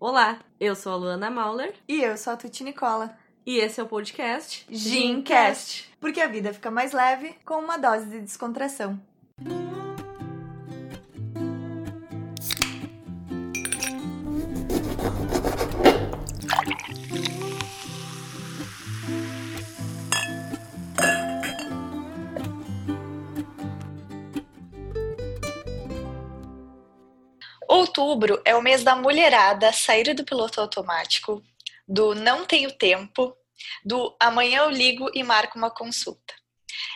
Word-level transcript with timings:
Olá, 0.00 0.38
eu 0.58 0.74
sou 0.74 0.92
a 0.92 0.96
Luana 0.96 1.30
Mauler 1.30 1.74
E 1.86 2.00
eu 2.02 2.16
sou 2.16 2.32
a 2.32 2.36
Tuti 2.36 2.64
Nicola. 2.64 3.14
e 3.44 3.58
esse 3.58 3.78
é 3.78 3.82
o 3.82 3.86
podcast 3.86 4.64
Gincast. 4.70 5.90
Porque 6.00 6.22
a 6.22 6.26
vida 6.26 6.54
fica 6.54 6.70
mais 6.70 6.92
leve 6.92 7.34
com 7.44 7.56
uma 7.58 7.76
dose 7.76 8.06
de 8.06 8.18
descontração. 8.20 8.98
Outubro 28.00 28.40
é 28.46 28.56
o 28.56 28.62
mês 28.62 28.82
da 28.82 28.96
mulherada 28.96 29.70
sair 29.74 30.14
do 30.14 30.24
piloto 30.24 30.58
automático, 30.58 31.42
do 31.86 32.14
não 32.14 32.46
tenho 32.46 32.72
tempo, 32.72 33.36
do 33.84 34.16
amanhã 34.18 34.62
eu 34.62 34.70
ligo 34.70 35.10
e 35.14 35.22
marco 35.22 35.58
uma 35.58 35.70
consulta. 35.70 36.34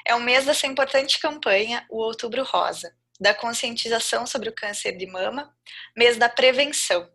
É 0.06 0.14
o 0.14 0.20
mês 0.20 0.46
dessa 0.46 0.66
importante 0.66 1.20
campanha, 1.20 1.84
o 1.90 1.98
Outubro 1.98 2.42
Rosa, 2.42 2.90
da 3.20 3.34
conscientização 3.34 4.26
sobre 4.26 4.48
o 4.48 4.54
câncer 4.54 4.96
de 4.96 5.06
mama, 5.06 5.54
mês 5.94 6.16
da 6.16 6.26
prevenção. 6.26 7.06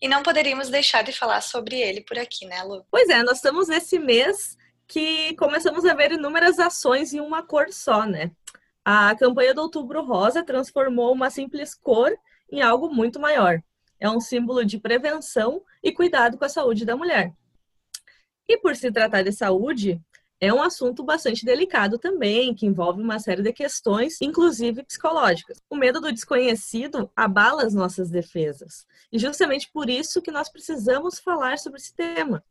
E 0.00 0.06
não 0.06 0.22
poderíamos 0.22 0.68
deixar 0.68 1.02
de 1.02 1.12
falar 1.12 1.40
sobre 1.40 1.80
ele 1.80 2.00
por 2.00 2.16
aqui, 2.16 2.46
né, 2.46 2.62
Lu? 2.62 2.86
Pois 2.92 3.08
é, 3.08 3.24
nós 3.24 3.38
estamos 3.38 3.66
nesse 3.66 3.98
mês 3.98 4.56
que 4.86 5.34
começamos 5.34 5.84
a 5.84 5.94
ver 5.94 6.12
inúmeras 6.12 6.60
ações 6.60 7.12
em 7.12 7.18
uma 7.18 7.42
cor 7.42 7.72
só, 7.72 8.06
né? 8.06 8.30
A 8.84 9.16
campanha 9.16 9.52
do 9.52 9.62
Outubro 9.62 10.04
Rosa 10.04 10.44
transformou 10.44 11.12
uma 11.12 11.28
simples 11.28 11.74
cor 11.74 12.16
em 12.52 12.60
algo 12.60 12.88
muito 12.88 13.18
maior. 13.18 13.62
É 13.98 14.08
um 14.10 14.20
símbolo 14.20 14.64
de 14.64 14.78
prevenção 14.78 15.64
e 15.82 15.90
cuidado 15.90 16.36
com 16.36 16.44
a 16.44 16.48
saúde 16.48 16.84
da 16.84 16.96
mulher. 16.96 17.32
E 18.46 18.58
por 18.58 18.76
se 18.76 18.92
tratar 18.92 19.22
de 19.22 19.32
saúde, 19.32 20.00
é 20.38 20.52
um 20.52 20.60
assunto 20.60 21.04
bastante 21.04 21.44
delicado 21.44 21.98
também, 21.98 22.52
que 22.52 22.66
envolve 22.66 23.00
uma 23.00 23.18
série 23.20 23.42
de 23.42 23.52
questões, 23.52 24.20
inclusive 24.20 24.82
psicológicas. 24.82 25.62
O 25.70 25.76
medo 25.76 26.00
do 26.00 26.12
desconhecido 26.12 27.10
abala 27.14 27.62
as 27.62 27.72
nossas 27.72 28.10
defesas. 28.10 28.84
E 29.10 29.18
justamente 29.18 29.70
por 29.72 29.88
isso 29.88 30.20
que 30.20 30.32
nós 30.32 30.50
precisamos 30.50 31.20
falar 31.20 31.58
sobre 31.58 31.78
esse 31.78 31.94
tema. 31.94 32.44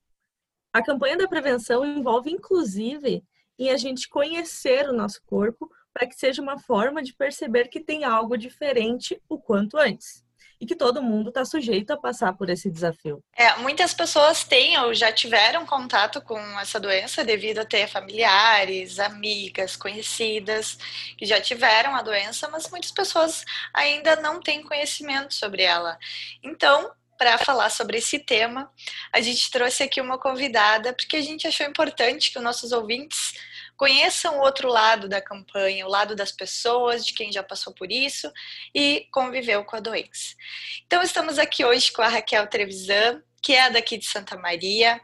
A 0.73 0.81
campanha 0.81 1.17
da 1.17 1.27
prevenção 1.27 1.85
envolve, 1.85 2.31
inclusive, 2.31 3.25
em 3.59 3.69
a 3.69 3.77
gente 3.77 4.07
conhecer 4.07 4.89
o 4.89 4.93
nosso 4.93 5.21
corpo 5.25 5.69
para 5.93 6.07
que 6.07 6.15
seja 6.15 6.41
uma 6.41 6.59
forma 6.59 7.01
de 7.01 7.13
perceber 7.13 7.67
que 7.67 7.79
tem 7.79 8.03
algo 8.03 8.37
diferente 8.37 9.21
o 9.27 9.37
quanto 9.37 9.77
antes. 9.77 10.23
E 10.59 10.65
que 10.65 10.75
todo 10.75 11.01
mundo 11.01 11.29
está 11.29 11.43
sujeito 11.43 11.91
a 11.91 11.97
passar 11.97 12.33
por 12.33 12.47
esse 12.47 12.69
desafio. 12.69 13.23
É, 13.35 13.55
muitas 13.57 13.95
pessoas 13.95 14.43
têm 14.43 14.77
ou 14.77 14.93
já 14.93 15.11
tiveram 15.11 15.65
contato 15.65 16.21
com 16.21 16.39
essa 16.59 16.79
doença 16.79 17.23
devido 17.23 17.59
a 17.59 17.65
ter 17.65 17.87
familiares, 17.87 18.99
amigas, 18.99 19.75
conhecidas 19.75 20.77
que 21.17 21.25
já 21.25 21.41
tiveram 21.41 21.95
a 21.95 22.03
doença, 22.03 22.47
mas 22.47 22.69
muitas 22.69 22.91
pessoas 22.91 23.43
ainda 23.73 24.15
não 24.17 24.39
têm 24.39 24.61
conhecimento 24.61 25.33
sobre 25.33 25.63
ela. 25.63 25.97
Então, 26.43 26.91
para 27.21 27.37
falar 27.37 27.69
sobre 27.69 27.99
esse 27.99 28.17
tema, 28.17 28.71
a 29.13 29.21
gente 29.21 29.51
trouxe 29.51 29.83
aqui 29.83 30.01
uma 30.01 30.17
convidada 30.17 30.91
porque 30.91 31.17
a 31.17 31.21
gente 31.21 31.45
achou 31.47 31.67
importante 31.67 32.31
que 32.31 32.37
os 32.39 32.43
nossos 32.43 32.71
ouvintes 32.71 33.33
conheçam 33.81 34.37
o 34.37 34.41
outro 34.41 34.69
lado 34.69 35.09
da 35.09 35.19
campanha, 35.19 35.87
o 35.87 35.89
lado 35.89 36.15
das 36.15 36.31
pessoas, 36.31 37.03
de 37.03 37.15
quem 37.15 37.31
já 37.31 37.41
passou 37.41 37.73
por 37.73 37.91
isso 37.91 38.31
e 38.75 39.07
conviveu 39.11 39.65
com 39.65 39.75
a 39.75 39.79
doença. 39.79 40.35
Então, 40.85 41.01
estamos 41.01 41.39
aqui 41.39 41.65
hoje 41.65 41.91
com 41.91 42.03
a 42.03 42.07
Raquel 42.07 42.45
Trevisan, 42.45 43.23
que 43.41 43.53
é 43.53 43.71
daqui 43.71 43.97
de 43.97 44.05
Santa 44.05 44.37
Maria, 44.37 45.01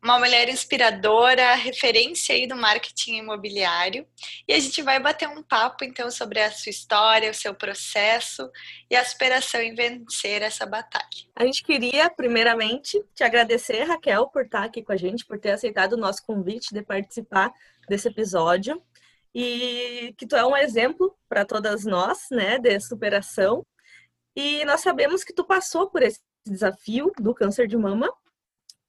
uma 0.00 0.16
mulher 0.16 0.48
inspiradora, 0.48 1.56
referência 1.56 2.32
aí 2.32 2.46
do 2.46 2.54
marketing 2.54 3.16
imobiliário, 3.16 4.06
e 4.46 4.52
a 4.52 4.60
gente 4.60 4.80
vai 4.80 5.00
bater 5.00 5.28
um 5.28 5.42
papo 5.42 5.82
então 5.82 6.08
sobre 6.08 6.40
a 6.40 6.52
sua 6.52 6.70
história, 6.70 7.32
o 7.32 7.34
seu 7.34 7.52
processo 7.52 8.48
e 8.88 8.94
a 8.94 9.04
superação 9.04 9.60
em 9.60 9.74
vencer 9.74 10.40
essa 10.40 10.64
batalha. 10.64 11.26
A 11.34 11.44
gente 11.44 11.64
queria, 11.64 12.08
primeiramente, 12.08 12.96
te 13.12 13.24
agradecer, 13.24 13.82
Raquel, 13.82 14.28
por 14.28 14.44
estar 14.44 14.62
aqui 14.62 14.84
com 14.84 14.92
a 14.92 14.96
gente, 14.96 15.26
por 15.26 15.36
ter 15.36 15.50
aceitado 15.50 15.94
o 15.94 16.00
nosso 16.00 16.24
convite 16.24 16.72
de 16.72 16.80
participar 16.80 17.52
desse 17.90 18.06
episódio 18.06 18.80
e 19.34 20.14
que 20.16 20.26
tu 20.26 20.36
é 20.36 20.46
um 20.46 20.56
exemplo 20.56 21.12
para 21.28 21.44
todas 21.44 21.84
nós, 21.84 22.26
né, 22.30 22.58
de 22.58 22.78
superação. 22.80 23.66
E 24.34 24.64
nós 24.64 24.80
sabemos 24.80 25.24
que 25.24 25.34
tu 25.34 25.44
passou 25.44 25.90
por 25.90 26.02
esse 26.02 26.20
desafio 26.46 27.12
do 27.18 27.34
câncer 27.34 27.66
de 27.66 27.76
mama. 27.76 28.08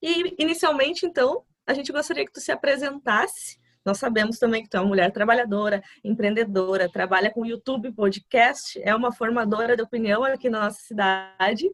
E 0.01 0.35
inicialmente, 0.37 1.05
então, 1.05 1.43
a 1.65 1.73
gente 1.73 1.91
gostaria 1.91 2.25
que 2.25 2.31
tu 2.31 2.39
se 2.39 2.51
apresentasse. 2.51 3.59
Nós 3.83 3.97
sabemos 3.97 4.37
também 4.37 4.61
que 4.61 4.69
tu 4.69 4.77
é 4.77 4.79
uma 4.79 4.89
mulher 4.89 5.11
trabalhadora, 5.11 5.81
empreendedora, 6.03 6.89
trabalha 6.89 7.31
com 7.31 7.45
YouTube, 7.45 7.91
podcast, 7.93 8.79
é 8.83 8.95
uma 8.95 9.11
formadora 9.11 9.75
de 9.75 9.81
opinião 9.81 10.23
aqui 10.23 10.49
na 10.49 10.65
nossa 10.65 10.79
cidade. 10.81 11.67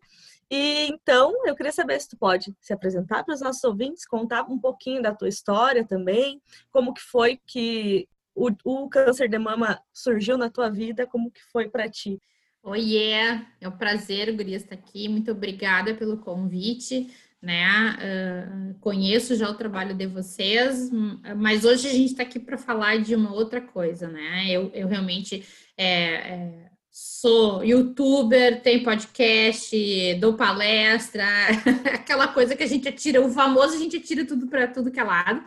E 0.50 0.88
então, 0.88 1.46
eu 1.46 1.56
queria 1.56 1.72
saber 1.72 2.00
se 2.00 2.10
tu 2.10 2.18
pode 2.18 2.56
se 2.62 2.72
apresentar 2.72 3.24
para 3.24 3.34
os 3.34 3.42
nossos 3.42 3.64
ouvintes, 3.64 4.06
contar 4.06 4.44
um 4.44 4.58
pouquinho 4.60 5.02
da 5.02 5.14
tua 5.14 5.28
história 5.28 5.86
também, 5.86 6.42
como 6.72 6.94
que 6.94 7.02
foi 7.02 7.40
que 7.46 8.08
o, 8.34 8.50
o 8.64 8.90
câncer 8.90 9.28
de 9.28 9.38
mama 9.38 9.82
surgiu 9.94 10.38
na 10.38 10.50
tua 10.50 10.70
vida, 10.70 11.08
como 11.08 11.32
que 11.32 11.42
foi 11.52 11.70
para 11.70 11.90
ti? 11.90 12.20
Oiê, 12.64 13.42
é 13.62 13.68
um 13.68 13.72
prazer, 13.72 14.36
Guria, 14.36 14.58
estar 14.58 14.76
aqui. 14.76 15.08
Muito 15.08 15.32
obrigada 15.32 15.94
pelo 15.96 16.18
convite, 16.18 17.10
né? 17.42 17.96
Uh, 17.96 18.80
conheço 18.80 19.36
já 19.36 19.50
o 19.50 19.56
trabalho 19.56 19.96
de 19.96 20.06
vocês, 20.06 20.90
mas 21.38 21.64
hoje 21.66 21.88
a 21.88 21.92
gente 21.92 22.12
está 22.12 22.24
aqui 22.24 22.40
para 22.40 22.58
falar 22.58 22.98
de 22.98 23.16
uma 23.16 23.34
outra 23.34 23.62
coisa, 23.62 24.08
né? 24.08 24.48
Eu, 24.50 24.70
eu 24.74 24.88
realmente 24.88 25.46
é, 25.78 26.14
é, 26.14 26.72
sou 26.98 27.64
youtuber, 27.64 28.62
tenho 28.62 28.84
podcast, 28.84 30.16
dou 30.20 30.34
palestra, 30.34 31.26
aquela 31.94 32.28
coisa 32.28 32.56
que 32.56 32.64
a 32.64 32.68
gente 32.68 32.88
atira, 32.88 33.22
o 33.22 33.32
famoso 33.32 33.76
a 33.76 33.78
gente 33.78 33.98
atira 33.98 34.26
tudo 34.26 34.48
para 34.48 34.68
tudo 34.68 34.92
que 34.92 35.00
é 35.00 35.04
lado. 35.04 35.44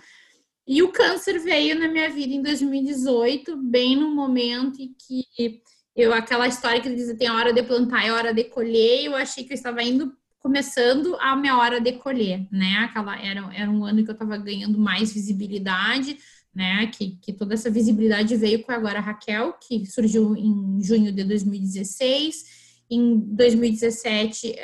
E 0.66 0.80
o 0.80 0.92
câncer 0.92 1.40
veio 1.40 1.76
na 1.76 1.88
minha 1.88 2.08
vida 2.08 2.32
em 2.32 2.40
2018, 2.40 3.56
bem 3.56 3.96
no 3.96 4.14
momento 4.14 4.80
em 4.80 4.94
que 4.94 5.60
eu, 5.96 6.14
aquela 6.14 6.46
história 6.46 6.80
que 6.80 6.94
diz 6.94 7.12
tem 7.18 7.28
hora 7.28 7.52
de 7.52 7.62
plantar 7.64 8.06
e 8.06 8.08
a 8.08 8.14
hora 8.14 8.32
de 8.32 8.44
colher, 8.44 9.06
eu 9.06 9.16
achei 9.16 9.42
que 9.42 9.52
eu 9.52 9.56
estava 9.56 9.82
indo 9.82 10.12
começando 10.38 11.16
a 11.20 11.34
minha 11.34 11.58
hora 11.58 11.80
de 11.80 11.92
colher, 11.94 12.46
né? 12.50 12.76
Aquela 12.84 13.20
era, 13.20 13.52
era 13.54 13.70
um 13.70 13.84
ano 13.84 14.04
que 14.04 14.10
eu 14.10 14.14
estava 14.14 14.36
ganhando 14.36 14.78
mais 14.78 15.12
visibilidade, 15.12 16.16
né? 16.54 16.86
Que, 16.88 17.16
que 17.22 17.32
toda 17.32 17.54
essa 17.54 17.70
visibilidade 17.70 18.36
veio 18.36 18.62
com 18.62 18.72
agora 18.72 18.98
a 18.98 19.02
Raquel, 19.02 19.54
que 19.54 19.86
surgiu 19.86 20.36
em 20.36 20.82
junho 20.82 21.12
de 21.12 21.24
2016. 21.24 22.60
Em 22.90 23.18
2017, 23.18 24.56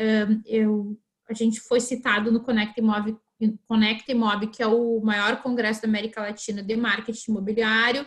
eu, 0.47 0.99
a 1.29 1.35
gente 1.35 1.61
foi 1.61 1.81
citado 1.81 2.33
no 2.33 2.41
Connect 2.41 2.81
Mob, 2.81 3.17
Connect 3.69 4.13
Mob, 4.15 4.49
que 4.49 4.63
é 4.63 4.67
o 4.67 5.01
maior 5.01 5.43
congresso 5.43 5.83
da 5.83 5.89
América 5.89 6.21
Latina 6.21 6.63
de 6.63 6.77
marketing 6.77 7.31
imobiliário. 7.31 8.07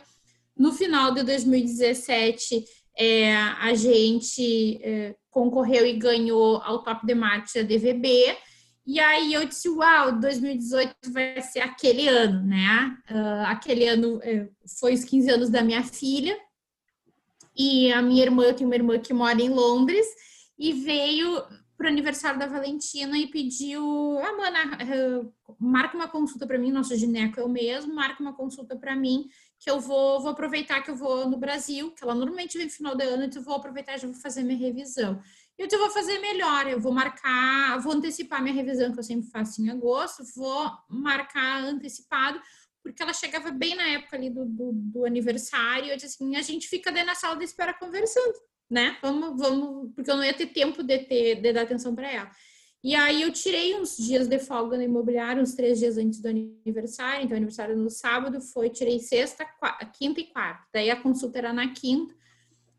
No 0.57 0.73
final 0.73 1.13
de 1.13 1.23
2017, 1.23 2.65
é, 2.97 3.33
a 3.33 3.73
gente 3.73 4.79
é, 4.83 5.15
concorreu 5.29 5.85
e 5.85 5.93
ganhou 5.93 6.57
ao 6.57 6.83
Top 6.83 7.05
de 7.05 7.15
Marketing 7.15 7.59
da 7.59 7.63
DVB. 7.63 8.35
E 8.91 8.99
aí 8.99 9.33
eu 9.33 9.45
disse, 9.45 9.69
uau, 9.69 10.19
2018 10.19 11.13
vai 11.13 11.39
ser 11.43 11.59
aquele 11.59 12.07
ano, 12.07 12.43
né? 12.43 12.97
Uh, 13.07 13.45
aquele 13.45 13.87
ano 13.87 14.19
é, 14.23 14.49
foi 14.79 14.95
os 14.95 15.03
15 15.03 15.29
anos 15.29 15.49
da 15.51 15.61
minha 15.61 15.83
filha. 15.83 16.35
E 17.55 17.93
a 17.93 18.01
minha 18.01 18.23
irmã, 18.23 18.45
eu 18.45 18.55
tenho 18.55 18.67
uma 18.67 18.75
irmã 18.75 18.97
que 18.97 19.13
mora 19.13 19.39
em 19.39 19.49
Londres, 19.49 20.07
e 20.57 20.73
veio 20.73 21.39
para 21.77 21.85
o 21.85 21.89
aniversário 21.89 22.39
da 22.39 22.47
Valentina 22.47 23.15
e 23.15 23.27
pediu, 23.27 24.17
ah, 24.23 24.35
mana, 24.35 24.77
uh, 25.21 25.33
marca 25.59 25.95
uma 25.95 26.07
consulta 26.07 26.47
para 26.47 26.57
mim, 26.57 26.71
nosso 26.71 26.95
gineco 26.95 27.39
é 27.39 27.43
o 27.43 27.47
mesmo, 27.47 27.93
marca 27.93 28.23
uma 28.23 28.33
consulta 28.33 28.75
para 28.75 28.95
mim 28.95 29.29
que 29.59 29.69
eu 29.69 29.79
vou, 29.79 30.19
vou 30.19 30.31
aproveitar 30.31 30.81
que 30.81 30.89
eu 30.89 30.95
vou 30.95 31.29
no 31.29 31.37
Brasil, 31.37 31.91
que 31.91 32.03
ela 32.03 32.15
normalmente 32.15 32.57
vem 32.57 32.65
no 32.65 32.71
final 32.71 32.95
do 32.95 33.03
ano, 33.03 33.23
então 33.25 33.39
eu 33.39 33.45
vou 33.45 33.55
aproveitar 33.55 33.95
e 33.95 33.99
já 33.99 34.07
vou 34.07 34.15
fazer 34.15 34.41
minha 34.41 34.57
revisão. 34.57 35.21
Eu 35.59 35.67
vou 35.77 35.89
fazer 35.89 36.19
melhor, 36.19 36.67
eu 36.67 36.79
vou 36.79 36.93
marcar, 36.93 37.77
vou 37.81 37.91
antecipar 37.91 38.41
minha 38.41 38.55
revisão, 38.55 38.93
que 38.93 38.99
eu 38.99 39.03
sempre 39.03 39.29
faço 39.29 39.61
em 39.61 39.69
agosto, 39.69 40.23
vou 40.33 40.71
marcar 40.89 41.65
antecipado, 41.65 42.41
porque 42.81 43.03
ela 43.03 43.13
chegava 43.13 43.51
bem 43.51 43.75
na 43.75 43.83
época 43.83 44.15
ali 44.15 44.29
do, 44.29 44.45
do, 44.45 44.71
do 44.71 45.05
aniversário, 45.05 45.89
eu 45.89 45.97
disse 45.97 46.15
assim, 46.15 46.37
a 46.37 46.41
gente 46.41 46.69
fica 46.69 46.93
dentro 46.93 47.07
da 47.07 47.15
sala 47.15 47.35
de 47.35 47.43
espera 47.43 47.73
conversando, 47.73 48.35
né? 48.69 48.97
Vamos, 49.01 49.37
vamos, 49.37 49.93
porque 49.93 50.09
eu 50.09 50.15
não 50.15 50.23
ia 50.23 50.33
ter 50.33 50.47
tempo 50.47 50.81
de, 50.81 50.97
ter, 50.99 51.41
de 51.41 51.51
dar 51.51 51.63
atenção 51.63 51.93
para 51.93 52.09
ela. 52.09 52.31
E 52.81 52.95
aí 52.95 53.23
eu 53.23 53.31
tirei 53.33 53.75
uns 53.75 53.97
dias 53.97 54.29
de 54.29 54.39
folga 54.39 54.77
no 54.77 54.83
imobiliário, 54.83 55.41
uns 55.41 55.53
três 55.53 55.77
dias 55.77 55.97
antes 55.97 56.21
do 56.21 56.29
aniversário. 56.29 57.25
Então, 57.25 57.35
aniversário 57.35 57.75
no 57.75 57.89
sábado 57.89 58.39
foi, 58.39 58.69
tirei 58.69 58.99
sexta, 58.99 59.45
quinta 59.97 60.21
e 60.21 60.27
quarta. 60.27 60.65
Daí 60.73 60.89
a 60.89 60.95
consulta 60.95 61.37
era 61.37 61.51
na 61.51 61.73
quinta. 61.73 62.15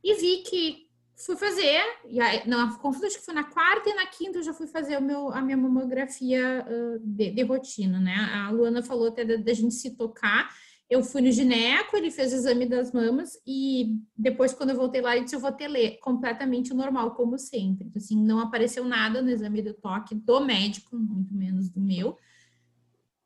E 0.02 0.14
vi 0.14 0.38
que 0.44 0.89
fui 1.24 1.36
fazer, 1.36 1.80
e 2.08 2.20
aí, 2.20 2.48
não, 2.48 2.76
consulta 2.78 3.06
acho 3.06 3.18
que 3.18 3.24
foi 3.24 3.34
na 3.34 3.44
quarta 3.44 3.88
e 3.90 3.94
na 3.94 4.06
quinta 4.06 4.38
eu 4.38 4.42
já 4.42 4.54
fui 4.54 4.66
fazer 4.66 4.96
o 4.98 5.02
meu, 5.02 5.30
a 5.30 5.42
minha 5.42 5.56
mamografia 5.56 6.66
uh, 6.66 6.98
de, 7.00 7.30
de, 7.30 7.42
rotina, 7.42 8.00
né? 8.00 8.14
A 8.32 8.50
Luana 8.50 8.82
falou 8.82 9.08
até 9.08 9.24
da, 9.24 9.36
da, 9.36 9.52
gente 9.52 9.74
se 9.74 9.96
tocar. 9.96 10.48
Eu 10.88 11.04
fui 11.04 11.20
no 11.20 11.30
gineco, 11.30 11.96
ele 11.96 12.10
fez 12.10 12.32
o 12.32 12.36
exame 12.36 12.66
das 12.66 12.92
mamas 12.92 13.38
e 13.46 13.96
depois, 14.16 14.52
quando 14.52 14.70
eu 14.70 14.76
voltei 14.76 15.00
lá, 15.00 15.14
ele 15.14 15.24
disse: 15.24 15.36
Eu 15.36 15.40
vou 15.40 15.52
ter 15.52 15.68
ler 15.68 15.98
completamente 16.00 16.74
normal, 16.74 17.14
como 17.14 17.38
sempre. 17.38 17.86
Então, 17.86 18.00
assim, 18.02 18.20
não 18.20 18.40
apareceu 18.40 18.84
nada 18.84 19.22
no 19.22 19.30
exame 19.30 19.62
do 19.62 19.74
toque 19.74 20.14
do 20.14 20.40
médico, 20.40 20.96
muito 20.96 21.32
menos 21.34 21.68
do 21.68 21.80
meu. 21.80 22.18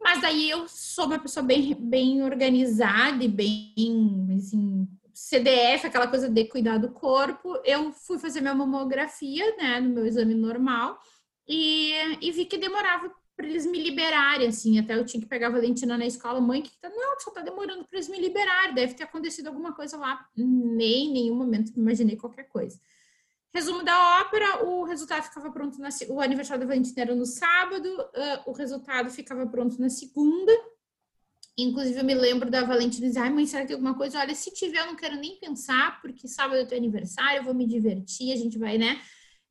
Mas 0.02 0.20
daí 0.20 0.50
eu 0.50 0.66
sou 0.68 1.06
uma 1.06 1.18
pessoa 1.18 1.42
bem, 1.42 1.74
bem 1.74 2.22
organizada 2.22 3.24
e 3.24 3.28
bem, 3.28 4.26
assim, 4.36 4.86
CDF, 5.14 5.86
aquela 5.86 6.08
coisa 6.08 6.28
de 6.28 6.44
cuidar 6.46 6.78
do 6.78 6.90
corpo. 6.90 7.56
Eu 7.64 7.92
fui 7.92 8.18
fazer 8.18 8.40
minha 8.40 8.54
mamografia, 8.54 9.56
né, 9.56 9.80
no 9.80 9.90
meu 9.90 10.06
exame 10.06 10.34
normal, 10.34 10.98
e, 11.46 11.92
e 12.20 12.32
vi 12.32 12.44
que 12.44 12.58
demorava 12.58 13.10
para 13.36 13.46
eles 13.46 13.66
me 13.66 13.82
liberarem, 13.82 14.48
assim. 14.48 14.78
Até 14.78 14.96
eu 14.96 15.04
tinha 15.04 15.20
que 15.20 15.28
pegar 15.28 15.48
a 15.48 15.50
Valentina 15.50 15.96
na 15.96 16.06
escola, 16.06 16.40
mãe, 16.40 16.62
que 16.62 16.70
tá, 16.80 16.88
não, 16.88 17.18
só 17.20 17.30
tá 17.30 17.42
demorando 17.42 17.84
para 17.84 17.96
eles 17.96 18.08
me 18.08 18.18
liberarem, 18.18 18.74
deve 18.74 18.94
ter 18.94 19.04
acontecido 19.04 19.48
alguma 19.48 19.72
coisa 19.72 19.96
lá. 19.96 20.26
Nem 20.36 21.08
em 21.08 21.12
nenhum 21.12 21.36
momento 21.36 21.72
me 21.74 21.82
imaginei 21.82 22.16
qualquer 22.16 22.44
coisa. 22.44 22.78
Resumo 23.52 23.84
da 23.84 24.20
ópera, 24.20 24.64
o 24.64 24.82
resultado 24.82 25.22
ficava 25.22 25.48
pronto 25.52 25.78
na 25.78 25.88
o 26.08 26.20
aniversário 26.20 26.60
da 26.60 26.66
Valentina 26.66 27.02
era 27.02 27.14
no 27.14 27.24
sábado, 27.24 27.86
uh, 27.86 28.50
o 28.50 28.52
resultado 28.52 29.08
ficava 29.10 29.46
pronto 29.46 29.80
na 29.80 29.88
segunda. 29.88 30.52
Inclusive, 31.56 32.00
eu 32.00 32.04
me 32.04 32.14
lembro 32.14 32.50
da 32.50 32.64
Valentina 32.64 33.06
dizer, 33.06 33.20
ai, 33.20 33.30
mãe, 33.30 33.46
será 33.46 33.62
que 33.62 33.68
tem 33.68 33.74
alguma 33.74 33.94
coisa? 33.94 34.18
Olha, 34.18 34.34
se 34.34 34.50
tiver, 34.50 34.80
eu 34.80 34.86
não 34.86 34.96
quero 34.96 35.16
nem 35.16 35.38
pensar, 35.38 36.00
porque 36.00 36.26
sábado 36.26 36.60
é 36.60 36.64
teu 36.64 36.76
aniversário, 36.76 37.38
eu 37.38 37.44
vou 37.44 37.54
me 37.54 37.66
divertir, 37.66 38.32
a 38.32 38.36
gente 38.36 38.58
vai, 38.58 38.76
né? 38.76 39.00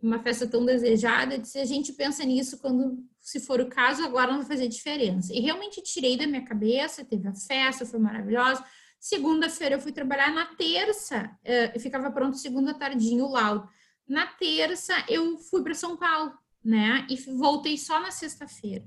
Uma 0.01 0.19
festa 0.19 0.45
tão 0.45 0.65
desejada. 0.65 1.41
Se 1.45 1.59
a 1.59 1.65
gente 1.65 1.93
pensa 1.93 2.25
nisso 2.25 2.57
quando, 2.57 3.01
se 3.21 3.39
for 3.39 3.61
o 3.61 3.69
caso, 3.69 4.03
agora 4.03 4.31
não 4.31 4.39
vai 4.39 4.47
fazer 4.47 4.67
diferença. 4.67 5.33
E 5.33 5.39
realmente 5.39 5.81
tirei 5.81 6.17
da 6.17 6.27
minha 6.27 6.43
cabeça, 6.43 7.05
teve 7.05 7.25
a 7.25 7.33
festa, 7.33 7.85
foi 7.85 7.99
maravilhosa. 7.99 8.61
Segunda-feira 8.99 9.75
eu 9.75 9.79
fui 9.79 9.93
trabalhar, 9.93 10.33
na 10.33 10.45
terça, 10.55 11.37
uh, 11.75 11.79
ficava 11.79 12.11
pronto 12.11 12.37
segunda 12.37 12.73
tardinho 12.73 13.25
o 13.25 13.31
laudo. 13.31 13.67
Na 14.05 14.27
terça 14.27 14.93
eu 15.07 15.37
fui 15.37 15.63
para 15.63 15.73
São 15.73 15.95
Paulo, 15.95 16.33
né? 16.61 17.07
E 17.09 17.15
voltei 17.15 17.77
só 17.77 18.01
na 18.01 18.11
sexta-feira. 18.11 18.85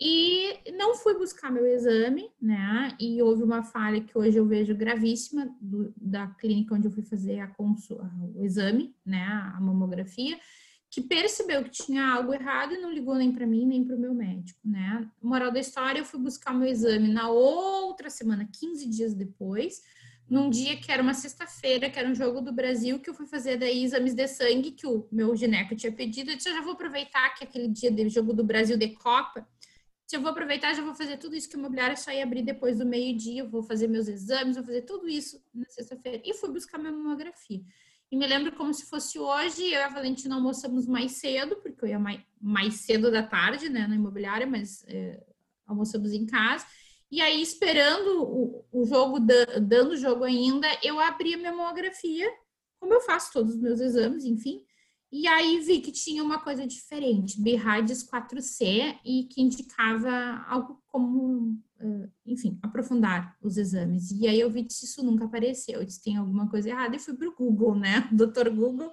E 0.00 0.72
não 0.72 0.96
fui 0.96 1.16
buscar 1.16 1.52
meu 1.52 1.66
exame, 1.66 2.28
né? 2.40 2.96
E 2.98 3.22
houve 3.22 3.42
uma 3.42 3.62
falha 3.62 4.00
que 4.00 4.16
hoje 4.16 4.36
eu 4.36 4.46
vejo 4.46 4.74
gravíssima 4.74 5.48
do, 5.60 5.94
da 5.96 6.26
clínica 6.26 6.74
onde 6.74 6.88
eu 6.88 6.92
fui 6.92 7.04
fazer 7.04 7.40
a 7.40 7.52
o 7.56 8.44
exame, 8.44 8.94
né? 9.06 9.24
A 9.54 9.60
mamografia, 9.60 10.38
que 10.90 11.00
percebeu 11.00 11.62
que 11.62 11.70
tinha 11.70 12.06
algo 12.06 12.34
errado 12.34 12.74
e 12.74 12.80
não 12.80 12.92
ligou 12.92 13.14
nem 13.14 13.32
para 13.32 13.46
mim 13.46 13.66
nem 13.66 13.84
para 13.84 13.96
o 13.96 14.00
meu 14.00 14.14
médico, 14.14 14.58
né? 14.64 15.08
Moral 15.22 15.52
da 15.52 15.60
história, 15.60 16.00
eu 16.00 16.04
fui 16.04 16.20
buscar 16.20 16.52
meu 16.52 16.68
exame 16.68 17.08
na 17.08 17.28
outra 17.28 18.10
semana, 18.10 18.48
15 18.52 18.88
dias 18.88 19.14
depois 19.14 19.80
num 20.28 20.48
dia 20.48 20.76
que 20.76 20.90
era 20.90 21.02
uma 21.02 21.14
sexta-feira, 21.14 21.90
que 21.90 21.98
era 21.98 22.08
um 22.08 22.14
jogo 22.14 22.40
do 22.40 22.52
Brasil, 22.52 22.98
que 22.98 23.10
eu 23.10 23.14
fui 23.14 23.26
fazer 23.26 23.56
daí 23.56 23.84
exames 23.84 24.14
de 24.14 24.26
sangue 24.26 24.70
que 24.70 24.86
o 24.86 25.06
meu 25.12 25.36
gineco 25.36 25.76
tinha 25.76 25.92
pedido. 25.92 26.30
Eu 26.30 26.36
disse, 26.36 26.52
já 26.52 26.62
vou 26.62 26.72
aproveitar 26.72 27.34
que 27.34 27.44
aquele 27.44 27.68
dia 27.68 27.90
de 27.90 28.08
jogo 28.08 28.32
do 28.32 28.42
Brasil 28.42 28.76
de 28.76 28.88
Copa, 28.88 29.46
se 30.14 30.18
eu 30.18 30.22
vou 30.22 30.30
aproveitar, 30.30 30.72
já 30.72 30.80
vou 30.80 30.94
fazer 30.94 31.16
tudo 31.16 31.34
isso 31.34 31.48
que 31.48 31.56
o 31.56 31.58
imobiliário 31.58 31.96
só 31.96 32.12
ia 32.12 32.22
abrir 32.22 32.42
depois 32.42 32.78
do 32.78 32.86
meio-dia, 32.86 33.44
vou 33.44 33.64
fazer 33.64 33.88
meus 33.88 34.06
exames, 34.06 34.54
vou 34.54 34.64
fazer 34.64 34.82
tudo 34.82 35.08
isso 35.08 35.42
na 35.52 35.68
sexta-feira. 35.68 36.22
E 36.24 36.32
fui 36.34 36.52
buscar 36.52 36.78
minha 36.78 36.92
mamografia. 36.92 37.60
E 38.12 38.16
me 38.16 38.24
lembro 38.24 38.52
como 38.52 38.72
se 38.72 38.86
fosse 38.86 39.18
hoje, 39.18 39.64
eu 39.64 39.80
e 39.80 39.82
a 39.82 39.88
Valentina 39.88 40.36
almoçamos 40.36 40.86
mais 40.86 41.16
cedo, 41.16 41.56
porque 41.56 41.84
eu 41.84 41.88
ia 41.88 41.98
mais, 41.98 42.20
mais 42.40 42.74
cedo 42.74 43.10
da 43.10 43.24
tarde, 43.24 43.68
né, 43.68 43.88
na 43.88 43.96
imobiliária, 43.96 44.46
mas 44.46 44.84
é, 44.86 45.20
almoçamos 45.66 46.12
em 46.12 46.24
casa. 46.26 46.64
E 47.10 47.20
aí, 47.20 47.42
esperando 47.42 48.22
o, 48.22 48.64
o 48.70 48.84
jogo, 48.84 49.18
dando 49.18 49.94
o 49.94 49.96
jogo 49.96 50.22
ainda, 50.22 50.68
eu 50.80 51.00
abri 51.00 51.34
a 51.34 51.38
minha 51.38 51.52
mamografia, 51.52 52.32
como 52.78 52.94
eu 52.94 53.00
faço 53.00 53.32
todos 53.32 53.56
os 53.56 53.60
meus 53.60 53.80
exames, 53.80 54.24
enfim. 54.24 54.64
E 55.16 55.28
aí 55.28 55.60
vi 55.60 55.78
que 55.78 55.92
tinha 55.92 56.24
uma 56.24 56.40
coisa 56.40 56.66
diferente, 56.66 57.40
BRADS 57.40 58.02
4C, 58.02 58.98
e 59.04 59.28
que 59.30 59.40
indicava 59.40 60.44
algo 60.48 60.82
como, 60.88 61.56
enfim, 62.26 62.58
aprofundar 62.60 63.36
os 63.40 63.56
exames. 63.56 64.10
E 64.10 64.26
aí 64.26 64.40
eu 64.40 64.50
vi 64.50 64.64
que 64.64 64.72
isso 64.72 65.04
nunca 65.04 65.24
apareceu, 65.24 65.78
eu 65.78 65.84
disse, 65.84 66.02
tem 66.02 66.16
alguma 66.16 66.50
coisa 66.50 66.68
errada, 66.68 66.96
e 66.96 66.98
fui 66.98 67.14
para 67.14 67.28
o 67.28 67.32
Google, 67.32 67.76
né, 67.76 68.08
doutor 68.10 68.50
Google, 68.50 68.90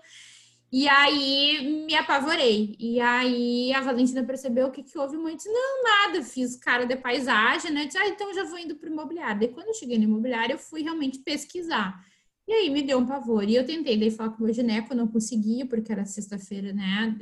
e 0.72 0.88
aí 0.88 1.86
me 1.88 1.96
apavorei. 1.96 2.78
E 2.80 3.02
aí 3.02 3.74
a 3.74 3.82
Valentina 3.82 4.24
percebeu 4.24 4.68
o 4.68 4.72
que, 4.72 4.84
que 4.84 5.00
houve 5.00 5.18
muito. 5.18 5.44
Não, 5.48 5.84
nada, 5.84 6.24
fiz 6.24 6.56
cara 6.56 6.86
de 6.86 6.96
paisagem, 6.98 7.72
né? 7.72 7.86
Disse, 7.86 7.98
ah, 7.98 8.08
então 8.08 8.32
já 8.32 8.44
vou 8.44 8.60
indo 8.60 8.76
para 8.76 8.88
o 8.88 8.94
imobiliário. 8.94 9.40
Daí 9.40 9.50
quando 9.50 9.70
eu 9.70 9.74
cheguei 9.74 9.98
no 9.98 10.04
imobiliário, 10.04 10.54
eu 10.54 10.60
fui 10.60 10.84
realmente 10.84 11.18
pesquisar. 11.20 12.00
E 12.48 12.54
aí 12.54 12.70
me 12.70 12.82
deu 12.82 13.00
um 13.00 13.06
pavor. 13.06 13.48
E 13.48 13.56
eu 13.56 13.66
tentei 13.66 13.98
daí 13.98 14.12
falar 14.12 14.32
com 14.32 14.44
o 14.44 14.46
meu 14.46 14.54
gineco, 14.54 14.96
não 14.96 15.08
conseguia, 15.08 15.66
porque 15.66 15.92
era 15.92 16.06
sexta-feira, 16.06 16.74
né? 16.74 17.18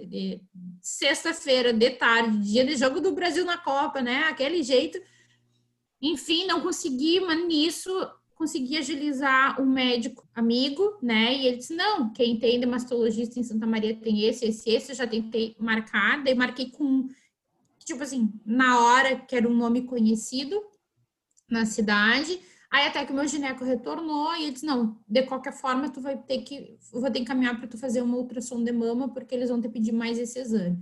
Sexta-feira, 0.82 1.74
de 1.74 1.90
tarde, 1.92 2.38
dia 2.40 2.66
de 2.66 2.76
jogo 2.76 3.00
do 3.00 3.12
Brasil 3.12 3.46
na 3.46 3.58
Copa, 3.58 4.02
né? 4.02 4.24
Aquele 4.24 4.64
jeito. 4.64 5.00
Enfim, 6.02 6.48
não 6.48 6.62
consegui, 6.62 7.20
mas 7.20 7.46
nisso 7.46 7.92
consegui 8.40 8.78
agilizar 8.78 9.62
um 9.62 9.66
médico 9.66 10.26
amigo, 10.34 10.98
né? 11.04 11.36
E 11.36 11.46
ele 11.46 11.58
disse: 11.58 11.76
não, 11.76 12.12
quem 12.14 12.40
tem 12.40 12.58
dermatologista 12.58 13.38
em 13.38 13.44
Santa 13.44 13.68
Maria 13.68 13.94
tem 13.94 14.24
esse, 14.24 14.46
esse, 14.46 14.70
esse. 14.70 14.92
Eu 14.94 14.96
já 14.96 15.06
tentei 15.06 15.58
marcar, 15.60 16.24
daí 16.24 16.34
marquei 16.34 16.72
com, 16.72 17.10
tipo 17.84 18.02
assim, 18.02 18.32
na 18.46 18.80
hora 18.80 19.20
que 19.20 19.36
era 19.36 19.48
um 19.48 19.54
nome 19.54 19.82
conhecido 19.82 20.58
na 21.52 21.66
cidade. 21.66 22.40
Aí 22.72 22.88
até 22.88 23.04
que 23.04 23.12
o 23.12 23.16
meu 23.16 23.28
gineco 23.28 23.64
retornou 23.64 24.36
e 24.36 24.44
ele 24.44 24.52
disse: 24.52 24.66
não, 24.66 24.98
de 25.08 25.24
qualquer 25.24 25.54
forma, 25.54 25.90
tu 25.90 26.02
vai 26.02 26.18
ter 26.18 26.44
que, 26.44 26.78
eu 26.94 27.02
vou 27.02 27.10
ter 27.10 27.20
que 27.20 27.24
encaminhar 27.24 27.58
para 27.58 27.68
tu 27.68 27.78
fazer 27.78 28.02
uma 28.02 28.18
ultrassom 28.18 28.64
de 28.64 28.72
mama, 28.72 29.10
porque 29.10 29.34
eles 29.34 29.50
vão 29.50 29.60
te 29.60 29.70
pedir 29.70 29.92
mais 29.92 30.20
esse 30.20 30.40
exame. 30.40 30.78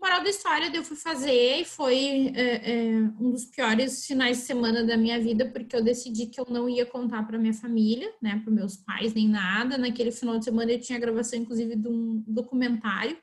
Moral 0.00 0.22
da 0.22 0.28
história, 0.28 0.70
eu 0.74 0.84
fui 0.84 0.96
fazer 0.96 1.60
e 1.60 1.64
foi 1.64 2.30
é, 2.34 2.72
é, 2.72 2.90
um 3.18 3.30
dos 3.30 3.46
piores 3.46 4.04
finais 4.06 4.38
de 4.38 4.42
semana 4.42 4.84
da 4.84 4.98
minha 4.98 5.18
vida, 5.18 5.48
porque 5.50 5.74
eu 5.74 5.82
decidi 5.82 6.26
que 6.26 6.38
eu 6.38 6.46
não 6.50 6.68
ia 6.68 6.84
contar 6.84 7.26
para 7.26 7.38
minha 7.38 7.54
família, 7.54 8.12
né, 8.20 8.38
para 8.44 8.52
meus 8.52 8.76
pais, 8.76 9.14
nem 9.14 9.28
nada. 9.28 9.78
Naquele 9.78 10.10
final 10.10 10.38
de 10.38 10.44
semana 10.44 10.72
eu 10.72 10.80
tinha 10.80 10.98
gravação, 10.98 11.38
inclusive, 11.38 11.76
de 11.76 11.88
um 11.88 12.22
documentário, 12.26 13.16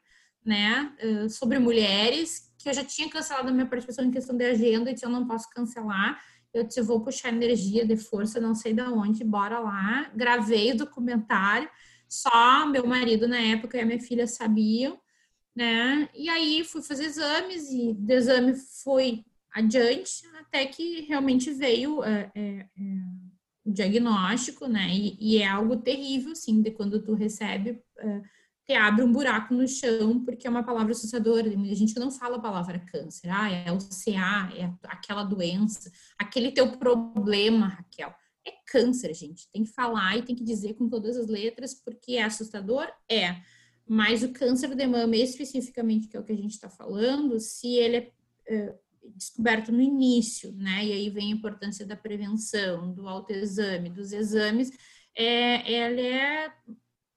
né, 0.43 0.91
é, 0.97 1.29
sobre 1.29 1.59
mulheres, 1.59 2.51
que 2.57 2.67
eu 2.67 2.73
já 2.73 2.83
tinha 2.83 3.07
cancelado 3.09 3.49
a 3.49 3.51
minha 3.51 3.67
participação 3.67 4.03
em 4.03 4.11
questão 4.11 4.35
de 4.35 4.45
agenda, 4.45 4.89
e 4.89 4.93
disse, 4.93 5.05
eu 5.05 5.09
não 5.11 5.27
posso 5.27 5.49
cancelar. 5.51 6.19
Eu 6.53 6.63
disse, 6.63 6.81
vou 6.81 7.01
puxar 7.01 7.29
energia 7.29 7.85
de 7.85 7.95
força, 7.95 8.39
não 8.39 8.53
sei 8.53 8.73
de 8.73 8.81
onde, 8.81 9.23
bora 9.23 9.59
lá. 9.59 10.11
Gravei 10.15 10.71
o 10.71 10.77
documentário, 10.77 11.69
só 12.07 12.65
meu 12.65 12.85
marido 12.85 13.27
na 13.27 13.39
época 13.39 13.77
e 13.77 13.81
a 13.81 13.85
minha 13.85 13.99
filha 13.99 14.27
sabiam 14.27 14.99
né? 15.55 16.09
E 16.13 16.29
aí 16.29 16.63
fui 16.63 16.81
fazer 16.81 17.05
exames 17.05 17.69
e 17.71 17.91
o 17.91 18.11
exame 18.11 18.55
foi 18.55 19.23
adiante 19.53 20.25
até 20.39 20.65
que 20.65 21.01
realmente 21.01 21.51
veio 21.51 22.03
é, 22.03 22.31
é, 22.33 22.41
é, 22.41 22.67
o 23.65 23.71
diagnóstico, 23.71 24.67
né? 24.67 24.89
E, 24.89 25.17
e, 25.19 25.37
é 25.37 25.47
algo 25.47 25.77
terrível, 25.77 26.35
sim, 26.35 26.61
de 26.61 26.71
quando 26.71 27.03
tu 27.03 27.13
recebe, 27.13 27.81
é, 27.97 28.21
abre 28.75 29.03
um 29.03 29.11
buraco 29.11 29.53
no 29.53 29.67
chão, 29.67 30.23
porque 30.23 30.47
é 30.47 30.49
uma 30.49 30.63
palavra 30.63 30.91
assustadora. 30.91 31.49
Muita 31.55 31.75
gente 31.75 31.99
não 31.99 32.11
fala 32.11 32.37
a 32.37 32.41
palavra 32.41 32.79
câncer. 32.79 33.29
Ah, 33.29 33.49
é 33.51 33.71
o 33.71 33.77
CA, 33.77 34.51
é 34.55 34.71
aquela 34.85 35.23
doença, 35.23 35.91
aquele 36.17 36.51
teu 36.51 36.71
problema, 36.77 37.67
Raquel. 37.67 38.13
É 38.45 38.51
câncer, 38.67 39.13
gente. 39.13 39.49
Tem 39.51 39.63
que 39.63 39.71
falar 39.71 40.17
e 40.17 40.23
tem 40.23 40.35
que 40.35 40.43
dizer 40.43 40.73
com 40.73 40.89
todas 40.89 41.15
as 41.17 41.27
letras, 41.27 41.73
porque 41.73 42.13
é 42.13 42.23
assustador? 42.23 42.87
É. 43.09 43.41
Mas 43.87 44.23
o 44.23 44.31
câncer 44.31 44.73
de 44.75 44.87
mama, 44.87 45.15
especificamente, 45.15 46.07
que 46.07 46.17
é 46.17 46.19
o 46.19 46.23
que 46.23 46.31
a 46.31 46.37
gente 46.37 46.51
está 46.51 46.69
falando, 46.69 47.39
se 47.39 47.75
ele 47.75 47.97
é, 47.97 48.11
é, 48.47 48.75
descoberto 49.15 49.71
no 49.71 49.81
início, 49.81 50.51
né? 50.53 50.85
E 50.85 50.93
aí 50.93 51.09
vem 51.09 51.31
a 51.31 51.35
importância 51.35 51.85
da 51.85 51.95
prevenção, 51.95 52.93
do 52.93 53.07
autoexame, 53.07 53.89
dos 53.89 54.11
exames, 54.11 54.71
é, 55.15 55.71
ele 55.71 56.01
é 56.01 56.51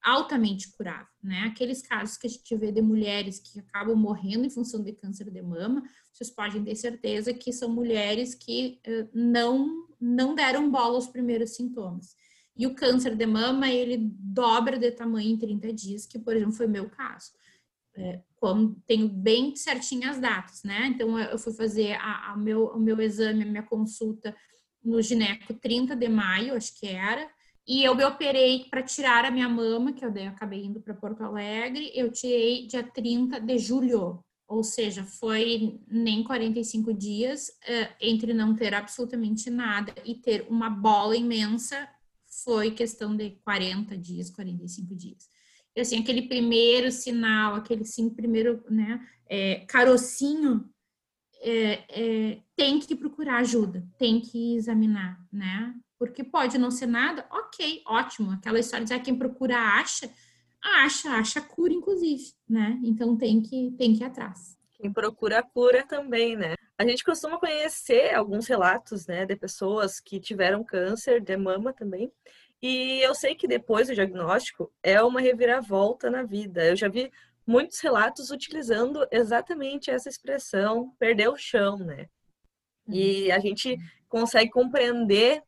altamente 0.05 0.71
curável, 0.77 1.07
né? 1.23 1.45
Aqueles 1.47 1.81
casos 1.81 2.19
que 2.19 2.27
a 2.27 2.31
gente 2.31 2.57
vê 2.57 2.71
de 2.71 2.83
mulheres 2.83 3.41
que 3.41 3.59
acabam 3.59 3.97
morrendo 3.97 4.45
em 4.45 4.51
função 4.51 4.83
de 4.83 4.93
câncer 4.93 5.31
de 5.31 5.41
mama, 5.41 5.83
vocês 6.13 6.31
podem 6.31 6.63
ter 6.63 6.77
certeza 6.77 7.33
que 7.33 7.53
são 7.53 7.71
mulheres 7.71 8.35
que 8.35 8.81
uh, 8.87 9.09
não 9.15 9.85
não 9.99 10.35
deram 10.35 10.71
bola 10.71 10.97
aos 10.97 11.07
primeiros 11.07 11.57
sintomas. 11.57 12.15
E 12.57 12.67
o 12.67 12.75
câncer 12.75 13.17
de 13.17 13.27
mama, 13.27 13.69
ele 13.69 13.97
dobra 13.99 14.79
de 14.79 14.91
tamanho 14.91 15.31
em 15.31 15.39
30 15.39 15.73
dias, 15.73 16.07
que, 16.07 16.19
por 16.19 16.37
exemplo, 16.37 16.53
foi 16.53 16.67
meu 16.67 16.89
caso. 16.89 17.33
É, 17.97 18.21
como 18.37 18.77
tenho 18.87 19.09
bem 19.09 19.57
certinho 19.57 20.11
as 20.11 20.21
datas, 20.21 20.63
né? 20.63 20.89
Então, 20.89 21.19
eu 21.19 21.39
fui 21.39 21.55
fazer 21.55 21.93
a, 21.95 22.33
a 22.33 22.37
meu, 22.37 22.67
o 22.67 22.79
meu 22.79 23.01
exame, 23.01 23.43
a 23.43 23.47
minha 23.47 23.63
consulta 23.63 24.37
no 24.85 25.01
gineco 25.01 25.55
30 25.55 25.97
de 25.97 26.09
maio, 26.09 26.55
acho 26.55 26.79
que 26.79 26.87
era, 26.87 27.29
E 27.67 27.83
eu 27.83 27.95
me 27.95 28.05
operei 28.05 28.67
para 28.71 28.83
tirar 28.83 29.25
a 29.25 29.31
minha 29.31 29.49
mama, 29.49 29.93
que 29.93 30.05
eu 30.05 30.11
daí 30.11 30.27
acabei 30.27 30.65
indo 30.65 30.81
para 30.81 30.95
Porto 30.95 31.23
Alegre. 31.23 31.91
Eu 31.95 32.13
tirei 32.13 32.67
dia 32.67 32.83
30 32.83 33.41
de 33.41 33.59
julho, 33.59 34.23
ou 34.47 34.63
seja, 34.63 35.03
foi 35.05 35.81
nem 35.89 36.23
45 36.23 36.93
dias 36.93 37.49
uh, 37.49 37.95
entre 38.01 38.35
não 38.35 38.55
ter 38.55 38.75
absolutamente 38.75 39.49
nada 39.49 39.95
e 40.05 40.15
ter 40.15 40.47
uma 40.51 40.69
bola 40.69 41.17
imensa, 41.17 41.89
foi 42.45 42.71
questão 42.71 43.17
de 43.17 43.31
40 43.43 43.97
dias, 43.97 44.31
45 44.31 44.95
dias. 44.95 45.31
E 45.75 45.81
assim, 45.81 45.99
aquele 45.99 46.23
primeiro 46.23 46.91
sinal, 46.93 47.55
aquele 47.55 47.85
sim, 47.85 48.11
primeiro, 48.11 48.63
né, 48.71 49.01
é, 49.27 49.65
carocinho, 49.67 50.69
é, 51.41 51.85
é, 51.89 52.43
tem 52.57 52.79
que 52.79 52.95
procurar 52.95 53.39
ajuda, 53.39 53.87
tem 53.99 54.21
que 54.21 54.57
examinar, 54.57 55.19
né? 55.33 55.75
Porque 56.05 56.23
pode 56.23 56.59
não 56.59 56.71
ser 56.71 56.87
nada, 56.87 57.27
ok, 57.31 57.83
ótimo. 57.87 58.33
Aquela 58.33 58.59
história 58.59 58.85
de 58.85 58.93
ah, 58.93 58.99
quem 58.99 59.17
procura 59.17 59.57
acha, 59.57 60.11
acha, 60.63 61.09
acha 61.11 61.41
cura, 61.41 61.73
inclusive, 61.73 62.33
né? 62.47 62.79
Então 62.85 63.17
tem 63.17 63.41
que, 63.41 63.75
tem 63.79 63.95
que 63.95 64.03
ir 64.03 64.07
atrás. 64.07 64.59
Quem 64.75 64.93
procura 64.93 65.43
cura 65.43 65.83
também, 65.87 66.37
né? 66.37 66.55
A 66.77 66.87
gente 66.87 67.03
costuma 67.03 67.39
conhecer 67.39 68.15
alguns 68.15 68.47
relatos, 68.47 69.07
né, 69.07 69.25
de 69.25 69.35
pessoas 69.35 69.99
que 69.99 70.21
tiveram 70.21 70.63
câncer 70.63 71.23
de 71.23 71.37
mama 71.37 71.73
também. 71.73 72.13
E 72.61 73.01
eu 73.01 73.15
sei 73.15 73.35
que 73.35 73.49
depois 73.49 73.89
do 73.89 73.95
diagnóstico 73.95 74.71
é 74.83 75.03
uma 75.03 75.21
reviravolta 75.21 76.11
na 76.11 76.23
vida. 76.23 76.67
Eu 76.67 76.77
já 76.77 76.89
vi 76.89 77.11
muitos 77.47 77.81
relatos 77.81 78.31
utilizando 78.31 79.07
exatamente 79.11 79.91
essa 79.91 80.09
expressão, 80.09 80.95
perder 80.99 81.29
o 81.29 81.37
chão, 81.37 81.79
né? 81.79 82.09
E 82.89 83.33
a 83.33 83.39
gente 83.39 83.79
consegue 84.07 84.51
compreender 84.51 85.43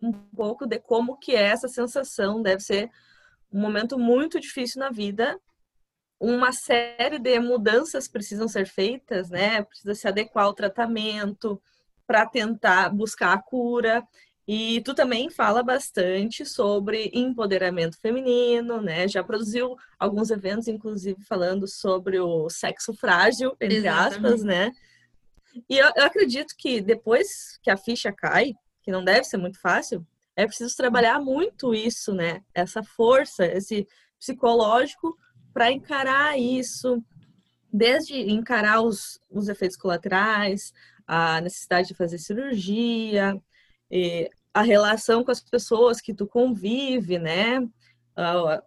um 0.00 0.12
pouco 0.12 0.66
de 0.66 0.78
como 0.78 1.16
que 1.16 1.34
é 1.34 1.42
essa 1.42 1.68
sensação, 1.68 2.42
deve 2.42 2.62
ser 2.62 2.90
um 3.52 3.60
momento 3.60 3.98
muito 3.98 4.38
difícil 4.40 4.80
na 4.80 4.90
vida. 4.90 5.38
Uma 6.18 6.52
série 6.52 7.18
de 7.18 7.38
mudanças 7.38 8.08
precisam 8.08 8.48
ser 8.48 8.66
feitas, 8.66 9.30
né? 9.30 9.62
Precisa 9.62 9.94
se 9.94 10.08
adequar 10.08 10.46
ao 10.46 10.54
tratamento 10.54 11.60
para 12.06 12.26
tentar 12.26 12.90
buscar 12.90 13.32
a 13.32 13.42
cura. 13.42 14.06
E 14.48 14.80
tu 14.82 14.94
também 14.94 15.28
fala 15.28 15.62
bastante 15.62 16.46
sobre 16.46 17.10
empoderamento 17.12 17.98
feminino, 18.00 18.80
né? 18.80 19.08
Já 19.08 19.22
produziu 19.22 19.76
alguns 19.98 20.30
eventos, 20.30 20.68
inclusive, 20.68 21.20
falando 21.24 21.66
sobre 21.66 22.20
o 22.20 22.48
sexo 22.48 22.94
frágil, 22.94 23.56
entre 23.60 23.78
Exatamente. 23.78 24.14
aspas, 24.14 24.44
né? 24.44 24.72
E 25.68 25.76
eu, 25.76 25.90
eu 25.96 26.04
acredito 26.04 26.54
que 26.56 26.80
depois 26.80 27.58
que 27.62 27.70
a 27.70 27.76
ficha 27.76 28.12
cai, 28.12 28.54
que 28.86 28.92
não 28.92 29.04
deve 29.04 29.24
ser 29.24 29.36
muito 29.36 29.60
fácil, 29.60 30.06
é 30.36 30.46
preciso 30.46 30.76
trabalhar 30.76 31.18
muito 31.18 31.74
isso, 31.74 32.14
né? 32.14 32.40
Essa 32.54 32.84
força, 32.84 33.44
esse 33.44 33.84
psicológico 34.16 35.18
para 35.52 35.72
encarar 35.72 36.38
isso, 36.38 37.02
desde 37.72 38.14
encarar 38.30 38.80
os, 38.82 39.18
os 39.28 39.48
efeitos 39.48 39.76
colaterais, 39.76 40.72
a 41.04 41.40
necessidade 41.40 41.88
de 41.88 41.94
fazer 41.94 42.18
cirurgia, 42.18 43.36
a 44.54 44.62
relação 44.62 45.24
com 45.24 45.32
as 45.32 45.40
pessoas 45.40 46.00
que 46.00 46.14
tu 46.14 46.24
convive, 46.24 47.18
né? 47.18 47.66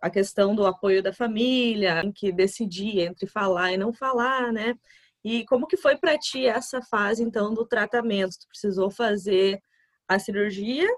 A 0.01 0.09
questão 0.09 0.53
do 0.53 0.65
apoio 0.65 1.01
da 1.01 1.13
família, 1.13 2.01
em 2.03 2.11
que 2.11 2.29
decidir 2.29 2.99
entre 2.99 3.25
falar 3.25 3.71
e 3.71 3.77
não 3.77 3.93
falar, 3.93 4.51
né? 4.51 4.75
E 5.23 5.45
como 5.45 5.65
que 5.65 5.77
foi 5.77 5.95
para 5.95 6.17
ti 6.17 6.45
essa 6.45 6.81
fase 6.81 7.23
então 7.23 7.53
do 7.53 7.65
tratamento? 7.65 8.37
Tu 8.37 8.47
precisou 8.49 8.91
fazer 8.91 9.61
a 10.09 10.17
cirurgia 10.17 10.89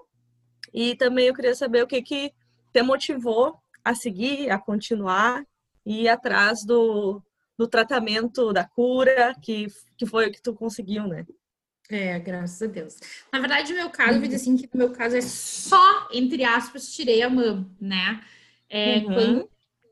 e 0.72 0.96
também 0.96 1.26
eu 1.26 1.34
queria 1.34 1.54
saber 1.54 1.82
o 1.82 1.86
que 1.86 2.00
que 2.02 2.32
te 2.72 2.82
motivou 2.82 3.58
a 3.84 3.94
seguir, 3.94 4.50
a 4.50 4.58
continuar 4.58 5.44
e 5.84 6.04
ir 6.04 6.08
atrás 6.08 6.64
do, 6.64 7.22
do 7.58 7.68
tratamento 7.68 8.52
da 8.52 8.64
cura 8.64 9.36
que 9.40 9.66
que 9.98 10.06
foi 10.06 10.28
o 10.28 10.32
que 10.32 10.42
tu 10.42 10.54
conseguiu, 10.54 11.06
né? 11.06 11.26
É, 11.88 12.18
graças 12.18 12.62
a 12.62 12.66
Deus. 12.66 12.96
Na 13.30 13.38
verdade, 13.38 13.72
o 13.72 13.76
meu 13.76 13.90
caso, 13.90 14.12
eu 14.12 14.20
vou 14.20 14.22
dizer 14.22 14.36
assim, 14.36 14.56
que 14.56 14.68
no 14.72 14.78
meu 14.78 14.90
caso 14.90 15.14
é 15.14 15.20
só, 15.20 16.08
entre 16.10 16.42
aspas, 16.42 16.90
tirei 16.90 17.22
a 17.22 17.28
mão, 17.28 17.70
né? 17.78 18.20
É, 18.68 18.98
uhum. 18.98 19.04
quando, 19.04 19.50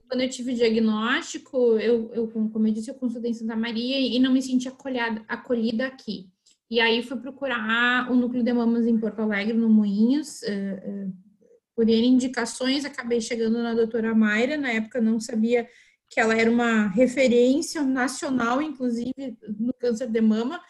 quando, 0.09 0.21
eu 0.23 0.31
tive 0.31 0.53
o 0.53 0.57
diagnóstico, 0.57 1.79
eu, 1.79 2.11
eu, 2.15 2.29
como 2.29 2.67
eu 2.67 2.73
disse, 2.73 2.91
eu 2.91 2.95
consultei 2.95 3.33
em 3.33 3.35
Santa 3.35 3.55
Maria 3.55 4.00
e 4.00 4.19
não 4.19 4.33
me 4.33 4.41
senti 4.41 4.67
acolhida, 4.67 5.23
acolhida 5.29 5.87
aqui. 5.87 6.31
E 6.71 6.81
aí 6.81 7.03
fui 7.03 7.19
procurar 7.19 8.11
o 8.11 8.15
núcleo 8.15 8.45
de 8.45 8.53
mamas 8.53 8.87
em 8.87 8.97
Porto 8.97 9.21
Alegre, 9.21 9.55
no 9.55 9.69
Moinhos, 9.69 10.41
uh, 10.43 11.07
uh, 11.09 11.12
por 11.75 11.89
indicações, 11.89 12.85
acabei 12.85 13.21
chegando 13.21 13.62
na 13.62 13.75
doutora 13.75 14.15
Mayra, 14.15 14.57
na 14.57 14.71
época 14.71 15.00
não 15.00 15.19
sabia 15.19 15.67
que 16.11 16.21
ela 16.21 16.37
era 16.37 16.50
uma 16.50 16.89
referência 16.89 17.83
nacional, 17.83 18.61
inclusive, 18.61 19.39
no 19.59 19.73
câncer 19.73 20.09
de 20.09 20.21
mama, 20.21 20.61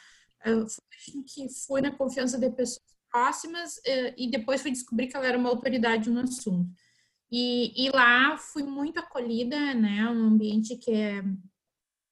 que 1.26 1.48
foi 1.66 1.80
na 1.80 1.90
confiança 1.90 2.38
de 2.38 2.50
pessoas 2.50 2.84
próximas 3.10 3.80
eh, 3.84 4.14
e 4.16 4.30
depois 4.30 4.62
fui 4.62 4.70
descobrir 4.70 5.08
que 5.08 5.16
ela 5.16 5.26
era 5.26 5.38
uma 5.38 5.48
autoridade 5.48 6.10
no 6.10 6.20
assunto. 6.20 6.70
E, 7.32 7.86
e 7.86 7.90
lá 7.90 8.36
fui 8.36 8.62
muito 8.62 9.00
acolhida, 9.00 9.74
né? 9.74 10.08
Um 10.10 10.26
ambiente 10.26 10.76
que 10.76 10.90
é 10.92 11.22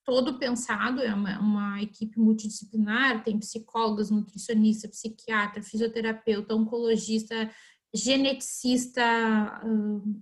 todo 0.08 0.38
pensado, 0.38 1.02
é 1.02 1.12
uma, 1.12 1.38
uma, 1.38 1.82
equipe 1.82 2.18
multidisciplinar, 2.18 3.22
tem 3.22 3.38
psicólogos, 3.38 4.10
nutricionista, 4.10 4.88
psiquiatra, 4.88 5.62
fisioterapeuta, 5.62 6.54
oncologista, 6.54 7.50
geneticista, 7.92 9.02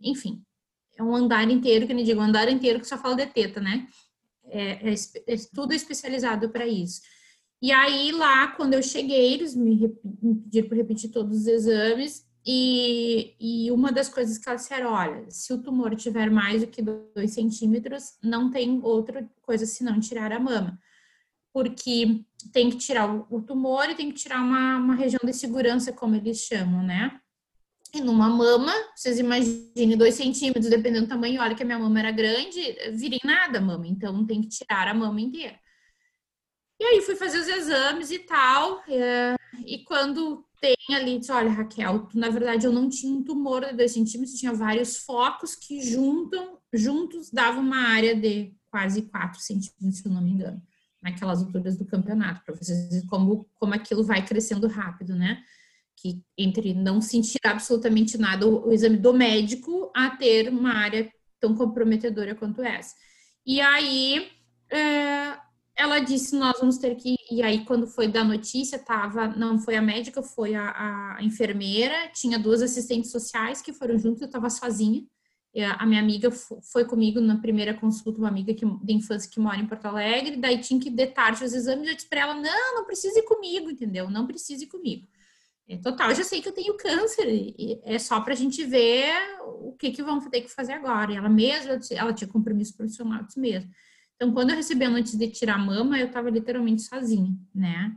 enfim, 0.02 0.43
é 0.99 1.02
um 1.05 1.14
andar 1.14 1.49
inteiro, 1.49 1.87
que 1.87 1.95
nem 1.95 2.05
digo, 2.05 2.21
um 2.21 2.25
andar 2.25 2.49
inteiro 2.49 2.81
que 2.81 2.88
só 2.88 2.99
fala 2.99 3.14
de 3.14 3.26
teta, 3.26 3.61
né? 3.61 3.87
É, 4.47 4.90
é, 4.90 4.95
é 5.28 5.37
tudo 5.55 5.73
especializado 5.73 6.50
para 6.50 6.66
isso. 6.66 7.00
E 7.62 7.71
aí, 7.71 8.11
lá, 8.11 8.49
quando 8.49 8.75
eu 8.75 8.83
cheguei, 8.83 9.35
eles 9.35 9.55
me, 9.55 9.88
me 10.21 10.35
pediram 10.35 10.69
para 10.69 10.78
repetir 10.78 11.12
todos 11.12 11.43
os 11.43 11.47
exames. 11.47 12.25
E, 12.49 13.35
e 13.41 13.73
uma 13.73 13.91
das 13.91 14.09
coisas 14.09 14.38
que 14.38 14.49
elas 14.49 14.62
disseram: 14.62 14.93
olha, 14.93 15.29
se 15.29 15.53
o 15.53 15.61
tumor 15.61 15.97
tiver 15.97 16.31
mais 16.31 16.62
do 16.62 16.69
que 16.69 16.81
2 16.81 17.33
centímetros, 17.33 18.17
não 18.23 18.50
tem 18.50 18.81
outra 18.85 19.29
coisa 19.43 19.67
senão 19.67 19.99
tirar 19.99 20.33
a 20.33 20.38
mama. 20.38 20.79
Porque 21.53 22.25
tem 22.53 22.71
que 22.71 22.76
tirar 22.76 23.12
o, 23.12 23.43
tumor 23.43 23.91
e 23.91 23.97
tem 23.97 24.11
que 24.12 24.17
tirar 24.17 24.43
uma, 24.43 24.76
uma 24.76 24.95
região 24.95 25.21
de 25.25 25.33
segurança, 25.33 25.93
como 25.93 26.15
eles 26.15 26.38
chamam, 26.38 26.85
né? 26.85 27.19
E 27.93 28.00
numa 28.00 28.29
mama, 28.29 28.73
vocês 28.95 29.19
imaginem, 29.19 29.97
2 29.97 30.15
centímetros, 30.15 30.69
dependendo 30.69 31.07
do 31.07 31.09
tamanho, 31.09 31.41
olha 31.41 31.55
que 31.55 31.62
a 31.62 31.67
minha 31.67 31.79
mama 31.79 31.99
era 31.99 32.11
grande, 32.11 32.61
virem 32.93 33.21
nada 33.25 33.59
a 33.59 33.61
mama, 33.61 33.87
então 33.88 34.25
tem 34.26 34.43
que 34.43 34.49
tirar 34.49 34.87
a 34.87 34.95
mama 34.95 35.21
inteira. 35.21 35.59
E 36.79 36.85
aí 36.85 37.00
fui 37.00 37.17
fazer 37.17 37.38
os 37.38 37.49
exames 37.49 38.11
e 38.11 38.19
tal. 38.19 38.83
É, 38.87 39.35
e 39.65 39.79
quando 39.85 40.46
tem 40.61 40.77
ali, 40.91 41.19
disse, 41.19 41.33
olha, 41.33 41.51
Raquel, 41.51 42.09
na 42.15 42.29
verdade 42.31 42.67
eu 42.67 42.73
não 42.73 42.89
tinha 42.89 43.13
um 43.13 43.23
tumor 43.23 43.65
de 43.65 43.77
2 43.77 43.93
centímetros, 43.93 44.39
tinha 44.39 44.53
vários 44.53 44.99
focos 44.99 45.55
que 45.55 45.83
juntam, 45.83 46.59
juntos 46.73 47.31
davam 47.31 47.63
uma 47.63 47.89
área 47.89 48.15
de 48.15 48.55
quase 48.71 49.03
4 49.03 49.41
centímetros, 49.41 49.99
se 49.99 50.07
eu 50.07 50.13
não 50.13 50.23
me 50.23 50.31
engano, 50.31 50.63
naquelas 51.03 51.43
alturas 51.43 51.77
do 51.77 51.85
campeonato, 51.85 52.43
para 52.45 52.55
vocês 52.55 52.89
verem 52.91 53.07
como, 53.07 53.49
como 53.55 53.75
aquilo 53.75 54.05
vai 54.05 54.25
crescendo 54.25 54.67
rápido, 54.67 55.15
né? 55.15 55.43
Que 55.97 56.23
entre 56.37 56.75
não 56.75 57.01
sentir 57.01 57.39
absolutamente 57.45 58.19
nada, 58.19 58.47
o, 58.47 58.69
o 58.69 58.73
exame 58.73 58.97
do 58.97 59.13
médico, 59.13 59.91
a 59.95 60.11
ter 60.11 60.49
uma 60.49 60.75
área 60.75 61.11
tão 61.41 61.55
comprometedora 61.55 62.35
quanto 62.35 62.63
essa. 62.63 62.95
E 63.47 63.61
aí, 63.61 64.29
é, 64.71 65.39
ela 65.76 65.99
disse 65.99 66.35
nós 66.35 66.59
vamos 66.59 66.78
ter 66.78 66.95
que 66.97 67.16
e 67.30 67.42
aí 67.42 67.64
quando 67.64 67.87
foi 67.87 68.09
da 68.09 68.25
notícia 68.25 68.78
tava 68.78 69.28
não 69.28 69.59
foi 69.59 69.76
a 69.76 69.83
médica 69.83 70.23
foi 70.23 70.54
a, 70.54 71.16
a 71.16 71.23
enfermeira 71.23 72.09
tinha 72.14 72.38
duas 72.38 72.62
assistentes 72.62 73.11
sociais 73.11 73.61
que 73.61 73.73
foram 73.73 73.99
juntos 73.99 74.23
eu 74.23 74.26
estava 74.26 74.49
sozinha. 74.49 75.04
A 75.78 75.87
minha 75.87 76.02
amiga 76.02 76.30
foi 76.30 76.85
comigo 76.85 77.18
na 77.18 77.38
primeira 77.40 77.73
consulta 77.73 78.18
uma 78.18 78.28
amiga 78.28 78.52
que, 78.52 78.66
de 78.66 78.92
infância 78.92 79.30
que 79.30 79.40
mora 79.40 79.56
em 79.56 79.66
Porto 79.66 79.87
Alegre 79.87 80.37
daí 80.37 80.59
tinha 80.59 80.78
que 80.78 80.90
de 80.90 81.06
tarde 81.06 81.42
os 81.42 81.54
exames 81.54 81.88
eu 81.88 81.95
disse 81.95 82.09
para 82.09 82.21
ela 82.21 82.35
não 82.35 82.75
não 82.75 82.85
precisa 82.85 83.18
ir 83.18 83.23
comigo 83.23 83.71
entendeu? 83.71 84.11
Não 84.11 84.26
precisa 84.26 84.64
ir 84.64 84.66
comigo 84.66 85.06
é, 85.66 85.78
total 85.78 86.11
eu 86.11 86.16
já 86.16 86.25
sei 86.25 86.42
que 86.42 86.49
eu 86.49 86.52
tenho 86.52 86.76
câncer 86.76 87.26
e 87.26 87.80
é 87.85 87.99
só 87.99 88.21
para 88.21 88.35
a 88.35 88.37
gente 88.37 88.62
ver 88.64 89.14
o 89.47 89.73
que 89.73 89.90
que 89.90 90.02
vamos 90.02 90.26
ter 90.26 90.42
que 90.42 90.49
fazer 90.49 90.73
agora. 90.73 91.12
E 91.12 91.16
ela 91.16 91.28
mesma 91.28 91.78
ela 91.90 92.12
tinha 92.12 92.28
compromisso 92.28 92.76
profissional 92.76 93.26
mesmo 93.37 93.71
então, 94.17 94.33
quando 94.33 94.51
eu 94.51 94.57
recebi 94.57 94.85
a 94.85 94.91
notícia 94.91 95.19
de 95.19 95.29
tirar 95.29 95.59
mama, 95.59 95.99
eu 95.99 96.07
estava 96.07 96.31
literalmente 96.31 96.83
sozinha, 96.83 97.37
né? 97.55 97.95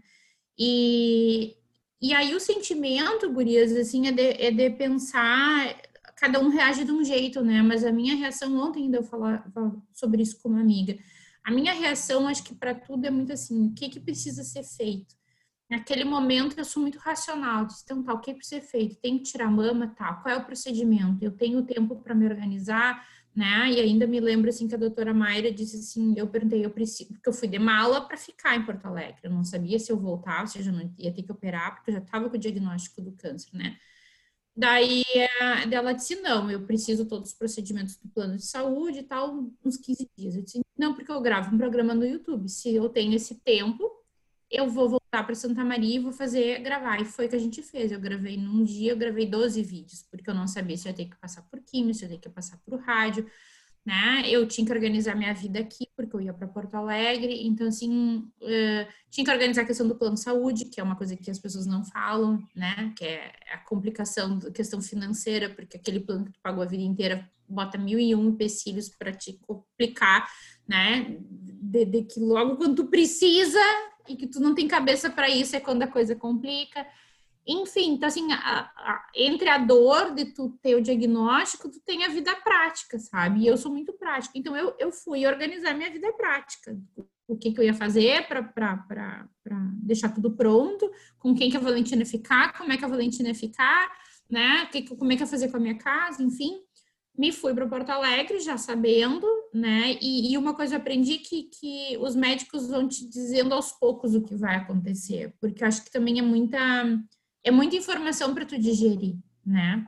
E, 0.58 1.56
e 2.02 2.14
aí 2.14 2.36
o 2.36 2.40
sentimento, 2.40 3.32
gurias, 3.32 3.72
assim, 3.72 4.08
é 4.08 4.12
de, 4.12 4.22
é 4.22 4.52
de 4.52 4.70
pensar, 4.72 5.76
cada 6.18 6.40
um 6.40 6.50
reage 6.50 6.84
de 6.84 6.92
um 6.92 7.04
jeito, 7.04 7.42
né? 7.42 7.62
Mas 7.62 7.86
a 7.86 7.92
minha 7.92 8.16
reação, 8.16 8.58
ontem 8.58 8.84
ainda 8.84 8.98
eu 8.98 9.04
falava 9.04 9.82
sobre 9.94 10.22
isso 10.22 10.42
com 10.42 10.50
uma 10.50 10.60
amiga, 10.60 10.98
a 11.44 11.52
minha 11.52 11.74
reação, 11.74 12.28
acho 12.28 12.44
que 12.44 12.54
para 12.54 12.76
tudo 12.76 13.06
é 13.06 13.10
muito 13.10 13.32
assim, 13.32 13.68
o 13.68 13.74
que 13.74 13.90
que 13.90 14.00
precisa 14.00 14.44
ser 14.44 14.64
feito? 14.64 15.20
naquele 15.70 16.04
momento 16.04 16.58
eu 16.58 16.66
sou 16.66 16.82
muito 16.82 16.98
racional, 16.98 17.66
disse, 17.66 17.84
então 17.84 18.02
tá, 18.02 18.14
o 18.14 18.20
que 18.20 18.34
precisa 18.34 18.60
ser 18.60 18.68
feito? 18.68 18.96
Tem 18.96 19.18
que 19.18 19.26
tirar 19.26 19.52
mama, 19.52 19.88
tá, 19.88 20.14
qual 20.16 20.34
é 20.34 20.38
o 20.38 20.44
procedimento? 20.44 21.24
Eu 21.24 21.32
tenho 21.32 21.64
tempo 21.64 21.96
para 21.98 22.16
me 22.16 22.26
organizar, 22.26 23.06
né? 23.40 23.72
E 23.72 23.80
ainda 23.80 24.06
me 24.06 24.20
lembro 24.20 24.50
assim 24.50 24.68
que 24.68 24.76
a 24.76 24.78
doutora 24.78 25.14
Mayra 25.14 25.50
disse 25.50 25.78
assim, 25.78 26.14
eu 26.18 26.28
perguntei, 26.28 26.66
eu 26.66 26.70
preciso, 26.70 27.14
porque 27.14 27.30
eu 27.30 27.34
fui 27.34 27.48
de 27.48 27.58
mala 27.58 28.02
para 28.02 28.18
ficar 28.18 28.58
em 28.58 28.66
Porto 28.66 28.86
Alegre, 28.86 29.22
eu 29.24 29.32
não 29.32 29.46
sabia 29.46 29.80
se 29.80 29.90
eu 29.90 29.98
voltava, 29.98 30.46
se 30.46 30.60
eu 30.60 30.64
já 30.64 30.74
não 30.74 30.94
ia 30.98 31.14
ter 31.14 31.24
que 31.24 31.32
operar, 31.32 31.76
porque 31.76 31.90
eu 31.90 31.94
já 31.96 32.02
estava 32.02 32.30
com 32.30 32.36
o 32.36 32.40
diagnóstico 32.40 33.02
do 33.02 33.14
câncer, 33.14 33.50
né? 33.54 33.78
Daí 34.54 35.04
ela 35.72 35.94
disse: 35.94 36.18
Não, 36.18 36.52
eu 36.52 36.66
preciso 36.66 37.06
todos 37.06 37.30
os 37.30 37.38
procedimentos 37.38 37.96
do 37.96 38.10
plano 38.10 38.36
de 38.36 38.46
saúde 38.46 39.00
e 39.00 39.04
tal, 39.04 39.50
uns 39.64 39.78
15 39.78 40.10
dias. 40.18 40.36
Eu 40.36 40.42
disse: 40.44 40.60
Não, 40.78 40.94
porque 40.94 41.10
eu 41.10 41.22
gravo 41.22 41.56
um 41.56 41.58
programa 41.58 41.94
no 41.94 42.06
YouTube. 42.06 42.50
Se 42.50 42.76
eu 42.76 42.90
tenho 42.90 43.14
esse 43.14 43.36
tempo, 43.36 43.90
eu 44.52 44.68
vou 44.70 44.90
voltar 44.90 45.24
para 45.24 45.36
Santa 45.36 45.64
Maria 45.64 45.96
e 45.96 46.00
vou 46.00 46.12
fazer 46.12 46.60
gravar. 46.62 47.02
E 47.02 47.06
foi 47.06 47.28
o 47.28 47.30
que 47.30 47.36
a 47.36 47.40
gente 47.40 47.62
fez. 47.62 47.92
Eu 47.92 48.00
gravei 48.00 48.38
num 48.38 48.64
dia, 48.64 48.92
eu 48.92 48.98
gravei 48.98 49.26
12 49.26 49.62
vídeos, 49.64 50.04
porque 50.10 50.30
eu 50.30 50.34
não 50.34 50.48
sabia 50.48 50.76
se 50.76 50.88
eu 50.88 50.92
ia 50.92 50.96
ter 50.96 51.06
que 51.06 51.20
passar 51.20 51.44
por 51.44 51.60
química, 51.62 51.94
se 51.94 52.06
eu 52.06 52.10
ia 52.10 52.16
ter 52.16 52.30
que 52.30 52.36
passar 52.36 52.58
por 52.66 52.80
rádio, 52.80 53.30
né? 53.86 54.24
Eu 54.26 54.48
tinha 54.48 54.66
que 54.66 54.74
organizar 54.74 55.16
minha 55.16 55.34
vida 55.34 55.60
aqui, 55.60 55.88
porque 55.96 56.16
eu 56.16 56.22
ia 56.22 56.34
para 56.34 56.48
Porto 56.48 56.76
Alegre. 56.76 57.48
Então, 57.48 57.68
assim, 57.68 58.28
uh, 58.42 58.94
tinha 59.10 59.26
que 59.26 59.32
organizar 59.32 59.62
a 59.62 59.66
questão 59.66 59.88
do 59.88 59.96
plano 59.96 60.16
de 60.16 60.22
saúde, 60.22 60.66
que 60.66 60.80
é 60.80 60.84
uma 60.84 60.96
coisa 60.96 61.16
que 61.16 61.32
as 61.32 61.40
pessoas 61.40 61.66
não 61.66 61.84
falam, 61.84 62.44
né? 62.56 62.94
Que 62.98 63.06
é 63.06 63.32
a 63.54 63.58
complicação 63.58 64.38
da 64.38 64.52
questão 64.52 64.82
financeira, 64.82 65.50
porque 65.50 65.78
aquele 65.78 66.00
plano 66.00 66.26
que 66.26 66.32
tu 66.32 66.40
pagou 66.42 66.64
a 66.64 66.68
vida 66.68 66.84
inteira 66.84 67.30
bota 67.48 67.78
mil 67.78 67.98
e 67.98 68.14
um 68.14 68.30
empecilhos 68.30 68.90
para 68.90 69.12
te 69.12 69.40
complicar, 69.48 70.28
né? 70.68 71.18
De, 71.20 71.86
de 71.86 72.04
que 72.04 72.20
logo 72.20 72.58
quando 72.58 72.76
tu 72.76 72.90
precisa, 72.90 73.60
e 74.10 74.16
que 74.16 74.28
tu 74.28 74.40
não 74.40 74.56
tem 74.56 74.68
cabeça 74.68 75.10
para 75.10 75.30
isso 75.30 75.56
é 75.56 75.60
quando 75.60 75.84
a 75.84 75.88
coisa 75.88 76.16
complica. 76.16 76.86
Enfim, 77.48 77.94
então 77.94 78.08
assim, 78.08 78.32
a, 78.32 78.60
a, 78.76 79.08
entre 79.16 79.50
a 79.50 79.58
dor 79.58 80.14
de 80.14 80.26
tu 80.26 80.58
ter 80.62 80.76
o 80.76 80.82
diagnóstico, 80.82 81.70
tu 81.70 81.80
tem 81.86 82.04
a 82.04 82.10
vida 82.10 82.36
prática, 82.36 83.00
sabe? 83.00 83.42
E 83.42 83.48
eu 83.48 83.58
sou 83.58 83.72
muito 83.72 83.94
prática. 83.94 84.38
Então 84.38 84.56
eu, 84.56 84.76
eu 84.78 84.92
fui 84.92 85.26
organizar 85.26 85.74
minha 85.74 85.92
vida 85.92 86.12
prática. 86.14 86.78
O 87.28 87.38
que, 87.38 87.52
que 87.52 87.60
eu 87.60 87.64
ia 87.64 87.74
fazer 87.74 88.28
para 88.28 88.84
deixar 89.84 90.10
tudo 90.10 90.32
pronto, 90.32 90.92
com 91.18 91.34
quem 91.36 91.50
que 91.50 91.58
a 91.58 91.60
Valentina 91.60 92.04
ficar, 92.06 92.58
como 92.58 92.74
é 92.74 92.78
que 92.78 92.86
a 92.86 92.88
Valentina 92.88 93.30
ia 93.30 93.36
ficar, 93.36 93.90
né? 94.30 94.66
Que, 94.68 94.84
como 94.84 95.12
é 95.12 95.16
que 95.16 95.22
eu 95.22 95.26
ia 95.26 95.32
fazer 95.32 95.50
com 95.50 95.58
a 95.58 95.60
minha 95.60 95.78
casa, 95.78 96.22
enfim 96.24 96.69
me 97.20 97.34
fui 97.34 97.54
para 97.54 97.68
Porto 97.68 97.90
Alegre 97.90 98.40
já 98.40 98.58
sabendo, 98.58 99.28
né? 99.54 99.98
E, 100.02 100.32
e, 100.32 100.38
uma 100.38 100.54
coisa 100.54 100.76
eu 100.76 100.80
aprendi 100.80 101.18
que, 101.18 101.44
que 101.44 101.98
os 102.00 102.16
médicos 102.16 102.70
vão 102.70 102.88
te 102.88 103.06
dizendo 103.10 103.54
aos 103.54 103.74
poucos 103.74 104.16
o 104.16 104.22
que 104.22 104.36
vai 104.36 104.56
acontecer, 104.56 105.36
porque 105.38 105.62
eu 105.62 105.68
acho 105.68 105.84
que 105.84 105.92
também 105.92 106.18
é 106.18 106.22
muita 106.22 106.58
é 107.44 107.52
muita 107.52 107.76
informação 107.76 108.34
para 108.34 108.46
tu 108.46 108.58
digerir, 108.58 109.18
né? 109.46 109.86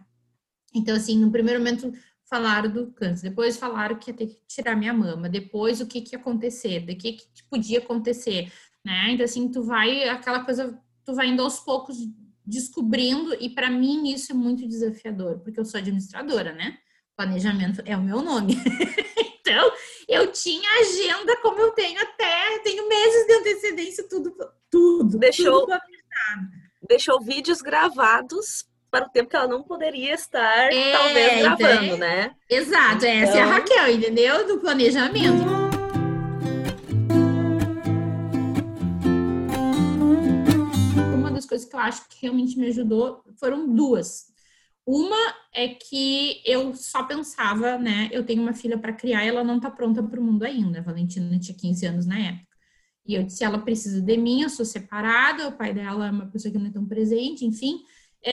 Então 0.75 0.93
assim, 0.93 1.17
no 1.17 1.31
primeiro 1.31 1.61
momento 1.61 1.93
falaram 2.29 2.69
do 2.69 2.91
câncer, 2.91 3.29
depois 3.29 3.55
falaram 3.55 3.97
que 3.97 4.11
ia 4.11 4.17
ter 4.17 4.27
que 4.27 4.41
tirar 4.45 4.75
minha 4.75 4.93
mama, 4.93 5.29
depois 5.29 5.79
o 5.79 5.87
que 5.87 6.01
que 6.01 6.13
ia 6.15 6.19
acontecer, 6.19 6.81
do 6.81 6.93
que 6.97 7.13
que 7.13 7.43
podia 7.49 7.79
acontecer, 7.79 8.51
né? 8.83 9.11
Então 9.11 9.23
assim, 9.23 9.49
tu 9.49 9.63
vai 9.63 10.03
aquela 10.09 10.43
coisa, 10.43 10.77
tu 11.05 11.15
vai 11.15 11.29
indo 11.29 11.41
aos 11.41 11.61
poucos 11.61 11.95
descobrindo 12.45 13.33
e 13.39 13.49
para 13.49 13.69
mim 13.69 14.11
isso 14.11 14.33
é 14.33 14.35
muito 14.35 14.67
desafiador, 14.67 15.39
porque 15.39 15.61
eu 15.61 15.63
sou 15.63 15.77
administradora, 15.77 16.51
né? 16.51 16.77
Planejamento 17.21 17.83
é 17.85 17.95
o 17.95 18.01
meu 18.01 18.19
nome. 18.23 18.57
então, 19.39 19.71
eu 20.07 20.31
tinha 20.31 20.67
agenda 20.79 21.37
como 21.37 21.59
eu 21.59 21.71
tenho 21.71 22.01
até, 22.01 22.57
tenho 22.63 22.89
meses 22.89 23.27
de 23.27 23.33
antecedência, 23.33 24.09
tudo, 24.09 24.35
tudo. 24.71 25.19
Deixou, 25.19 25.67
tudo 25.67 25.79
deixou 26.89 27.21
vídeos 27.21 27.61
gravados 27.61 28.65
para 28.89 29.05
o 29.05 29.09
tempo 29.09 29.29
que 29.29 29.35
ela 29.35 29.47
não 29.47 29.61
poderia 29.61 30.15
estar, 30.15 30.73
é, 30.73 30.97
talvez, 30.97 31.33
então, 31.33 31.57
gravando, 31.57 31.85
então, 31.85 31.97
né? 31.99 32.35
Exato, 32.49 33.05
então... 33.05 33.09
essa 33.09 33.37
é 33.37 33.41
a 33.41 33.45
Raquel, 33.45 33.91
entendeu? 33.91 34.47
Do 34.47 34.57
planejamento. 34.57 35.45
Uma 41.13 41.29
das 41.29 41.45
coisas 41.45 41.69
que 41.69 41.75
eu 41.75 41.79
acho 41.81 42.09
que 42.09 42.23
realmente 42.23 42.57
me 42.57 42.65
ajudou 42.69 43.23
foram 43.39 43.71
duas. 43.71 44.30
Uma 44.85 45.17
é 45.53 45.69
que 45.69 46.41
eu 46.45 46.73
só 46.75 47.03
pensava, 47.03 47.77
né? 47.77 48.09
Eu 48.11 48.25
tenho 48.25 48.41
uma 48.41 48.53
filha 48.53 48.77
para 48.77 48.93
criar 48.93 49.23
ela 49.23 49.43
não 49.43 49.59
tá 49.59 49.69
pronta 49.69 50.01
para 50.03 50.19
o 50.19 50.23
mundo 50.23 50.43
ainda. 50.43 50.79
A 50.79 50.83
Valentina 50.83 51.37
tinha 51.39 51.57
15 51.57 51.85
anos 51.85 52.05
na 52.05 52.19
época. 52.19 52.51
E 53.05 53.15
eu 53.15 53.23
disse: 53.23 53.43
ela 53.43 53.59
precisa 53.59 54.01
de 54.01 54.17
mim, 54.17 54.41
eu 54.41 54.49
sou 54.49 54.65
separada, 54.65 55.47
o 55.47 55.57
pai 55.57 55.73
dela 55.73 56.07
é 56.07 56.11
uma 56.11 56.27
pessoa 56.27 56.51
que 56.51 56.57
não 56.59 56.67
é 56.67 56.71
tão 56.71 56.85
presente, 56.85 57.45
enfim. 57.45 57.81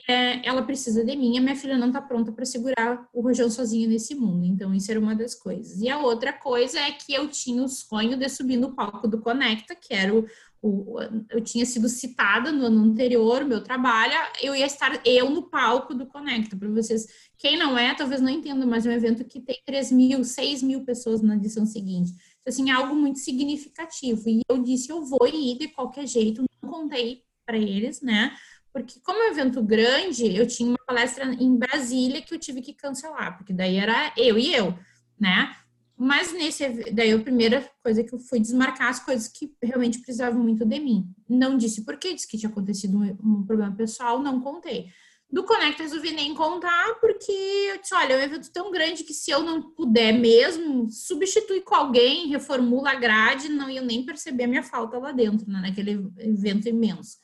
É, 0.07 0.47
ela 0.47 0.61
precisa 0.61 1.03
de 1.03 1.15
mim, 1.15 1.37
a 1.37 1.41
minha 1.41 1.55
filha 1.55 1.75
não 1.75 1.87
está 1.87 1.99
pronta 1.99 2.31
para 2.31 2.45
segurar 2.45 3.09
o 3.11 3.21
rojão 3.21 3.49
sozinha 3.49 3.87
nesse 3.87 4.13
mundo. 4.13 4.45
Então, 4.45 4.73
isso 4.73 4.91
era 4.91 4.99
uma 4.99 5.15
das 5.15 5.33
coisas. 5.33 5.81
E 5.81 5.89
a 5.89 5.97
outra 5.97 6.31
coisa 6.31 6.79
é 6.79 6.91
que 6.91 7.11
eu 7.13 7.27
tinha 7.27 7.63
o 7.63 7.67
sonho 7.67 8.15
de 8.15 8.29
subir 8.29 8.57
no 8.57 8.75
palco 8.75 9.07
do 9.07 9.19
Conecta, 9.19 9.75
que 9.75 9.93
era 9.93 10.13
o, 10.13 10.25
eu 10.61 11.41
tinha 11.41 11.65
sido 11.65 11.87
citada 11.87 12.51
no 12.51 12.65
ano 12.65 12.83
anterior, 12.83 13.45
meu 13.45 13.63
trabalho, 13.63 14.13
eu 14.41 14.55
ia 14.55 14.65
estar 14.65 15.01
eu 15.05 15.29
no 15.29 15.43
palco 15.43 15.93
do 15.93 16.05
Conecta, 16.05 16.57
para 16.57 16.69
vocês, 16.69 17.07
quem 17.37 17.57
não 17.57 17.77
é, 17.77 17.93
talvez 17.95 18.21
não 18.21 18.29
entenda, 18.29 18.65
mas 18.65 18.85
é 18.85 18.89
um 18.89 18.93
evento 18.93 19.23
que 19.23 19.39
tem 19.39 19.61
3 19.65 19.91
mil, 19.91 20.23
6 20.23 20.63
mil 20.63 20.83
pessoas 20.83 21.21
na 21.21 21.35
edição 21.35 21.65
seguinte, 21.65 22.11
então, 22.11 22.53
assim, 22.53 22.69
é 22.69 22.73
algo 22.73 22.93
muito 22.93 23.19
significativo, 23.19 24.29
e 24.29 24.41
eu 24.49 24.61
disse, 24.61 24.91
eu 24.91 25.05
vou 25.05 25.27
ir 25.27 25.57
de 25.57 25.67
qualquer 25.69 26.05
jeito, 26.05 26.43
não 26.61 26.69
contei 26.69 27.23
para 27.45 27.57
eles, 27.57 28.01
né, 28.01 28.35
porque 28.73 28.99
como 29.01 29.19
é 29.19 29.29
um 29.29 29.31
evento 29.31 29.63
grande, 29.63 30.35
eu 30.35 30.45
tinha 30.45 30.69
uma 30.69 30.85
palestra 30.85 31.25
em 31.25 31.57
Brasília 31.57 32.21
que 32.21 32.33
eu 32.33 32.39
tive 32.39 32.61
que 32.61 32.73
cancelar, 32.73 33.37
porque 33.37 33.53
daí 33.53 33.77
era 33.77 34.13
eu 34.17 34.37
e 34.37 34.53
eu, 34.53 34.77
né, 35.19 35.55
mas 36.01 36.31
nesse, 36.31 36.93
daí 36.93 37.11
a 37.11 37.19
primeira 37.19 37.69
coisa 37.83 38.01
que 38.01 38.15
eu 38.15 38.19
fui 38.19 38.39
desmarcar 38.39 38.87
as 38.87 39.03
coisas 39.03 39.27
que 39.27 39.53
realmente 39.61 39.99
precisavam 39.99 40.41
muito 40.41 40.63
de 40.63 40.79
mim. 40.79 41.13
Não 41.27 41.57
disse 41.57 41.83
por 41.83 41.97
quê, 41.97 42.13
disse 42.13 42.25
que 42.25 42.37
tinha 42.37 42.49
acontecido 42.49 42.97
um, 42.97 43.17
um 43.21 43.45
problema 43.45 43.75
pessoal, 43.75 44.17
não 44.17 44.39
contei. 44.39 44.87
Do 45.29 45.43
Conecta 45.43 45.83
resolvi 45.83 46.13
nem 46.13 46.33
contar, 46.33 46.95
porque 47.01 47.31
eu 47.31 47.81
disse, 47.81 47.93
olha, 47.93 48.13
é 48.13 48.17
um 48.17 48.21
evento 48.21 48.49
tão 48.49 48.71
grande 48.71 49.03
que 49.03 49.13
se 49.13 49.29
eu 49.29 49.43
não 49.43 49.61
puder 49.73 50.13
mesmo, 50.13 50.89
substitui 50.89 51.59
com 51.59 51.75
alguém, 51.75 52.29
reformula 52.29 52.91
a 52.91 52.95
grade, 52.95 53.49
não 53.49 53.69
ia 53.69 53.81
nem 53.81 54.05
perceber 54.05 54.45
a 54.45 54.47
minha 54.47 54.63
falta 54.63 54.97
lá 54.97 55.11
dentro, 55.11 55.51
né, 55.51 55.59
naquele 55.59 56.09
evento 56.17 56.69
imenso. 56.69 57.17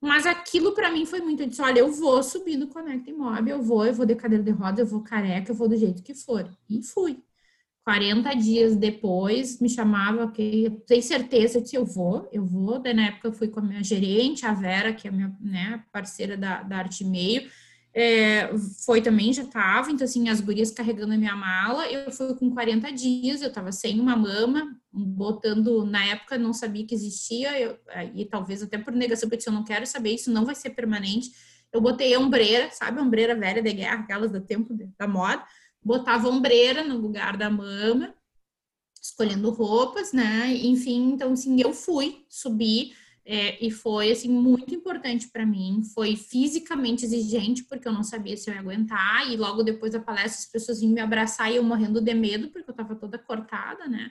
Mas 0.00 0.26
aquilo 0.26 0.72
para 0.72 0.90
mim 0.90 1.06
foi 1.06 1.20
muito, 1.20 1.44
eu 1.44 1.48
disse, 1.48 1.62
olha, 1.62 1.78
eu 1.78 1.92
vou 1.92 2.24
subir 2.24 2.56
no 2.56 2.66
Conecta 2.66 3.08
Imóvel, 3.08 3.56
eu 3.56 3.62
vou, 3.62 3.86
eu 3.86 3.94
vou 3.94 4.04
de 4.04 4.16
cadeira 4.16 4.42
de 4.42 4.50
roda, 4.50 4.82
eu 4.82 4.86
vou 4.86 5.00
careca, 5.00 5.52
eu 5.52 5.54
vou 5.54 5.68
do 5.68 5.76
jeito 5.76 6.02
que 6.02 6.12
for. 6.12 6.50
E 6.68 6.82
fui. 6.82 7.22
40 7.88 8.34
dias 8.34 8.76
depois, 8.76 9.58
me 9.62 9.70
chamava, 9.70 10.30
que 10.30 10.70
tem 10.86 11.00
certeza 11.00 11.62
que 11.62 11.74
eu 11.74 11.86
vou, 11.86 12.28
eu 12.30 12.44
vou. 12.44 12.78
Daí, 12.78 12.92
na 12.92 13.06
época, 13.06 13.28
eu 13.28 13.32
fui 13.32 13.48
com 13.48 13.60
a 13.60 13.62
minha 13.62 13.82
gerente, 13.82 14.44
a 14.44 14.52
Vera, 14.52 14.92
que 14.92 15.08
é 15.08 15.10
a 15.10 15.14
minha 15.14 15.34
né, 15.40 15.82
parceira 15.90 16.36
da, 16.36 16.62
da 16.62 16.76
Arte 16.76 17.02
Meio, 17.02 17.48
é, 17.94 18.50
foi 18.84 19.00
também, 19.00 19.32
já 19.32 19.42
estava, 19.42 19.90
então, 19.90 20.04
assim, 20.04 20.28
as 20.28 20.38
gurias 20.38 20.70
carregando 20.70 21.14
a 21.14 21.16
minha 21.16 21.34
mala, 21.34 21.90
eu 21.90 22.10
fui 22.10 22.34
com 22.34 22.50
40 22.50 22.92
dias, 22.92 23.40
eu 23.40 23.48
estava 23.48 23.72
sem 23.72 23.98
uma 23.98 24.14
mama, 24.14 24.76
botando, 24.92 25.86
na 25.86 26.04
época, 26.04 26.36
não 26.36 26.52
sabia 26.52 26.86
que 26.86 26.94
existia, 26.94 27.58
eu, 27.58 27.78
e 28.14 28.26
talvez 28.26 28.62
até 28.62 28.76
por 28.76 28.92
negação, 28.92 29.30
porque 29.30 29.48
eu 29.48 29.52
não 29.52 29.64
quero 29.64 29.86
saber, 29.86 30.10
isso 30.10 30.30
não 30.30 30.44
vai 30.44 30.54
ser 30.54 30.70
permanente, 30.70 31.30
eu 31.72 31.80
botei 31.80 32.14
ombreira, 32.18 32.68
sabe, 32.70 33.00
ombreira 33.00 33.34
velha 33.34 33.62
de 33.62 33.72
guerra, 33.72 34.00
aquelas 34.00 34.30
do 34.30 34.42
tempo 34.42 34.76
da 34.98 35.08
moda, 35.08 35.42
botava 35.82 36.28
ombreira 36.28 36.84
no 36.84 36.96
lugar 36.98 37.36
da 37.36 37.48
mama, 37.50 38.14
escolhendo 39.00 39.50
roupas, 39.50 40.12
né? 40.12 40.54
Enfim, 40.54 41.12
então 41.12 41.32
assim, 41.32 41.60
eu 41.60 41.72
fui 41.72 42.24
subir 42.28 42.94
é, 43.30 43.62
e 43.62 43.70
foi 43.70 44.10
assim 44.10 44.30
muito 44.30 44.74
importante 44.74 45.28
para 45.28 45.44
mim. 45.44 45.82
Foi 45.94 46.16
fisicamente 46.16 47.04
exigente 47.04 47.62
porque 47.64 47.86
eu 47.86 47.92
não 47.92 48.02
sabia 48.02 48.36
se 48.36 48.48
eu 48.48 48.54
ia 48.54 48.60
aguentar 48.60 49.30
e 49.30 49.36
logo 49.36 49.62
depois 49.62 49.92
da 49.92 50.00
palestra 50.00 50.40
as 50.40 50.46
pessoas 50.46 50.80
vinham 50.80 50.94
me 50.94 51.00
abraçar 51.00 51.52
e 51.52 51.56
eu 51.56 51.62
morrendo 51.62 52.00
de 52.00 52.14
medo 52.14 52.48
porque 52.48 52.70
eu 52.70 52.72
estava 52.72 52.96
toda 52.96 53.18
cortada, 53.18 53.86
né? 53.86 54.10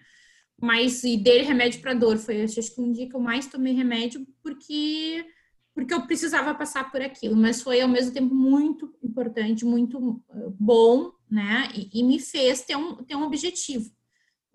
Mas 0.62 1.04
e 1.04 1.18
dele 1.18 1.44
remédio 1.44 1.82
para 1.82 1.94
dor 1.96 2.18
foi 2.18 2.44
acho 2.44 2.76
que 2.76 2.82
um 2.82 2.92
dia 2.92 3.10
que 3.10 3.16
eu 3.16 3.20
mais 3.20 3.48
tomei 3.48 3.74
remédio 3.74 4.26
porque 4.44 5.26
porque 5.74 5.94
eu 5.94 6.08
precisava 6.08 6.56
passar 6.56 6.92
por 6.92 7.02
aquilo, 7.02 7.36
mas 7.36 7.62
foi 7.62 7.80
ao 7.82 7.88
mesmo 7.88 8.12
tempo 8.12 8.34
muito 8.34 8.92
importante, 9.04 9.64
muito 9.64 10.24
eh, 10.32 10.48
bom, 10.60 11.12
né? 11.30 11.70
E, 11.74 12.00
e 12.00 12.04
me 12.04 12.20
fez 12.20 12.62
ter 12.62 12.76
um, 12.76 12.96
ter 13.04 13.16
um 13.16 13.24
objetivo. 13.24 13.92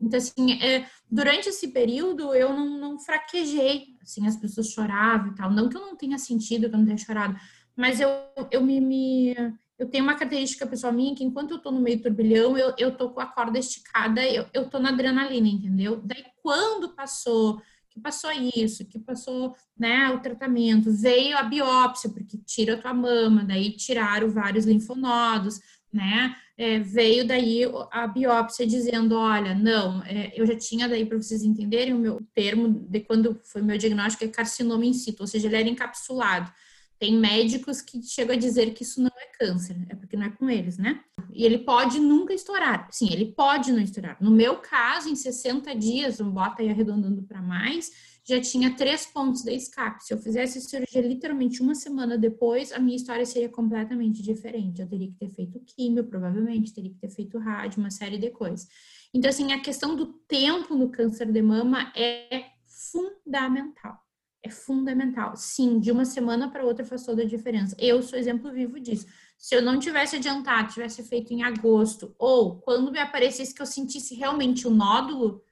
Então, 0.01 0.19
assim, 0.19 0.61
é, 0.61 0.87
durante 1.11 1.49
esse 1.49 1.69
período 1.69 2.35
eu 2.35 2.53
não, 2.53 2.79
não, 2.79 2.99
fraquejei, 2.99 3.97
assim, 4.03 4.27
as 4.27 4.37
pessoas 4.37 4.69
choravam 4.69 5.33
e 5.33 5.35
tal. 5.35 5.51
Não 5.51 5.69
que 5.69 5.77
eu 5.77 5.81
não 5.81 5.97
tenha 5.97 6.19
sentido 6.19 6.69
que 6.69 6.75
eu 6.75 6.79
não 6.79 6.85
tenha 6.85 6.99
chorado, 6.99 7.39
mas 7.77 8.01
eu, 8.01 8.09
eu 8.51 8.63
me, 8.63 8.81
me 8.81 9.35
eu 9.79 9.89
tenho 9.89 10.05
uma 10.05 10.15
característica 10.15 10.67
pessoal 10.67 10.93
minha 10.93 11.15
que 11.15 11.25
enquanto 11.25 11.53
eu 11.53 11.59
tô 11.59 11.71
no 11.71 11.81
meio 11.81 11.99
do 11.99 12.03
turbilhão, 12.03 12.59
eu, 12.59 12.75
eu 12.79 12.97
tô 12.97 13.11
com 13.11 13.21
a 13.21 13.27
corda 13.27 13.59
esticada, 13.59 14.25
eu, 14.25 14.47
eu 14.53 14.69
tô 14.69 14.79
na 14.79 14.91
adrenalina, 14.91 15.49
entendeu? 15.49 16.01
Daí, 16.05 16.25
quando 16.43 16.95
passou 16.95 17.61
que 17.93 18.01
passou 18.01 18.31
isso, 18.55 18.87
que 18.87 18.99
passou, 18.99 19.55
né, 19.79 20.09
o 20.11 20.21
tratamento, 20.21 20.91
veio 20.91 21.37
a 21.37 21.43
biópsia, 21.43 22.09
porque 22.09 22.39
tira 22.39 22.75
a 22.75 22.79
tua 22.79 22.95
mama, 22.95 23.45
daí 23.45 23.71
tiraram 23.73 24.31
vários 24.31 24.65
linfonodos, 24.65 25.61
né, 25.93 26.35
é, 26.63 26.79
veio 26.79 27.27
daí 27.27 27.63
a 27.91 28.07
biópsia 28.07 28.65
dizendo, 28.65 29.17
olha, 29.17 29.53
não, 29.53 30.01
é, 30.05 30.33
eu 30.37 30.47
já 30.47 30.57
tinha 30.57 30.89
daí, 30.89 31.05
para 31.05 31.21
vocês 31.21 31.43
entenderem, 31.43 31.93
o 31.93 31.99
meu 31.99 32.21
termo 32.33 32.87
de 32.89 33.01
quando 33.01 33.41
foi 33.43 33.61
meu 33.63 33.77
diagnóstico 33.77 34.25
é 34.25 34.29
carcinoma 34.29 34.87
in 34.87 34.95
situ, 34.95 35.23
ou 35.23 35.27
seja, 35.27 35.49
ele 35.49 35.57
era 35.57 35.69
encapsulado. 35.69 36.53
Tem 37.01 37.19
médicos 37.19 37.81
que 37.81 38.01
chegam 38.05 38.37
a 38.37 38.39
dizer 38.39 38.73
que 38.75 38.85
isso 38.85 39.03
não 39.03 39.11
é 39.19 39.37
câncer, 39.37 39.77
é 39.89 39.97
porque 39.97 40.17
não 40.17 40.27
é 40.27 40.31
com 40.31 40.49
eles, 40.49 40.79
né? 40.79 41.01
E 41.33 41.45
ele 41.45 41.59
pode 41.59 41.99
nunca 41.99 42.33
estourar. 42.33 42.87
Sim, 42.93 43.13
ele 43.13 43.33
pode 43.33 43.73
não 43.73 43.81
estourar. 43.81 44.17
No 44.21 44.31
meu 44.31 44.59
caso, 44.59 45.09
em 45.09 45.17
60 45.17 45.75
dias, 45.75 46.21
um 46.21 46.31
bota 46.31 46.63
aí 46.63 46.71
arredondando 46.71 47.25
para 47.25 47.43
mais, 47.43 47.91
já 48.25 48.41
tinha 48.41 48.77
três 48.77 49.07
pontos 49.07 49.43
de 49.43 49.53
escape. 49.53 50.05
Se 50.05 50.15
eu 50.15 50.19
fizesse 50.19 50.61
cirurgia 50.61 51.01
literalmente 51.01 51.61
uma 51.61 51.75
semana 51.75 52.17
depois, 52.17 52.73
a 52.73 52.79
minha 52.79 52.97
história 52.97 53.27
seria 53.27 53.49
completamente 53.49 54.23
diferente. 54.23 54.81
Eu 54.81 54.89
teria 54.89 55.09
que 55.09 55.19
ter 55.19 55.29
feito 55.31 55.61
químio, 55.61 56.05
provavelmente, 56.05 56.73
teria 56.73 56.91
que 56.91 56.99
ter 56.99 57.11
feito 57.11 57.39
rádio, 57.39 57.81
uma 57.81 57.91
série 57.91 58.19
de 58.19 58.31
coisas. 58.31 58.69
Então, 59.13 59.29
assim, 59.29 59.53
a 59.53 59.61
questão 59.61 59.97
do 59.97 60.07
tempo 60.07 60.75
no 60.75 60.91
câncer 60.91 61.31
de 61.31 61.43
mama 61.43 61.93
é 61.97 62.47
fundamental 62.67 64.03
é 64.43 64.51
fundamental. 64.51 65.37
Sim, 65.37 65.79
de 65.79 65.93
uma 65.93 66.05
semana 66.05 66.51
para 66.51 66.65
outra 66.65 66.85
faz 66.85 67.05
toda 67.05 67.23
a 67.23 67.27
diferença. 67.27 67.77
Eu 67.79 68.03
sou 68.03 68.19
exemplo 68.19 68.51
vivo 68.53 68.81
disso. 68.81 69.07
Se 69.39 69.55
eu 69.55 69.63
não 69.63 69.79
tivesse 69.79 70.17
adiantado, 70.17 70.73
tivesse 70.73 71.03
feito 71.05 71.33
em 71.33 71.43
agosto, 71.43 72.15
ou 72.19 72.61
quando 72.61 72.91
me 72.91 72.99
aparecesse 72.99 73.55
que 73.55 73.63
eu 73.63 73.67
sentisse 73.67 74.15
realmente 74.15 74.67
o 74.67 74.71
nódulo, 74.71 75.43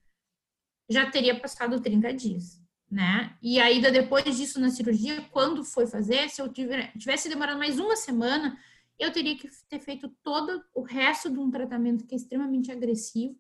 já 0.88 1.08
teria 1.08 1.38
passado 1.38 1.80
30 1.80 2.12
dias, 2.12 2.59
né? 2.90 3.36
E 3.40 3.60
ainda 3.60 3.90
depois 3.90 4.24
disso 4.36 4.60
na 4.60 4.70
cirurgia, 4.70 5.22
quando 5.30 5.64
foi 5.64 5.86
fazer, 5.86 6.28
se 6.28 6.42
eu 6.42 6.52
tivesse 6.98 7.28
demorado 7.28 7.58
mais 7.58 7.78
uma 7.78 7.96
semana, 7.96 8.58
eu 8.98 9.12
teria 9.12 9.36
que 9.36 9.48
ter 9.68 9.78
feito 9.78 10.08
todo 10.22 10.62
o 10.74 10.82
resto 10.82 11.30
de 11.30 11.38
um 11.38 11.50
tratamento 11.50 12.06
que 12.06 12.14
é 12.14 12.18
extremamente 12.18 12.70
agressivo 12.70 13.38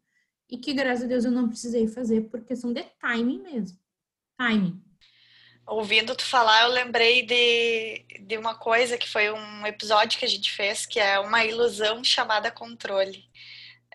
e 0.48 0.56
que, 0.58 0.72
graças 0.72 1.04
a 1.04 1.08
Deus, 1.08 1.24
eu 1.24 1.30
não 1.30 1.48
precisei 1.48 1.86
fazer 1.88 2.22
por 2.22 2.44
questão 2.44 2.72
de 2.72 2.82
timing 3.00 3.42
mesmo. 3.42 3.78
Timing 4.38 4.82
ouvindo 5.70 6.16
tu 6.16 6.24
falar, 6.24 6.64
eu 6.64 6.70
lembrei 6.70 7.24
de, 7.24 8.04
de 8.26 8.36
uma 8.36 8.56
coisa 8.56 8.98
que 8.98 9.08
foi 9.08 9.30
um 9.30 9.66
episódio 9.66 10.18
que 10.18 10.24
a 10.24 10.28
gente 10.28 10.50
fez, 10.50 10.84
que 10.84 10.98
é 10.98 11.18
uma 11.20 11.44
ilusão 11.44 12.02
chamada 12.02 12.50
controle, 12.50 13.24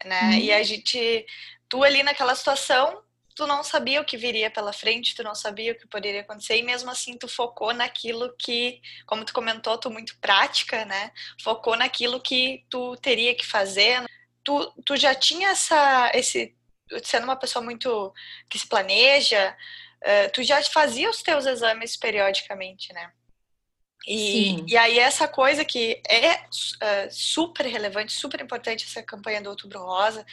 né? 0.06 0.22
Uhum. 0.22 0.32
E 0.36 0.54
a 0.54 0.64
gente, 0.64 1.26
tu 1.68 1.84
ali 1.84 2.02
naquela 2.02 2.34
situação, 2.34 3.04
tu 3.36 3.46
não 3.46 3.64
sabia 3.64 4.02
o 4.02 4.06
que 4.06 4.16
viria 4.18 4.50
pela 4.50 4.72
frente, 4.72 5.14
tu 5.14 5.22
não 5.22 5.36
sabia 5.36 5.74
o 5.74 5.76
que 5.76 5.88
poderia 5.88 6.22
acontecer, 6.22 6.58
e 6.58 6.64
mesmo 6.64 6.90
assim 6.90 7.18
tu 7.18 7.28
focou 7.28 7.74
naquilo 7.74 8.34
que, 8.38 8.82
como 9.06 9.26
tu 9.26 9.34
comentou, 9.34 9.78
tu 9.78 9.92
muito 9.92 10.18
prática, 10.20 10.86
né? 10.86 11.12
Focou 11.44 11.76
naquilo 11.76 12.22
que 12.22 12.66
tu 12.70 12.96
teria 12.98 13.36
que 13.36 13.46
fazer. 13.46 14.04
Tu, 14.44 14.74
tu 14.86 14.96
já 14.96 15.14
tinha 15.14 15.50
essa, 15.50 16.12
esse, 16.14 16.56
sendo 17.04 17.26
uma 17.26 17.36
pessoa 17.36 17.64
muito 17.64 18.14
que 18.50 18.58
se 18.58 18.68
planeja, 18.68 19.56
uh, 20.02 20.32
tu 20.32 20.42
já 20.42 20.64
fazia 20.64 21.10
os 21.10 21.22
teus 21.22 21.46
exames 21.46 21.98
periodicamente, 21.98 22.94
né? 22.94 23.12
E, 24.08 24.64
e 24.68 24.78
aí 24.78 25.00
essa 25.00 25.28
coisa 25.28 25.66
que 25.66 26.00
é 26.08 26.36
uh, 26.36 27.10
super 27.10 27.66
relevante, 27.66 28.14
super 28.14 28.40
importante 28.40 28.86
essa 28.86 29.02
campanha 29.02 29.42
do 29.42 29.50
Outubro 29.50 29.80
Rosa, 29.80 30.24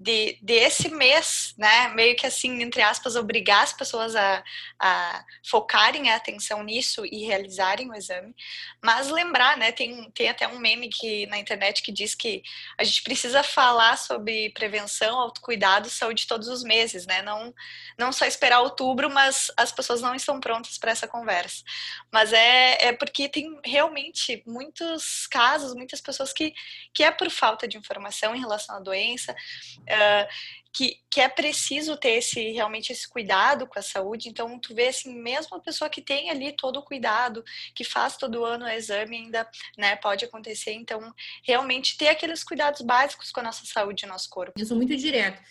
de, 0.00 0.36
de 0.42 0.54
esse 0.54 0.88
mês, 0.88 1.54
né, 1.56 1.88
meio 1.88 2.16
que 2.16 2.26
assim, 2.26 2.60
entre 2.60 2.82
aspas, 2.82 3.14
obrigar 3.14 3.62
as 3.62 3.72
pessoas 3.72 4.16
a, 4.16 4.42
a 4.80 5.24
focarem 5.46 6.10
a 6.10 6.16
atenção 6.16 6.64
nisso 6.64 7.06
e 7.06 7.24
realizarem 7.24 7.88
o 7.88 7.94
exame, 7.94 8.34
mas 8.82 9.08
lembrar, 9.08 9.56
né, 9.56 9.70
tem, 9.70 10.10
tem 10.10 10.28
até 10.28 10.48
um 10.48 10.58
meme 10.58 10.88
que, 10.88 11.26
na 11.26 11.38
internet 11.38 11.82
que 11.82 11.92
diz 11.92 12.16
que 12.16 12.42
a 12.76 12.82
gente 12.82 13.02
precisa 13.02 13.44
falar 13.44 13.96
sobre 13.96 14.50
prevenção, 14.50 15.20
autocuidado, 15.20 15.88
saúde 15.88 16.26
todos 16.26 16.48
os 16.48 16.64
meses, 16.64 17.06
né, 17.06 17.22
não, 17.22 17.54
não 17.96 18.10
só 18.10 18.24
esperar 18.24 18.60
outubro, 18.60 19.08
mas 19.08 19.52
as 19.56 19.70
pessoas 19.70 20.00
não 20.00 20.16
estão 20.16 20.40
prontas 20.40 20.78
para 20.78 20.90
essa 20.90 21.06
conversa, 21.06 21.62
mas 22.10 22.32
é, 22.32 22.86
é 22.86 22.92
porque 23.10 23.28
tem 23.28 23.58
realmente 23.64 24.40
muitos 24.46 25.26
casos, 25.26 25.74
muitas 25.74 26.00
pessoas 26.00 26.32
que, 26.32 26.54
que 26.94 27.02
é 27.02 27.10
por 27.10 27.28
falta 27.28 27.66
de 27.66 27.76
informação 27.76 28.34
em 28.34 28.40
relação 28.40 28.76
à 28.76 28.80
doença, 28.80 29.32
uh, 29.32 30.28
que, 30.72 30.96
que 31.10 31.20
é 31.20 31.28
preciso 31.28 31.96
ter 31.96 32.10
esse 32.10 32.52
realmente 32.52 32.92
esse 32.92 33.08
cuidado 33.08 33.66
com 33.66 33.76
a 33.76 33.82
saúde. 33.82 34.28
Então, 34.28 34.56
tu 34.60 34.72
vê 34.72 34.88
assim, 34.88 35.12
mesmo 35.12 35.56
a 35.56 35.60
pessoa 35.60 35.90
que 35.90 36.00
tem 36.00 36.30
ali 36.30 36.52
todo 36.52 36.78
o 36.78 36.84
cuidado, 36.84 37.44
que 37.74 37.82
faz 37.82 38.16
todo 38.16 38.44
ano 38.44 38.64
o 38.64 38.68
exame, 38.68 39.16
ainda 39.16 39.48
né, 39.76 39.96
pode 39.96 40.24
acontecer. 40.24 40.72
Então, 40.72 41.12
realmente 41.42 41.98
ter 41.98 42.08
aqueles 42.08 42.44
cuidados 42.44 42.82
básicos 42.82 43.32
com 43.32 43.40
a 43.40 43.44
nossa 43.44 43.66
saúde 43.66 44.04
e 44.04 44.08
nosso 44.08 44.30
corpo. 44.30 44.52
Eu 44.56 44.66
sou 44.66 44.76
muito 44.76 44.96
direto. 44.96 45.42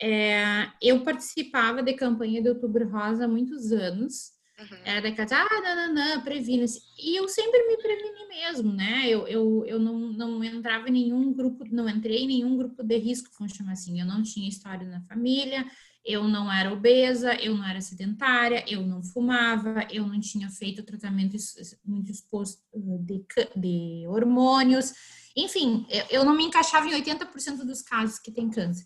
É, 0.00 0.68
eu 0.80 1.02
participava 1.02 1.82
de 1.82 1.92
campanha 1.94 2.40
de 2.40 2.48
Outubro 2.48 2.88
Rosa 2.88 3.24
há 3.24 3.28
muitos 3.28 3.72
anos 3.72 4.37
Uhum. 4.58 4.78
Era 4.84 5.00
daquela, 5.00 5.46
ah, 5.48 5.60
não, 5.62 5.94
não, 5.94 5.94
não, 5.94 6.22
previna-se. 6.22 6.80
E 6.98 7.16
eu 7.16 7.28
sempre 7.28 7.64
me 7.68 7.76
preveni 7.76 8.26
mesmo, 8.28 8.72
né? 8.72 9.08
Eu, 9.08 9.28
eu, 9.28 9.64
eu 9.66 9.78
não, 9.78 9.98
não 10.12 10.42
entrava 10.42 10.88
em 10.88 10.92
nenhum 10.92 11.32
grupo, 11.32 11.64
não 11.70 11.88
entrei 11.88 12.24
em 12.24 12.26
nenhum 12.26 12.56
grupo 12.56 12.82
de 12.82 12.96
risco, 12.98 13.30
vamos 13.38 13.54
chamar 13.54 13.72
assim. 13.72 14.00
Eu 14.00 14.06
não 14.06 14.20
tinha 14.20 14.48
história 14.48 14.84
na 14.84 15.00
família, 15.02 15.64
eu 16.04 16.26
não 16.26 16.52
era 16.52 16.72
obesa, 16.72 17.34
eu 17.34 17.54
não 17.54 17.64
era 17.64 17.80
sedentária, 17.80 18.64
eu 18.66 18.84
não 18.84 19.00
fumava, 19.02 19.86
eu 19.92 20.04
não 20.04 20.18
tinha 20.18 20.50
feito 20.50 20.82
tratamento 20.82 21.36
muito 21.84 22.10
exposto 22.10 22.60
uh, 22.72 22.98
de, 23.04 23.24
de 23.54 24.06
hormônios. 24.08 24.92
Enfim, 25.36 25.86
eu 26.10 26.24
não 26.24 26.36
me 26.36 26.42
encaixava 26.42 26.88
em 26.88 27.00
80% 27.00 27.58
dos 27.58 27.80
casos 27.80 28.18
que 28.18 28.32
tem 28.32 28.50
câncer. 28.50 28.84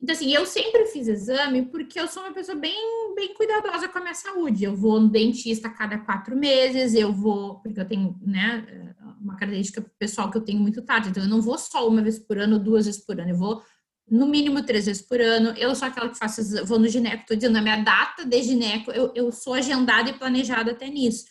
Então, 0.00 0.14
assim, 0.14 0.32
eu 0.32 0.46
sempre 0.46 0.86
fiz 0.86 1.08
exame 1.08 1.66
porque 1.66 1.98
eu 1.98 2.06
sou 2.06 2.22
uma 2.22 2.32
pessoa 2.32 2.56
bem, 2.56 3.14
bem 3.16 3.34
cuidadosa 3.34 3.88
com 3.88 3.98
a 3.98 4.00
minha 4.00 4.14
saúde. 4.14 4.64
Eu 4.64 4.76
vou 4.76 5.00
no 5.00 5.08
dentista 5.08 5.68
a 5.68 5.72
cada 5.72 5.98
quatro 5.98 6.36
meses, 6.36 6.94
eu 6.94 7.12
vou, 7.12 7.60
porque 7.60 7.80
eu 7.80 7.88
tenho, 7.88 8.16
né, 8.24 8.94
uma 9.20 9.36
característica 9.36 9.84
pessoal 9.98 10.30
que 10.30 10.38
eu 10.38 10.44
tenho 10.44 10.60
muito 10.60 10.82
tarde, 10.82 11.08
então 11.08 11.22
eu 11.22 11.28
não 11.28 11.42
vou 11.42 11.58
só 11.58 11.88
uma 11.88 12.00
vez 12.00 12.18
por 12.18 12.38
ano, 12.38 12.58
duas 12.60 12.86
vezes 12.86 13.04
por 13.04 13.20
ano, 13.20 13.30
eu 13.30 13.36
vou 13.36 13.62
no 14.10 14.26
mínimo 14.26 14.64
três 14.64 14.86
vezes 14.86 15.02
por 15.02 15.20
ano. 15.20 15.50
Eu 15.56 15.74
sou 15.74 15.88
aquela 15.88 16.08
que 16.08 16.16
faço, 16.16 16.64
vou 16.64 16.78
no 16.78 16.88
gineco, 16.88 17.26
tô 17.26 17.34
dizendo, 17.34 17.58
a 17.58 17.62
minha 17.62 17.82
data 17.82 18.24
de 18.24 18.42
gineco, 18.42 18.90
eu, 18.92 19.12
eu 19.14 19.30
sou 19.32 19.54
agendada 19.54 20.10
e 20.10 20.18
planejada 20.18 20.70
até 20.72 20.88
nisso. 20.88 21.24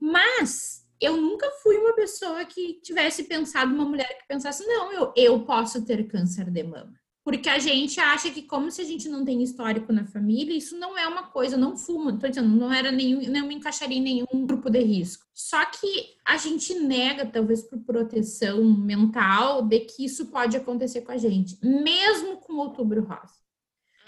Mas 0.00 0.84
eu 1.00 1.16
nunca 1.16 1.48
fui 1.62 1.76
uma 1.76 1.94
pessoa 1.94 2.44
que 2.44 2.80
tivesse 2.82 3.24
pensado, 3.24 3.72
uma 3.72 3.84
mulher 3.84 4.18
que 4.18 4.26
pensasse, 4.26 4.66
não, 4.66 4.92
eu, 4.92 5.12
eu 5.14 5.44
posso 5.44 5.84
ter 5.84 6.08
câncer 6.08 6.50
de 6.50 6.62
mama. 6.62 6.97
Porque 7.28 7.50
a 7.50 7.58
gente 7.58 8.00
acha 8.00 8.30
que, 8.30 8.40
como 8.40 8.70
se 8.70 8.80
a 8.80 8.84
gente 8.86 9.06
não 9.06 9.22
tem 9.22 9.42
histórico 9.42 9.92
na 9.92 10.06
família, 10.06 10.56
isso 10.56 10.78
não 10.78 10.96
é 10.96 11.06
uma 11.06 11.24
coisa, 11.24 11.58
não 11.58 11.76
fuma, 11.76 12.18
tô 12.18 12.26
dizendo, 12.26 12.48
não 12.48 12.72
era 12.72 12.90
nenhum, 12.90 13.20
não 13.30 13.46
me 13.46 13.54
encaixaria 13.54 13.98
em 13.98 14.00
nenhum 14.00 14.46
grupo 14.46 14.70
de 14.70 14.78
risco. 14.78 15.26
Só 15.34 15.62
que 15.66 16.16
a 16.24 16.38
gente 16.38 16.72
nega, 16.72 17.26
talvez 17.26 17.60
por 17.60 17.80
proteção 17.80 18.64
mental, 18.64 19.60
de 19.60 19.80
que 19.80 20.06
isso 20.06 20.28
pode 20.28 20.56
acontecer 20.56 21.02
com 21.02 21.12
a 21.12 21.18
gente, 21.18 21.58
mesmo 21.62 22.38
com 22.38 22.54
outubro 22.54 23.02
rosa. 23.02 23.34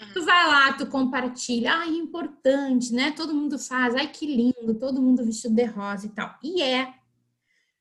Uhum. 0.01 0.13
Tu 0.15 0.25
vai 0.25 0.47
lá, 0.47 0.73
tu 0.73 0.87
compartilha, 0.87 1.75
ai, 1.75 1.89
importante, 1.89 2.91
né? 2.91 3.11
Todo 3.11 3.35
mundo 3.35 3.59
faz, 3.59 3.93
ai, 3.93 4.07
que 4.07 4.25
lindo, 4.25 4.73
todo 4.79 4.99
mundo 4.99 5.23
vestido 5.23 5.53
de 5.53 5.65
rosa 5.65 6.07
e 6.07 6.09
tal. 6.09 6.39
E 6.41 6.59
é, 6.63 6.91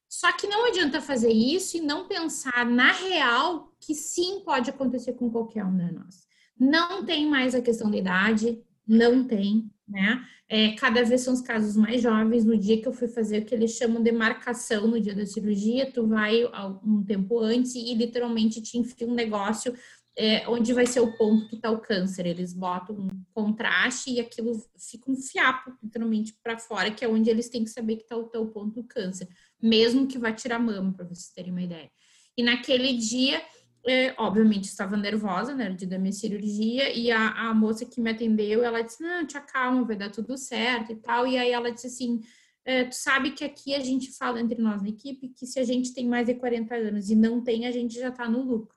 só 0.06 0.30
que 0.32 0.46
não 0.46 0.66
adianta 0.66 1.00
fazer 1.00 1.32
isso 1.32 1.78
e 1.78 1.80
não 1.80 2.06
pensar 2.06 2.66
na 2.66 2.92
real 2.92 3.69
que 3.80 3.94
sim 3.94 4.40
pode 4.44 4.70
acontecer 4.70 5.14
com 5.14 5.30
qualquer 5.30 5.64
um 5.64 5.76
de 5.76 5.92
nós. 5.92 6.26
Não 6.58 7.04
tem 7.04 7.26
mais 7.26 7.54
a 7.54 7.62
questão 7.62 7.90
da 7.90 7.96
idade, 7.96 8.62
não 8.86 9.24
tem, 9.24 9.70
né? 9.88 10.24
É, 10.48 10.72
cada 10.72 11.04
vez 11.04 11.22
são 11.22 11.32
os 11.32 11.40
casos 11.40 11.76
mais 11.76 12.02
jovens. 12.02 12.44
No 12.44 12.56
dia 12.56 12.80
que 12.80 12.86
eu 12.86 12.92
fui 12.92 13.08
fazer 13.08 13.42
o 13.42 13.44
que 13.44 13.54
eles 13.54 13.72
chamam 13.72 14.02
de 14.02 14.12
marcação 14.12 14.86
no 14.86 15.00
dia 15.00 15.14
da 15.14 15.24
cirurgia, 15.24 15.90
tu 15.90 16.06
vai 16.06 16.44
um 16.84 17.02
tempo 17.04 17.38
antes 17.38 17.74
e 17.74 17.94
literalmente 17.94 18.60
te 18.60 18.76
enfia 18.76 19.06
um 19.06 19.14
negócio 19.14 19.74
é, 20.16 20.46
onde 20.48 20.72
vai 20.72 20.86
ser 20.86 21.00
o 21.00 21.16
ponto 21.16 21.48
que 21.48 21.56
está 21.56 21.70
o 21.70 21.80
câncer. 21.80 22.26
Eles 22.26 22.52
botam 22.52 22.96
um 22.96 23.08
contraste 23.32 24.10
e 24.10 24.20
aquilo 24.20 24.52
fica 24.76 25.10
um 25.10 25.16
fiapo, 25.16 25.72
literalmente, 25.82 26.36
para 26.42 26.58
fora, 26.58 26.90
que 26.90 27.04
é 27.04 27.08
onde 27.08 27.30
eles 27.30 27.48
têm 27.48 27.64
que 27.64 27.70
saber 27.70 27.96
que 27.96 28.02
está 28.02 28.16
o 28.16 28.28
teu 28.28 28.46
ponto 28.48 28.82
do 28.82 28.84
câncer 28.84 29.28
mesmo 29.62 30.06
que 30.06 30.18
vá 30.18 30.32
tirar 30.32 30.58
mama, 30.58 30.92
para 30.92 31.04
vocês 31.04 31.30
terem 31.30 31.52
uma 31.52 31.62
ideia. 31.62 31.90
E 32.36 32.42
naquele 32.42 32.94
dia, 32.94 33.42
é, 33.86 34.14
obviamente, 34.18 34.64
estava 34.64 34.96
nervosa, 34.96 35.54
né, 35.54 35.70
dia 35.70 35.88
da 35.88 35.98
minha 35.98 36.12
cirurgia, 36.12 36.92
e 36.92 37.10
a, 37.10 37.48
a, 37.48 37.54
moça 37.54 37.86
que 37.86 38.00
me 38.00 38.10
atendeu, 38.10 38.62
ela 38.62 38.82
disse, 38.82 39.02
não, 39.02 39.26
te 39.26 39.36
acalma, 39.36 39.84
vai 39.84 39.96
dar 39.96 40.10
tudo 40.10 40.36
certo 40.36 40.92
e 40.92 40.96
tal, 40.96 41.26
e 41.26 41.38
aí 41.38 41.50
ela 41.50 41.70
disse 41.70 41.86
assim, 41.86 42.20
é, 42.64 42.84
tu 42.84 42.94
sabe 42.94 43.32
que 43.32 43.42
aqui 43.42 43.74
a 43.74 43.80
gente 43.80 44.12
fala 44.16 44.40
entre 44.40 44.60
nós 44.60 44.82
na 44.82 44.88
equipe 44.88 45.28
que 45.30 45.46
se 45.46 45.58
a 45.58 45.64
gente 45.64 45.94
tem 45.94 46.06
mais 46.06 46.26
de 46.26 46.34
40 46.34 46.74
anos 46.74 47.10
e 47.10 47.16
não 47.16 47.42
tem, 47.42 47.66
a 47.66 47.70
gente 47.70 47.94
já 47.94 48.08
está 48.08 48.28
no 48.28 48.42
lucro. 48.42 48.74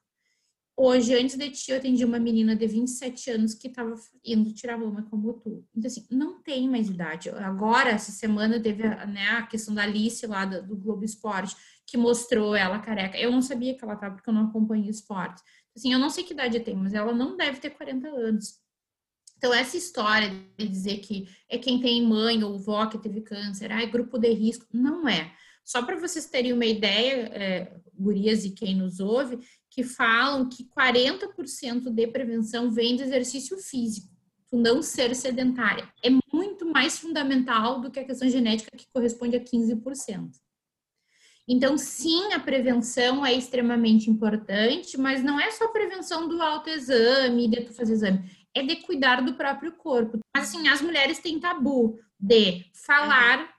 Hoje, 0.75 1.13
antes 1.13 1.37
de 1.37 1.51
ti, 1.51 1.69
eu 1.69 1.77
atendi 1.77 2.03
uma 2.03 2.17
menina 2.17 2.55
de 2.55 2.65
27 2.65 3.29
anos 3.29 3.53
que 3.53 3.67
estava 3.67 3.93
indo 4.25 4.51
tirar 4.53 4.75
mama 4.75 5.03
como 5.03 5.33
tu. 5.33 5.63
Então, 5.75 5.87
assim, 5.87 6.03
não 6.09 6.41
tem 6.41 6.67
mais 6.67 6.89
idade. 6.89 7.29
Agora, 7.29 7.91
essa 7.91 8.11
semana, 8.11 8.59
teve 8.59 8.81
né, 8.83 9.27
a 9.37 9.43
questão 9.43 9.75
da 9.75 9.83
Alice 9.83 10.25
lá 10.25 10.45
do, 10.45 10.65
do 10.65 10.75
Globo 10.75 11.05
Esporte, 11.05 11.55
que 11.85 11.97
mostrou 11.97 12.55
ela 12.55 12.79
careca. 12.79 13.17
Eu 13.17 13.31
não 13.31 13.41
sabia 13.41 13.75
que 13.75 13.83
ela 13.83 13.93
estava, 13.93 14.15
porque 14.15 14.29
eu 14.29 14.33
não 14.33 14.47
acompanho 14.47 14.89
esporte. 14.89 15.41
Assim, 15.75 15.91
eu 15.91 15.99
não 15.99 16.09
sei 16.09 16.23
que 16.23 16.33
idade 16.33 16.59
tem, 16.59 16.75
mas 16.75 16.93
ela 16.93 17.13
não 17.13 17.35
deve 17.35 17.59
ter 17.59 17.71
40 17.71 18.07
anos. 18.07 18.61
Então, 19.37 19.53
essa 19.53 19.75
história 19.75 20.29
de 20.57 20.67
dizer 20.67 20.99
que 20.99 21.27
é 21.49 21.57
quem 21.57 21.81
tem 21.81 22.01
mãe 22.01 22.43
ou 22.43 22.57
vó 22.57 22.85
que 22.85 22.97
teve 22.97 23.21
câncer, 23.21 23.71
ah, 23.71 23.81
é 23.81 23.85
grupo 23.85 24.17
de 24.17 24.31
risco, 24.31 24.65
não 24.71 25.07
é. 25.07 25.33
Só 25.65 25.81
para 25.83 25.97
vocês 25.97 26.25
terem 26.27 26.53
uma 26.53 26.65
ideia, 26.65 27.29
é, 27.33 27.77
gurias 27.93 28.45
e 28.45 28.51
quem 28.51 28.75
nos 28.75 28.99
ouve, 28.99 29.39
que 29.69 29.83
falam 29.83 30.47
que 30.47 30.65
40% 30.65 31.89
de 31.89 32.07
prevenção 32.07 32.71
vem 32.71 32.95
do 32.95 33.03
exercício 33.03 33.57
físico, 33.57 34.07
do 34.51 34.57
não 34.57 34.81
ser 34.81 35.15
sedentária. 35.15 35.91
É 36.03 36.09
muito 36.31 36.65
mais 36.65 36.99
fundamental 36.99 37.81
do 37.81 37.89
que 37.89 37.99
a 37.99 38.05
questão 38.05 38.29
genética, 38.29 38.77
que 38.77 38.87
corresponde 38.93 39.35
a 39.35 39.43
15%. 39.43 40.31
Então, 41.47 41.77
sim, 41.77 42.31
a 42.33 42.39
prevenção 42.39 43.25
é 43.25 43.33
extremamente 43.33 44.09
importante, 44.09 44.97
mas 44.97 45.23
não 45.23 45.39
é 45.39 45.51
só 45.51 45.67
prevenção 45.67 46.27
do 46.27 46.41
autoexame, 46.41 47.49
de 47.49 47.61
tu 47.61 47.73
fazer 47.73 47.93
exame, 47.93 48.23
é 48.53 48.63
de 48.63 48.77
cuidar 48.77 49.21
do 49.21 49.33
próprio 49.33 49.73
corpo. 49.73 50.19
Assim, 50.33 50.67
as 50.67 50.81
mulheres 50.81 51.19
têm 51.19 51.39
tabu 51.39 51.99
de 52.19 52.65
falar 52.73 53.53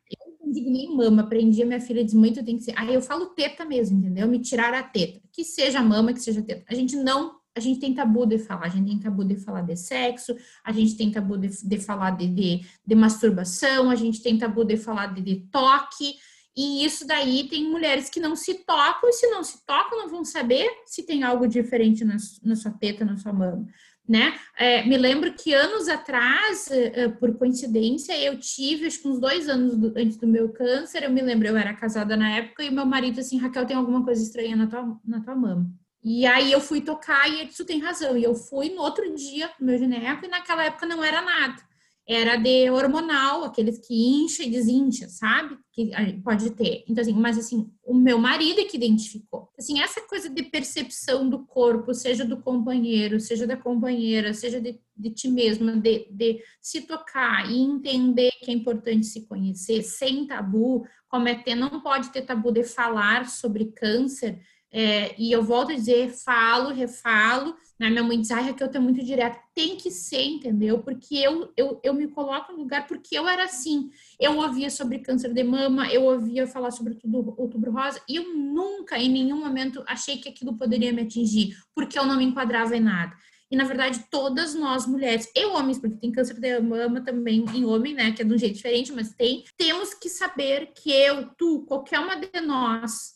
nem 0.46 0.94
mama, 0.94 1.22
aprendi 1.22 1.62
a 1.62 1.66
minha 1.66 1.80
filha 1.80 2.04
diz 2.04 2.14
muito, 2.14 2.44
tem 2.44 2.56
que 2.56 2.64
ser. 2.64 2.74
Aí 2.76 2.94
eu 2.94 3.02
falo 3.02 3.26
teta 3.26 3.64
mesmo, 3.64 3.98
entendeu? 3.98 4.28
Me 4.28 4.38
tirar 4.38 4.72
a 4.74 4.82
teta. 4.82 5.20
Que 5.32 5.44
seja 5.44 5.82
mama, 5.82 6.12
que 6.12 6.20
seja 6.20 6.42
teta. 6.42 6.64
A 6.68 6.74
gente 6.74 6.96
não, 6.96 7.36
a 7.56 7.60
gente 7.60 7.80
tem 7.80 7.94
tabu 7.94 8.26
de 8.26 8.38
falar, 8.38 8.66
a 8.66 8.68
gente 8.68 8.86
tem 8.88 8.98
tabu 8.98 9.24
de 9.24 9.36
falar 9.36 9.62
de 9.62 9.76
sexo, 9.76 10.34
a 10.64 10.72
gente 10.72 10.96
tem 10.96 11.10
tabu 11.10 11.36
de, 11.36 11.48
de 11.48 11.78
falar 11.78 12.12
de, 12.12 12.28
de, 12.28 12.66
de, 12.86 12.94
masturbação, 12.94 13.90
a 13.90 13.94
gente 13.94 14.22
tem 14.22 14.38
tabu 14.38 14.64
de 14.64 14.76
falar 14.76 15.14
de, 15.14 15.22
de 15.22 15.36
toque. 15.50 16.14
E 16.56 16.84
isso 16.84 17.06
daí 17.06 17.48
tem 17.48 17.68
mulheres 17.68 18.08
que 18.08 18.20
não 18.20 18.36
se 18.36 18.64
tocam, 18.64 19.08
e 19.08 19.12
se 19.12 19.26
não 19.28 19.42
se 19.42 19.64
tocam, 19.66 19.98
não 19.98 20.08
vão 20.08 20.24
saber 20.24 20.70
se 20.86 21.04
tem 21.04 21.24
algo 21.24 21.48
diferente 21.48 22.04
na, 22.04 22.16
na 22.42 22.54
sua 22.54 22.70
teta, 22.70 23.04
na 23.04 23.16
sua 23.16 23.32
mama 23.32 23.66
né? 24.06 24.38
É, 24.56 24.84
me 24.84 24.98
lembro 24.98 25.32
que 25.32 25.54
anos 25.54 25.88
atrás, 25.88 26.70
é, 26.70 27.04
é, 27.04 27.08
por 27.08 27.36
coincidência, 27.36 28.16
eu 28.20 28.38
tive, 28.38 28.86
acho 28.86 29.00
que 29.00 29.08
uns 29.08 29.18
dois 29.18 29.48
anos 29.48 29.76
do, 29.76 29.88
antes 29.96 30.18
do 30.18 30.26
meu 30.26 30.50
câncer, 30.50 31.02
eu 31.02 31.10
me 31.10 31.22
lembro, 31.22 31.48
eu 31.48 31.56
era 31.56 31.74
casada 31.74 32.16
na 32.16 32.30
época, 32.36 32.62
e 32.62 32.70
meu 32.70 32.84
marido 32.84 33.20
assim, 33.20 33.38
Raquel, 33.38 33.66
tem 33.66 33.76
alguma 33.76 34.04
coisa 34.04 34.22
estranha 34.22 34.54
na 34.54 34.66
tua, 34.66 35.00
na 35.04 35.20
tua 35.20 35.34
mama. 35.34 35.70
E 36.02 36.26
aí 36.26 36.52
eu 36.52 36.60
fui 36.60 36.82
tocar 36.82 37.26
e 37.30 37.40
ele 37.40 37.48
disse, 37.48 37.64
tem 37.64 37.80
razão. 37.80 38.14
E 38.14 38.22
eu 38.22 38.34
fui 38.34 38.68
no 38.68 38.82
outro 38.82 39.14
dia 39.14 39.50
no 39.58 39.66
meu 39.66 39.78
gineco, 39.78 40.26
e 40.26 40.28
naquela 40.28 40.64
época 40.64 40.86
não 40.86 41.02
era 41.02 41.22
nada 41.22 41.73
era 42.06 42.36
de 42.36 42.70
hormonal, 42.70 43.44
aqueles 43.44 43.78
que 43.78 43.94
incha 43.94 44.42
e 44.42 44.50
desincha, 44.50 45.08
sabe? 45.08 45.56
Que 45.72 45.90
pode 46.22 46.50
ter. 46.50 46.84
Então, 46.86 47.00
assim, 47.00 47.14
mas 47.14 47.38
assim, 47.38 47.70
o 47.82 47.94
meu 47.94 48.18
marido 48.18 48.60
é 48.60 48.64
que 48.64 48.76
identificou. 48.76 49.48
Assim, 49.58 49.80
essa 49.80 50.02
coisa 50.02 50.28
de 50.28 50.42
percepção 50.42 51.28
do 51.28 51.46
corpo, 51.46 51.94
seja 51.94 52.24
do 52.24 52.36
companheiro, 52.36 53.18
seja 53.18 53.46
da 53.46 53.56
companheira, 53.56 54.34
seja 54.34 54.60
de, 54.60 54.78
de 54.94 55.10
ti 55.10 55.28
mesma, 55.28 55.76
de, 55.76 56.06
de 56.10 56.42
se 56.60 56.82
tocar 56.82 57.50
e 57.50 57.56
entender 57.56 58.30
que 58.42 58.50
é 58.50 58.54
importante 58.54 59.06
se 59.06 59.26
conhecer, 59.26 59.82
sem 59.82 60.26
tabu, 60.26 60.86
como 61.08 61.28
é 61.28 61.34
ter, 61.34 61.54
não 61.54 61.80
pode 61.80 62.10
ter 62.10 62.22
tabu 62.22 62.52
de 62.52 62.64
falar 62.64 63.28
sobre 63.28 63.66
câncer, 63.66 64.40
é, 64.76 65.14
e 65.16 65.30
eu 65.30 65.40
volto 65.44 65.70
a 65.70 65.76
dizer, 65.76 66.10
falo, 66.10 66.74
refalo, 66.74 67.54
né? 67.78 67.88
Minha 67.88 68.02
mãe 68.02 68.20
diz, 68.20 68.32
ai, 68.32 68.42
Raquel, 68.42 68.68
tu 68.68 68.76
é 68.76 68.80
muito 68.80 69.04
direta. 69.04 69.38
Tem 69.54 69.76
que 69.76 69.88
ser, 69.88 70.22
entendeu? 70.22 70.80
Porque 70.80 71.14
eu, 71.14 71.52
eu, 71.56 71.80
eu 71.84 71.94
me 71.94 72.08
coloco 72.08 72.50
no 72.50 72.58
lugar 72.58 72.84
porque 72.88 73.16
eu 73.16 73.28
era 73.28 73.44
assim. 73.44 73.88
Eu 74.18 74.36
ouvia 74.38 74.68
sobre 74.70 74.98
câncer 74.98 75.32
de 75.32 75.44
mama, 75.44 75.86
eu 75.92 76.02
ouvia 76.02 76.44
falar 76.44 76.72
sobre 76.72 76.96
tudo 76.96 77.34
outubro 77.38 77.70
rosa, 77.70 78.00
e 78.08 78.16
eu 78.16 78.34
nunca, 78.34 78.98
em 78.98 79.08
nenhum 79.08 79.38
momento, 79.38 79.84
achei 79.86 80.18
que 80.18 80.28
aquilo 80.28 80.56
poderia 80.56 80.92
me 80.92 81.02
atingir, 81.02 81.56
porque 81.72 81.96
eu 81.96 82.04
não 82.04 82.16
me 82.16 82.24
enquadrava 82.24 82.76
em 82.76 82.80
nada. 82.80 83.14
E, 83.48 83.56
na 83.56 83.62
verdade, 83.62 84.04
todas 84.10 84.56
nós 84.56 84.88
mulheres, 84.88 85.30
e 85.36 85.46
homens, 85.46 85.78
porque 85.78 85.98
tem 85.98 86.10
câncer 86.10 86.40
de 86.40 86.58
mama 86.58 87.00
também 87.00 87.44
em 87.54 87.64
homem, 87.64 87.94
né, 87.94 88.10
que 88.10 88.22
é 88.22 88.24
de 88.24 88.34
um 88.34 88.38
jeito 88.38 88.56
diferente, 88.56 88.92
mas 88.92 89.14
tem, 89.14 89.44
temos 89.56 89.94
que 89.94 90.08
saber 90.08 90.72
que 90.74 90.90
eu, 90.90 91.30
tu, 91.38 91.64
qualquer 91.68 92.00
uma 92.00 92.16
de 92.16 92.40
nós, 92.40 93.14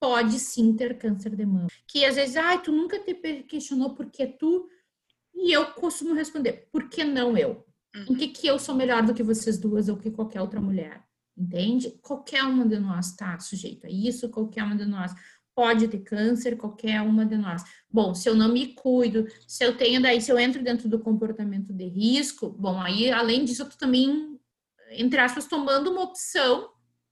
pode 0.00 0.38
sim 0.38 0.74
ter 0.74 0.98
câncer 0.98 1.36
de 1.36 1.44
mama. 1.44 1.68
Que 1.86 2.04
às 2.04 2.16
vezes, 2.16 2.36
ai, 2.36 2.60
tu 2.62 2.72
nunca 2.72 2.98
te 2.98 3.14
questionou 3.42 3.94
por 3.94 4.06
que 4.06 4.26
tu. 4.26 4.66
E 5.34 5.52
eu 5.52 5.66
costumo 5.72 6.14
responder, 6.14 6.68
por 6.72 6.88
que 6.88 7.04
não 7.04 7.36
eu? 7.36 7.64
Em 8.08 8.14
que, 8.14 8.28
que 8.28 8.46
eu 8.46 8.58
sou 8.58 8.74
melhor 8.74 9.04
do 9.04 9.14
que 9.14 9.22
vocês 9.22 9.58
duas 9.58 9.88
ou 9.88 9.96
que 9.96 10.10
qualquer 10.10 10.40
outra 10.40 10.60
mulher? 10.60 11.02
Entende? 11.36 11.90
Qualquer 12.02 12.42
uma 12.44 12.66
de 12.66 12.78
nós 12.78 13.10
está 13.10 13.38
sujeito 13.38 13.86
a 13.86 13.90
isso, 13.90 14.28
qualquer 14.28 14.62
uma 14.62 14.76
de 14.76 14.84
nós 14.84 15.12
pode 15.54 15.88
ter 15.88 15.98
câncer, 15.98 16.56
qualquer 16.56 17.02
uma 17.02 17.26
de 17.26 17.36
nós. 17.36 17.62
Bom, 17.90 18.14
se 18.14 18.28
eu 18.28 18.34
não 18.34 18.52
me 18.52 18.68
cuido, 18.74 19.26
se 19.46 19.64
eu 19.64 19.76
tenho 19.76 20.00
daí, 20.00 20.20
se 20.20 20.30
eu 20.30 20.38
entro 20.38 20.62
dentro 20.62 20.88
do 20.88 20.98
comportamento 20.98 21.72
de 21.72 21.86
risco, 21.86 22.48
bom, 22.48 22.80
aí 22.80 23.10
além 23.10 23.44
disso, 23.44 23.62
eu 23.62 23.68
tô 23.68 23.76
também, 23.76 24.38
entre 24.92 25.20
aspas, 25.20 25.46
tomando 25.46 25.90
uma 25.90 26.02
opção, 26.02 26.70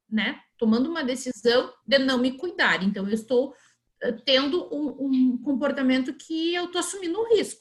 né? 0.09 0.40
Tomando 0.59 0.88
uma 0.88 1.05
decisão 1.05 1.73
de 1.87 1.99
não 1.99 2.18
me 2.18 2.33
cuidar. 2.33 2.83
Então, 2.83 3.07
eu 3.07 3.14
estou 3.14 3.55
eh, 4.03 4.12
tendo 4.25 4.68
um, 4.75 5.07
um 5.07 5.38
comportamento 5.38 6.12
que 6.14 6.55
eu 6.55 6.66
estou 6.66 6.81
assumindo 6.81 7.21
um 7.21 7.35
risco. 7.35 7.61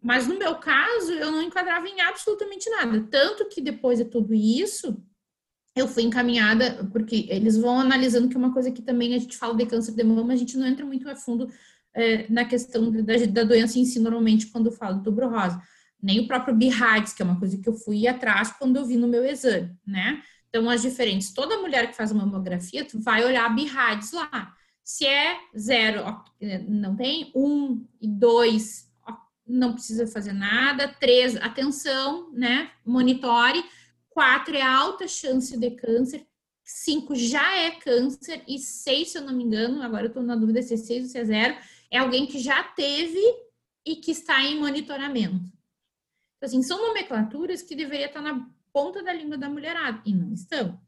Mas 0.00 0.26
no 0.26 0.38
meu 0.38 0.54
caso, 0.56 1.12
eu 1.12 1.32
não 1.32 1.42
enquadrava 1.42 1.88
em 1.88 2.00
absolutamente 2.00 2.70
nada. 2.70 3.06
Tanto 3.10 3.48
que 3.48 3.60
depois 3.60 3.98
de 3.98 4.04
tudo 4.04 4.32
isso, 4.32 4.96
eu 5.74 5.88
fui 5.88 6.04
encaminhada, 6.04 6.88
porque 6.92 7.26
eles 7.28 7.56
vão 7.56 7.80
analisando 7.80 8.28
que 8.28 8.36
é 8.36 8.38
uma 8.38 8.52
coisa 8.52 8.70
que 8.70 8.82
também 8.82 9.14
a 9.14 9.18
gente 9.18 9.36
fala 9.36 9.54
de 9.56 9.66
câncer 9.66 9.94
de 9.94 10.04
mama, 10.04 10.32
a 10.32 10.36
gente 10.36 10.56
não 10.56 10.66
entra 10.66 10.84
muito 10.84 11.08
a 11.08 11.16
fundo 11.16 11.48
é, 11.94 12.30
na 12.30 12.44
questão 12.44 12.90
da, 12.90 13.14
da, 13.26 13.44
doença 13.44 13.78
em 13.78 13.84
si, 13.84 13.98
normalmente, 13.98 14.46
quando 14.46 14.70
falo 14.70 15.00
do 15.00 15.10
rosa. 15.28 15.60
Nem 16.00 16.20
o 16.20 16.28
próprio 16.28 16.54
BIRADS, 16.54 17.12
que 17.12 17.22
é 17.22 17.24
uma 17.24 17.38
coisa 17.38 17.58
que 17.58 17.68
eu 17.68 17.74
fui 17.74 18.06
atrás 18.06 18.52
quando 18.52 18.76
eu 18.76 18.84
vi 18.84 18.96
no 18.96 19.08
meu 19.08 19.24
exame, 19.24 19.76
né? 19.84 20.22
Então, 20.48 20.68
as 20.70 20.82
diferentes, 20.82 21.32
toda 21.32 21.58
mulher 21.58 21.88
que 21.90 21.96
faz 21.96 22.10
uma 22.10 22.24
mamografia, 22.24 22.84
tu 22.84 22.98
vai 23.00 23.24
olhar 23.24 23.44
a 23.44 23.50
BIRADS 23.50 24.12
lá. 24.12 24.54
Se 24.82 25.06
é 25.06 25.38
zero, 25.56 26.02
não 26.66 26.96
tem, 26.96 27.30
um 27.34 27.86
e 28.00 28.08
dois, 28.08 28.90
não 29.46 29.74
precisa 29.74 30.06
fazer 30.06 30.32
nada. 30.32 30.88
Três, 30.88 31.36
atenção, 31.36 32.30
né? 32.32 32.70
Monitore. 32.84 33.62
Quatro 34.08 34.56
é 34.56 34.62
alta 34.62 35.06
chance 35.06 35.56
de 35.58 35.70
câncer. 35.72 36.26
Cinco 36.64 37.14
já 37.14 37.56
é 37.56 37.70
câncer. 37.72 38.42
E 38.48 38.58
seis, 38.58 39.10
se 39.10 39.18
eu 39.18 39.22
não 39.22 39.34
me 39.34 39.44
engano, 39.44 39.82
agora 39.82 40.06
eu 40.06 40.12
tô 40.12 40.22
na 40.22 40.36
dúvida 40.36 40.62
se 40.62 40.74
é 40.74 40.76
seis 40.76 41.04
ou 41.04 41.10
se 41.10 41.18
é 41.18 41.24
zero, 41.24 41.56
é 41.90 41.98
alguém 41.98 42.26
que 42.26 42.38
já 42.38 42.62
teve 42.62 43.20
e 43.86 43.96
que 43.96 44.10
está 44.10 44.42
em 44.42 44.58
monitoramento. 44.58 45.44
Então, 46.36 46.46
assim, 46.46 46.62
são 46.62 46.80
nomenclaturas 46.86 47.62
que 47.62 47.74
deveria 47.74 48.06
estar 48.06 48.20
na 48.20 48.48
ponta 48.78 49.02
da 49.02 49.12
língua 49.12 49.36
da 49.36 49.48
mulherada, 49.48 50.00
e 50.06 50.14
não 50.14 50.32
estão. 50.32 50.80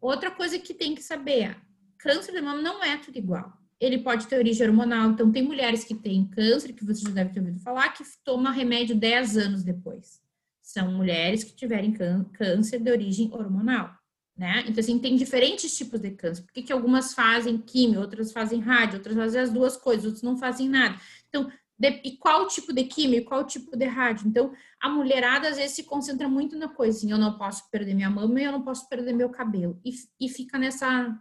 Outra 0.00 0.28
coisa 0.28 0.58
que 0.58 0.74
tem 0.74 0.92
que 0.92 1.00
saber, 1.00 1.56
câncer 1.96 2.32
de 2.32 2.40
mama 2.40 2.60
não 2.60 2.82
é 2.82 2.96
tudo 2.96 3.16
igual. 3.16 3.56
Ele 3.78 3.98
pode 3.98 4.26
ter 4.26 4.36
origem 4.36 4.66
hormonal, 4.66 5.10
então 5.10 5.30
tem 5.30 5.44
mulheres 5.44 5.84
que 5.84 5.94
têm 5.94 6.26
câncer, 6.26 6.72
que 6.72 6.84
você 6.84 7.02
já 7.02 7.10
deve 7.10 7.32
ter 7.32 7.38
ouvido 7.38 7.60
falar, 7.60 7.90
que 7.90 8.02
toma 8.24 8.50
remédio 8.50 8.96
10 8.96 9.36
anos 9.36 9.62
depois. 9.62 10.20
São 10.60 10.90
mulheres 10.90 11.44
que 11.44 11.54
tiverem 11.54 11.92
câncer 12.32 12.80
de 12.80 12.90
origem 12.90 13.30
hormonal, 13.32 13.94
né? 14.36 14.64
Então, 14.66 14.80
assim, 14.80 14.98
tem 14.98 15.14
diferentes 15.14 15.76
tipos 15.76 16.00
de 16.00 16.10
câncer. 16.10 16.42
Por 16.42 16.52
que, 16.52 16.64
que 16.64 16.72
algumas 16.72 17.14
fazem 17.14 17.56
químio, 17.56 18.00
outras 18.00 18.32
fazem 18.32 18.58
rádio, 18.58 18.96
outras 18.96 19.14
fazem 19.14 19.42
as 19.42 19.52
duas 19.52 19.76
coisas, 19.76 20.06
outras 20.06 20.24
não 20.24 20.36
fazem 20.36 20.68
nada. 20.68 21.00
Então, 21.28 21.48
de, 21.78 22.00
e 22.04 22.16
qual 22.16 22.46
tipo 22.46 22.72
de 22.72 22.84
química, 22.84 23.28
qual 23.28 23.44
tipo 23.44 23.76
de 23.76 23.84
rádio. 23.84 24.26
Então, 24.26 24.52
a 24.80 24.88
mulherada 24.88 25.48
às 25.48 25.56
vezes 25.56 25.76
se 25.76 25.84
concentra 25.84 26.28
muito 26.28 26.56
na 26.56 26.68
coisa, 26.68 26.96
assim, 26.96 27.10
eu 27.10 27.18
não 27.18 27.36
posso 27.36 27.68
perder 27.70 27.94
minha 27.94 28.10
mama 28.10 28.40
e 28.40 28.44
eu 28.44 28.52
não 28.52 28.62
posso 28.62 28.88
perder 28.88 29.12
meu 29.12 29.28
cabelo. 29.28 29.78
E, 29.84 29.92
e 30.20 30.28
fica 30.28 30.58
nessa, 30.58 31.14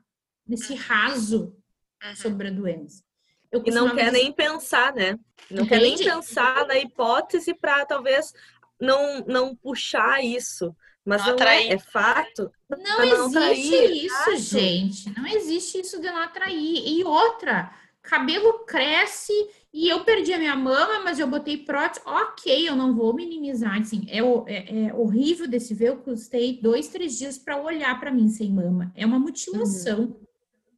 nesse 0.48 0.74
uhum. 0.74 0.80
raso 0.80 1.56
uhum. 2.04 2.16
sobre 2.16 2.48
a 2.48 2.52
doença. 2.52 3.04
e 3.52 3.72
não 3.72 3.96
quer 3.96 4.12
nem 4.12 4.32
pensar, 4.32 4.94
né? 4.94 5.20
Não 5.50 5.64
Entendi. 5.64 5.70
quer 5.70 5.80
nem 5.80 5.98
pensar 5.98 6.66
na 6.66 6.78
hipótese 6.78 7.54
para 7.54 7.86
talvez 7.86 8.34
não, 8.80 9.20
não 9.26 9.56
puxar 9.56 10.24
isso. 10.24 10.76
Mas 11.04 11.24
não, 11.24 11.36
não 11.36 11.48
é, 11.48 11.68
é, 11.68 11.78
fato. 11.78 12.52
Não, 12.68 12.80
não 12.80 13.04
existe 13.04 13.38
atrair, 13.38 14.06
isso, 14.06 14.38
gente. 14.38 15.16
Não 15.16 15.28
existe 15.28 15.80
isso 15.80 16.02
de 16.02 16.08
não 16.08 16.18
atrair. 16.18 16.84
E 16.84 17.04
outra, 17.04 17.72
cabelo 18.02 18.66
cresce 18.66 19.34
e 19.78 19.90
eu 19.90 20.06
perdi 20.06 20.32
a 20.32 20.40
minha 20.40 20.56
mama, 20.56 21.04
mas 21.04 21.20
eu 21.20 21.28
botei 21.28 21.58
prótese. 21.58 22.00
Ok, 22.06 22.70
eu 22.70 22.78
não 22.78 22.96
vou 22.96 23.14
minimizar. 23.14 23.78
Assim, 23.78 24.08
é, 24.08 24.20
é, 24.48 24.86
é 24.86 24.94
horrível 24.94 25.50
desse 25.50 25.74
ver. 25.74 25.90
Eu 25.90 25.98
custei 25.98 26.62
dois, 26.62 26.88
três 26.88 27.18
dias 27.18 27.38
para 27.38 27.62
olhar 27.62 28.00
para 28.00 28.10
mim 28.10 28.30
sem 28.30 28.54
mama. 28.54 28.90
É 28.96 29.06
uma 29.06 29.20
mutilação. 29.20 30.00
Uhum. 30.00 30.20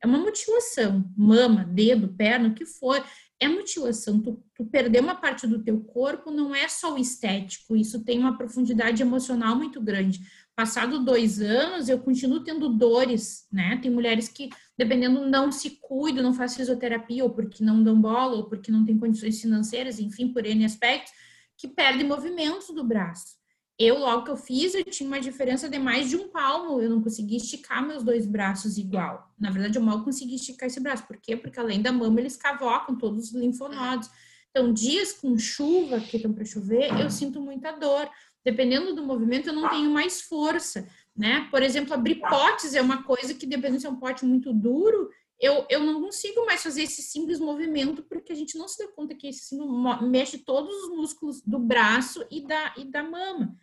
É 0.01 0.07
uma 0.07 0.17
mutilação. 0.17 1.07
Mama, 1.15 1.63
dedo, 1.63 2.07
perna, 2.07 2.49
o 2.49 2.55
que 2.55 2.65
for. 2.65 2.99
é 3.39 3.47
mutilação. 3.47 4.19
Tu, 4.19 4.43
tu 4.55 4.65
perder 4.65 4.99
uma 5.01 5.13
parte 5.13 5.45
do 5.45 5.63
teu 5.63 5.79
corpo 5.79 6.31
não 6.31 6.55
é 6.55 6.67
só 6.67 6.95
o 6.95 6.97
estético, 6.97 7.75
isso 7.75 8.03
tem 8.03 8.17
uma 8.17 8.35
profundidade 8.35 9.03
emocional 9.03 9.55
muito 9.55 9.79
grande. 9.79 10.21
Passado 10.55 11.05
dois 11.05 11.39
anos, 11.39 11.87
eu 11.87 11.99
continuo 11.99 12.43
tendo 12.43 12.67
dores, 12.67 13.47
né? 13.51 13.77
Tem 13.79 13.91
mulheres 13.91 14.27
que, 14.27 14.49
dependendo, 14.77 15.27
não 15.27 15.51
se 15.51 15.71
cuidam, 15.81 16.23
não 16.23 16.33
fazem 16.33 16.57
fisioterapia, 16.57 17.23
ou 17.23 17.29
porque 17.31 17.63
não 17.63 17.81
dão 17.83 17.99
bola, 17.99 18.35
ou 18.35 18.43
porque 18.43 18.71
não 18.71 18.85
têm 18.85 18.97
condições 18.97 19.41
financeiras, 19.41 19.99
enfim, 19.99 20.31
por 20.31 20.45
N 20.45 20.63
aspectos, 20.63 21.11
que 21.57 21.67
perdem 21.67 22.05
movimentos 22.05 22.67
do 22.67 22.83
braço. 22.83 23.37
Eu, 23.79 23.99
logo 23.99 24.23
que 24.23 24.31
eu 24.31 24.37
fiz, 24.37 24.73
eu 24.73 24.83
tinha 24.83 25.07
uma 25.07 25.19
diferença 25.19 25.69
de 25.69 25.77
mais 25.77 26.09
de 26.09 26.15
um 26.15 26.29
palmo. 26.29 26.81
Eu 26.81 26.89
não 26.89 27.01
conseguia 27.01 27.37
esticar 27.37 27.85
meus 27.85 28.03
dois 28.03 28.25
braços 28.25 28.75
igual. 28.77 29.31
Na 29.39 29.51
verdade, 29.51 29.77
eu 29.77 29.83
mal 29.83 30.03
consegui 30.03 30.35
esticar 30.35 30.65
esse 30.65 30.79
braço. 30.79 31.05
Por 31.05 31.17
quê? 31.17 31.37
Porque 31.37 31.59
além 31.59 31.79
da 31.79 31.91
mama, 31.91 32.19
eles 32.19 32.35
cavocam 32.35 32.97
todos 32.97 33.25
os 33.25 33.33
linfonodos. 33.35 34.09
Então, 34.49 34.73
dias 34.73 35.13
com 35.13 35.37
chuva, 35.37 35.99
que 35.99 36.17
estão 36.17 36.33
para 36.33 36.43
chover, 36.43 36.89
eu 36.99 37.11
sinto 37.11 37.39
muita 37.39 37.71
dor. 37.73 38.09
Dependendo 38.43 38.95
do 38.95 39.03
movimento, 39.03 39.49
eu 39.49 39.53
não 39.53 39.69
tenho 39.69 39.91
mais 39.91 40.21
força, 40.21 40.87
né? 41.17 41.47
Por 41.49 41.63
exemplo, 41.63 41.93
abrir 41.93 42.19
potes 42.21 42.75
é 42.75 42.81
uma 42.81 43.03
coisa 43.03 43.33
que, 43.33 43.47
dependendo 43.47 43.81
se 43.81 43.87
é 43.87 43.89
um 43.89 43.99
pote 43.99 44.23
muito 44.23 44.53
duro, 44.53 45.09
eu, 45.39 45.65
eu 45.69 45.79
não 45.79 46.01
consigo 46.01 46.45
mais 46.45 46.61
fazer 46.63 46.83
esse 46.83 47.01
simples 47.01 47.39
movimento, 47.39 48.03
porque 48.03 48.31
a 48.31 48.35
gente 48.35 48.57
não 48.57 48.67
se 48.67 48.77
dá 48.77 48.91
conta 48.91 49.15
que 49.15 49.27
esse 49.27 49.45
símbolo 49.45 50.07
mexe 50.07 50.37
todos 50.37 50.73
os 50.83 50.89
músculos 50.89 51.41
do 51.41 51.59
braço 51.59 52.25
e 52.29 52.41
da, 52.41 52.73
e 52.77 52.85
da 52.85 53.03
mama. 53.03 53.55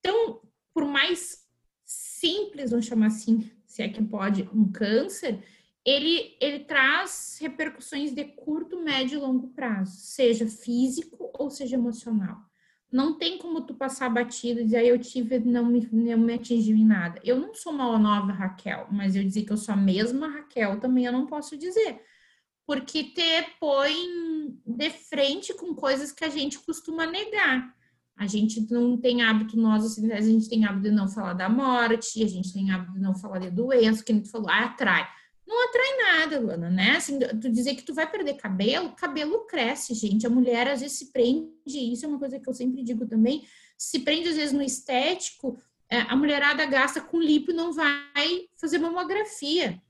Então, 0.00 0.40
por 0.72 0.84
mais 0.84 1.46
simples, 1.84 2.70
vamos 2.70 2.86
chamar 2.86 3.06
assim, 3.06 3.50
se 3.66 3.82
é 3.82 3.88
que 3.88 4.02
pode, 4.02 4.48
um 4.52 4.70
câncer, 4.70 5.42
ele, 5.84 6.36
ele 6.40 6.64
traz 6.64 7.38
repercussões 7.40 8.12
de 8.12 8.24
curto, 8.24 8.82
médio 8.82 9.18
e 9.18 9.20
longo 9.20 9.48
prazo, 9.48 9.96
seja 9.96 10.46
físico 10.46 11.30
ou 11.34 11.50
seja 11.50 11.76
emocional. 11.76 12.47
Não 12.90 13.18
tem 13.18 13.36
como 13.36 13.60
tu 13.60 13.74
passar 13.74 14.08
batido 14.08 14.60
e 14.60 14.64
dizer, 14.64 14.86
eu 14.86 14.98
tive, 14.98 15.38
não 15.40 15.66
me, 15.66 15.86
não 15.92 16.18
me 16.18 16.34
atingiu 16.34 16.74
em 16.74 16.86
nada. 16.86 17.20
Eu 17.22 17.38
não 17.38 17.54
sou 17.54 17.72
uma 17.72 17.98
nova 17.98 18.32
Raquel, 18.32 18.88
mas 18.90 19.14
eu 19.14 19.22
dizer 19.22 19.42
que 19.42 19.52
eu 19.52 19.58
sou 19.58 19.74
a 19.74 19.76
mesma 19.76 20.28
Raquel 20.28 20.80
também 20.80 21.04
eu 21.04 21.12
não 21.12 21.26
posso 21.26 21.56
dizer. 21.56 22.00
Porque 22.66 23.04
te 23.04 23.46
põe 23.60 23.94
de 24.66 24.90
frente 24.90 25.54
com 25.54 25.74
coisas 25.74 26.12
que 26.12 26.24
a 26.24 26.30
gente 26.30 26.58
costuma 26.60 27.04
negar. 27.06 27.74
A 28.16 28.26
gente 28.26 28.66
não 28.72 28.96
tem 28.96 29.22
hábito, 29.22 29.56
nós 29.56 29.84
ocidentais, 29.84 30.26
a 30.26 30.30
gente 30.30 30.48
tem 30.48 30.64
hábito 30.64 30.88
de 30.88 30.90
não 30.90 31.08
falar 31.08 31.34
da 31.34 31.48
morte, 31.48 32.22
a 32.22 32.26
gente 32.26 32.52
tem 32.52 32.70
hábito 32.70 32.94
de 32.94 33.00
não 33.00 33.14
falar 33.14 33.38
de 33.38 33.50
doença, 33.50 34.02
que 34.02 34.10
a 34.10 34.14
gente 34.14 34.30
falou, 34.30 34.48
ah, 34.50 34.64
atrai. 34.64 35.08
Não 35.48 35.66
atrai 35.66 35.96
nada, 35.96 36.38
Luana, 36.38 36.68
né? 36.68 36.96
Assim, 36.96 37.18
tu 37.18 37.50
dizer 37.50 37.74
que 37.74 37.82
tu 37.82 37.94
vai 37.94 38.08
perder 38.08 38.34
cabelo, 38.34 38.94
cabelo 38.94 39.46
cresce, 39.46 39.94
gente. 39.94 40.26
A 40.26 40.30
mulher 40.30 40.68
às 40.68 40.82
vezes 40.82 40.98
se 40.98 41.10
prende, 41.10 41.50
isso 41.66 42.04
é 42.04 42.08
uma 42.08 42.18
coisa 42.18 42.38
que 42.38 42.46
eu 42.46 42.52
sempre 42.52 42.82
digo 42.82 43.06
também, 43.06 43.46
se 43.78 44.00
prende 44.00 44.28
às 44.28 44.36
vezes 44.36 44.52
no 44.52 44.62
estético, 44.62 45.58
é, 45.90 46.00
a 46.00 46.14
mulherada 46.14 46.66
gasta 46.66 47.00
com 47.00 47.18
lipo 47.18 47.50
e 47.50 47.54
não 47.54 47.72
vai 47.72 48.46
fazer 48.60 48.76
mamografia. 48.78 49.82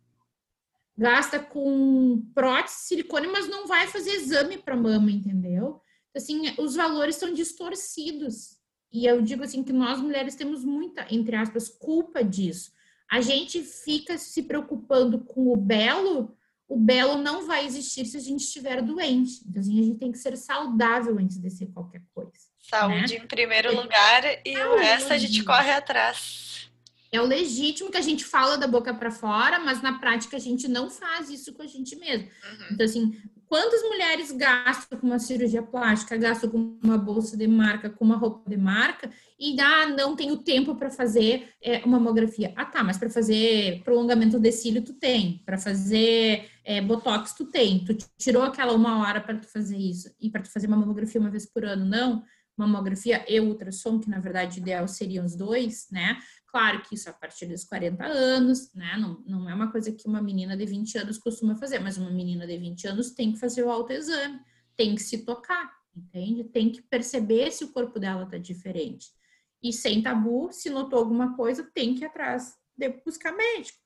Gasta 0.97 1.41
com 1.41 2.23
prótese, 2.33 2.87
silicone, 2.87 3.27
mas 3.27 3.49
não 3.49 3.67
vai 3.67 3.89
fazer 3.89 4.13
exame 4.13 4.59
para 4.59 4.77
mama, 4.77 5.11
entendeu? 5.11 5.81
assim, 6.19 6.43
os 6.59 6.75
valores 6.75 7.17
são 7.17 7.33
distorcidos. 7.33 8.59
E 8.93 9.07
eu 9.07 9.21
digo 9.23 9.45
assim 9.45 9.63
que 9.63 9.73
nós 9.73 10.01
mulheres 10.01 10.35
temos 10.35 10.65
muita, 10.65 11.07
entre 11.11 11.37
aspas, 11.37 11.69
culpa 11.69 12.23
disso. 12.23 12.73
A 13.11 13.21
gente 13.21 13.63
fica 13.63 14.19
se 14.19 14.43
preocupando 14.43 15.21
com 15.21 15.53
o 15.53 15.57
belo, 15.57 16.37
o 16.69 16.77
belo 16.77 17.17
não 17.17 17.47
vai 17.47 17.65
existir 17.65 18.05
se 18.05 18.17
a 18.17 18.21
gente 18.21 18.41
estiver 18.41 18.83
doente. 18.83 19.41
Então, 19.49 19.61
assim, 19.61 19.81
a 19.81 19.83
gente 19.83 19.99
tem 19.99 20.13
que 20.13 20.19
ser 20.19 20.37
saudável 20.37 21.19
antes 21.19 21.39
de 21.39 21.51
ser 21.51 21.67
qualquer 21.67 22.03
coisa. 22.15 22.33
Saúde 22.61 23.15
né? 23.15 23.25
em 23.25 23.27
primeiro 23.27 23.75
lugar 23.75 24.25
e 24.45 24.53
Saúde. 24.53 24.75
o 24.75 24.79
resto 24.79 25.13
a 25.13 25.19
gente 25.19 25.43
corre 25.43 25.71
atrás. 25.71 26.71
É 27.11 27.19
o 27.19 27.25
legítimo 27.25 27.91
que 27.91 27.97
a 27.97 28.03
gente 28.03 28.23
fala 28.23 28.59
da 28.59 28.67
boca 28.67 28.93
para 28.93 29.11
fora, 29.11 29.59
mas 29.59 29.81
na 29.81 29.99
prática 29.99 30.37
a 30.37 30.41
gente 30.41 30.69
não 30.69 30.91
faz 30.91 31.31
isso 31.31 31.55
com 31.55 31.63
a 31.63 31.67
gente 31.67 31.97
mesmo. 31.97 32.29
Uhum. 32.29 32.67
Então, 32.73 32.85
assim, 32.85 33.19
Quantas 33.49 33.83
mulheres 33.83 34.31
gastam 34.31 34.99
com 34.99 35.07
uma 35.07 35.19
cirurgia 35.19 35.63
plástica, 35.63 36.19
gastam 36.19 36.51
com 36.51 36.79
uma 36.85 36.99
bolsa 36.99 37.35
de 37.35 37.49
marca, 37.49 37.89
com 37.89 38.05
uma 38.05 38.17
roupa 38.17 38.49
de 38.49 38.59
marca, 38.59 39.11
e 39.39 39.59
ah, 39.61 39.87
não 39.87 40.17
tenho 40.17 40.37
tempo 40.39 40.75
para 40.75 40.91
fazer 40.91 41.51
é, 41.63 41.79
uma 41.85 41.99
mamografia? 41.99 42.53
Ah, 42.57 42.65
tá, 42.65 42.83
mas 42.83 42.99
para 42.99 43.09
fazer 43.09 43.83
prolongamento 43.85 44.39
de 44.41 44.51
cílio 44.51 44.83
tu 44.83 44.95
tem, 44.95 45.43
para 45.47 45.57
fazer 45.57 46.51
é, 46.65 46.81
botox 46.81 47.35
tu 47.35 47.45
tem, 47.45 47.85
tu 47.85 47.97
tirou 48.17 48.43
aquela 48.43 48.73
uma 48.73 49.01
hora 49.01 49.21
para 49.21 49.39
tu 49.39 49.47
fazer 49.47 49.77
isso, 49.77 50.13
e 50.21 50.29
para 50.29 50.43
tu 50.43 50.51
fazer 50.51 50.67
uma 50.67 50.77
mamografia 50.77 51.21
uma 51.21 51.31
vez 51.31 51.47
por 51.47 51.65
ano, 51.65 51.85
não? 51.85 52.25
Mamografia 52.57 53.25
e 53.29 53.39
ultrassom, 53.39 54.01
que 54.01 54.11
na 54.11 54.19
verdade 54.19 54.59
ideal 54.59 54.89
seriam 54.89 55.25
os 55.25 55.37
dois, 55.37 55.87
né? 55.93 56.19
Claro 56.49 56.83
que 56.83 56.97
isso 56.97 57.09
a 57.09 57.13
partir 57.13 57.47
dos 57.47 57.63
40 57.63 58.05
anos, 58.05 58.75
né? 58.75 58.97
Não, 58.99 59.23
não 59.25 59.49
é 59.49 59.55
uma 59.55 59.71
coisa 59.71 59.93
que 59.93 60.09
uma 60.09 60.21
menina 60.21 60.57
de 60.57 60.67
20 60.67 60.99
anos 60.99 61.17
costuma 61.17 61.55
fazer, 61.55 61.79
mas 61.79 61.97
uma 61.97 62.11
menina 62.11 62.45
de 62.45 62.59
20 62.59 62.89
anos 62.89 63.13
tem 63.13 63.33
que 63.33 63.39
fazer 63.39 63.63
o 63.63 63.71
autoexame, 63.71 64.41
tem 64.75 64.97
que 64.97 65.03
se 65.03 65.19
tocar, 65.19 65.71
entende? 65.97 66.43
Tem 66.43 66.71
que 66.71 66.83
perceber 66.83 67.53
se 67.53 67.63
o 67.63 67.69
corpo 67.69 68.01
dela 68.01 68.27
tá 68.27 68.39
diferente. 68.39 69.17
E 69.63 69.73
sem 69.73 70.03
tabu, 70.03 70.51
se 70.53 70.71
notou 70.71 70.99
alguma 70.99 71.37
coisa, 71.37 71.69
tem 71.75 71.95
que 71.95 72.03
ir 72.03 72.07
atrás 72.07 72.55
de 72.77 72.89
buscar 73.05 73.33
médico. 73.33 73.79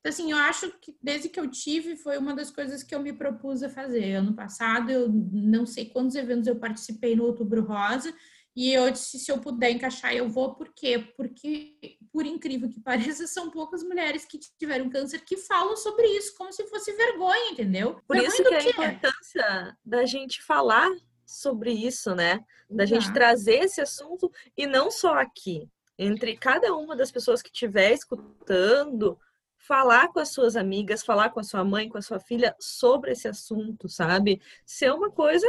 Então, 0.00 0.10
assim, 0.10 0.30
eu 0.30 0.36
acho 0.36 0.70
que 0.80 0.94
desde 1.02 1.30
que 1.30 1.40
eu 1.40 1.50
tive, 1.50 1.96
foi 1.96 2.18
uma 2.18 2.34
das 2.34 2.50
coisas 2.50 2.82
que 2.82 2.94
eu 2.94 3.00
me 3.00 3.12
propus 3.12 3.62
a 3.62 3.70
fazer. 3.70 4.16
Ano 4.16 4.34
passado, 4.34 4.90
eu 4.90 5.08
não 5.08 5.64
sei 5.64 5.86
quantos 5.86 6.14
eventos 6.14 6.46
eu 6.46 6.56
participei 6.56 7.16
no 7.16 7.24
Outubro 7.24 7.64
Rosa, 7.64 8.14
e 8.56 8.72
eu 8.72 8.88
disse, 8.90 9.18
se 9.18 9.32
eu 9.32 9.40
puder 9.40 9.70
encaixar, 9.70 10.14
eu 10.14 10.28
vou. 10.28 10.54
Por 10.54 10.72
quê? 10.72 10.98
Porque, 11.16 11.98
por 12.12 12.24
incrível 12.24 12.68
que 12.68 12.78
pareça, 12.84 13.26
são 13.26 13.50
poucas 13.50 13.82
mulheres 13.82 14.24
que 14.24 14.38
tiveram 14.58 14.88
câncer 14.88 15.24
que 15.24 15.36
falam 15.36 15.76
sobre 15.76 16.06
isso, 16.06 16.34
como 16.36 16.52
se 16.52 16.66
fosse 16.68 16.92
vergonha, 16.92 17.50
entendeu? 17.50 18.00
Por 18.06 18.16
vergonha 18.16 18.28
isso 18.28 18.44
que 18.44 18.54
é 18.54 18.58
a 18.58 18.70
importância 18.70 19.78
da 19.84 20.04
gente 20.04 20.42
falar 20.42 20.90
sobre 21.26 21.72
isso, 21.72 22.14
né? 22.14 22.40
Da 22.68 22.84
gente 22.84 23.12
trazer 23.12 23.64
esse 23.64 23.80
assunto, 23.80 24.30
e 24.56 24.66
não 24.66 24.90
só 24.90 25.14
aqui. 25.14 25.68
Entre 25.98 26.36
cada 26.36 26.74
uma 26.74 26.96
das 26.96 27.12
pessoas 27.12 27.40
que 27.40 27.50
estiver 27.50 27.92
escutando, 27.92 29.18
falar 29.56 30.08
com 30.08 30.20
as 30.20 30.30
suas 30.30 30.56
amigas, 30.56 31.04
falar 31.04 31.30
com 31.30 31.40
a 31.40 31.44
sua 31.44 31.64
mãe, 31.64 31.88
com 31.88 31.98
a 31.98 32.02
sua 32.02 32.18
filha 32.18 32.54
sobre 32.58 33.12
esse 33.12 33.28
assunto, 33.28 33.88
sabe? 33.88 34.40
Ser 34.66 34.92
uma 34.92 35.10
coisa 35.10 35.46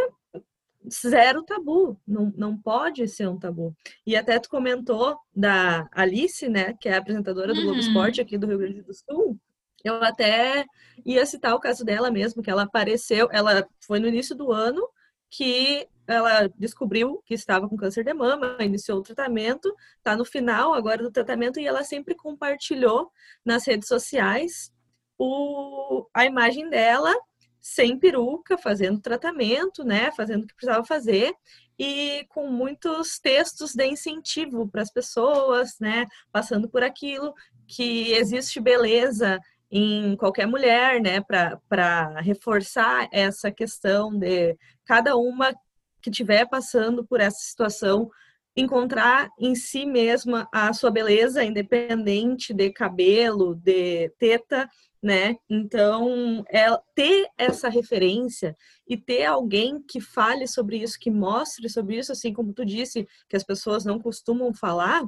zero 0.90 1.44
tabu, 1.44 2.00
não, 2.08 2.32
não 2.38 2.58
pode 2.58 3.08
ser 3.08 3.28
um 3.28 3.38
tabu. 3.38 3.76
E 4.06 4.16
até 4.16 4.40
tu 4.40 4.50
comentou 4.50 5.18
da 5.36 5.88
Alice, 5.92 6.48
né, 6.48 6.74
que 6.80 6.88
é 6.88 6.94
a 6.94 6.98
apresentadora 7.00 7.54
do 7.54 7.60
uhum. 7.60 7.66
Globo 7.66 7.80
Esporte 7.80 8.22
aqui 8.22 8.38
do 8.38 8.48
Rio 8.48 8.60
Grande 8.60 8.82
do 8.82 8.94
Sul. 8.94 9.38
Eu 9.84 9.96
até 10.04 10.66
ia 11.06 11.26
citar 11.26 11.54
o 11.54 11.60
caso 11.60 11.84
dela 11.84 12.10
mesmo, 12.10 12.42
que 12.42 12.50
ela 12.50 12.64
apareceu, 12.64 13.30
ela 13.32 13.68
foi 13.82 14.00
no 14.00 14.08
início 14.08 14.36
do 14.36 14.52
ano 14.52 14.88
que 15.36 15.88
ela 16.08 16.48
descobriu 16.58 17.22
que 17.26 17.34
estava 17.34 17.68
com 17.68 17.76
câncer 17.76 18.04
de 18.04 18.14
mama, 18.14 18.58
iniciou 18.62 19.00
o 19.00 19.04
tratamento, 19.04 19.74
está 19.98 20.16
no 20.16 20.24
final 20.24 20.74
agora 20.74 21.04
do 21.04 21.12
tratamento 21.12 21.60
e 21.60 21.66
ela 21.66 21.84
sempre 21.84 22.16
compartilhou 22.16 23.12
nas 23.44 23.66
redes 23.66 23.88
sociais 23.88 24.72
o, 25.18 26.08
a 26.14 26.26
imagem 26.26 26.70
dela 26.70 27.14
sem 27.60 27.98
peruca, 27.98 28.58
fazendo 28.58 29.02
tratamento, 29.02 29.84
né, 29.84 30.12
fazendo 30.12 30.44
o 30.44 30.48
que 30.48 30.54
precisava 30.54 30.86
fazer 30.86 31.34
e 31.78 32.26
com 32.30 32.48
muitos 32.48 33.20
textos 33.20 33.74
de 33.74 33.86
incentivo 33.88 34.70
para 34.70 34.84
as 34.84 34.92
pessoas, 34.92 35.78
né, 35.80 36.06
passando 36.32 36.70
por 36.70 36.84
aquilo 36.84 37.34
que 37.68 38.14
existe 38.14 38.62
beleza 38.62 39.40
em 39.78 40.16
qualquer 40.16 40.48
mulher, 40.48 41.02
né, 41.02 41.20
para 41.20 42.22
reforçar 42.22 43.10
essa 43.12 43.52
questão 43.52 44.18
de 44.18 44.58
cada 44.86 45.18
uma 45.18 45.54
que 46.02 46.10
estiver 46.10 46.48
passando 46.48 47.06
por 47.06 47.20
essa 47.20 47.40
situação 47.40 48.10
encontrar 48.56 49.30
em 49.38 49.54
si 49.54 49.86
mesma 49.86 50.48
a 50.50 50.72
sua 50.72 50.90
beleza, 50.90 51.44
independente 51.44 52.54
de 52.54 52.72
cabelo, 52.72 53.54
de 53.54 54.10
teta, 54.18 54.70
né? 55.04 55.36
Então, 55.50 56.46
é 56.50 56.68
ter 56.96 57.28
essa 57.38 57.68
referência 57.68 58.56
e 58.88 58.96
ter 58.96 59.26
alguém 59.26 59.84
que 59.84 60.00
fale 60.00 60.48
sobre 60.48 60.78
isso, 60.78 60.98
que 60.98 61.12
mostre 61.12 61.68
sobre 61.68 61.98
isso, 61.98 62.14
assim 62.14 62.32
como 62.32 62.54
tu 62.54 62.64
disse, 62.64 63.06
que 63.28 63.36
as 63.36 63.44
pessoas 63.44 63.84
não 63.84 64.00
costumam 64.00 64.54
falar, 64.54 65.04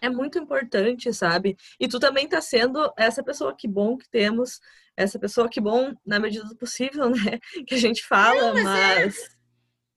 é 0.00 0.08
muito 0.08 0.38
importante, 0.38 1.12
sabe? 1.12 1.56
E 1.78 1.88
tu 1.88 1.98
também 1.98 2.28
tá 2.28 2.40
sendo 2.40 2.92
essa 2.96 3.22
pessoa 3.22 3.54
que 3.54 3.68
bom 3.68 3.96
que 3.96 4.08
temos, 4.08 4.60
essa 4.96 5.18
pessoa 5.18 5.48
que 5.48 5.60
bom 5.60 5.94
na 6.04 6.18
medida 6.18 6.44
do 6.44 6.56
possível, 6.56 7.10
né? 7.10 7.38
Que 7.66 7.74
a 7.74 7.78
gente 7.78 8.04
fala, 8.04 8.52
não, 8.52 8.62
mas, 8.62 8.66
é... 8.66 9.04
mas... 9.04 9.34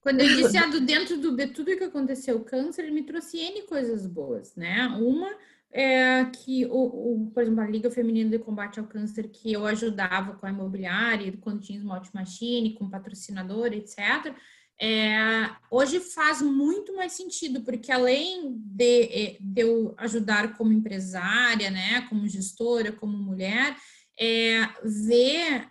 Quando 0.01 0.21
eu 0.21 0.27
disse 0.27 0.55
ah, 0.57 0.67
do 0.67 0.81
dentro 0.81 1.17
do 1.17 1.35
de 1.35 1.47
tudo 1.47 1.75
que 1.75 1.83
aconteceu 1.83 2.37
o 2.37 2.43
câncer, 2.43 2.83
ele 2.83 2.91
me 2.91 3.03
trouxe 3.03 3.37
N 3.37 3.63
coisas 3.63 4.07
boas, 4.07 4.55
né? 4.55 4.87
Uma 4.99 5.35
é 5.71 6.25
que, 6.25 6.65
o, 6.65 7.25
o, 7.25 7.31
por 7.33 7.43
exemplo, 7.43 7.61
a 7.61 7.67
Liga 7.67 7.91
Feminina 7.91 8.31
de 8.31 8.39
Combate 8.39 8.79
ao 8.79 8.87
Câncer, 8.87 9.27
que 9.27 9.51
eu 9.51 9.65
ajudava 9.65 10.33
com 10.35 10.45
a 10.45 10.49
imobiliária, 10.49 11.37
quando 11.41 11.61
tinha 11.61 11.77
Smart 11.77 12.09
Machine, 12.13 12.73
com 12.73 12.89
patrocinador, 12.89 13.67
etc., 13.73 14.33
é, 14.79 15.49
hoje 15.71 15.99
faz 15.99 16.41
muito 16.41 16.95
mais 16.95 17.13
sentido, 17.13 17.61
porque 17.61 17.91
além 17.91 18.53
de, 18.57 19.03
é, 19.03 19.37
de 19.39 19.61
eu 19.61 19.95
ajudar 19.97 20.55
como 20.55 20.71
empresária, 20.71 21.71
né, 21.71 22.01
como 22.09 22.27
gestora, 22.27 22.91
como 22.91 23.17
mulher, 23.17 23.75
é, 24.19 24.67
ver 24.83 25.67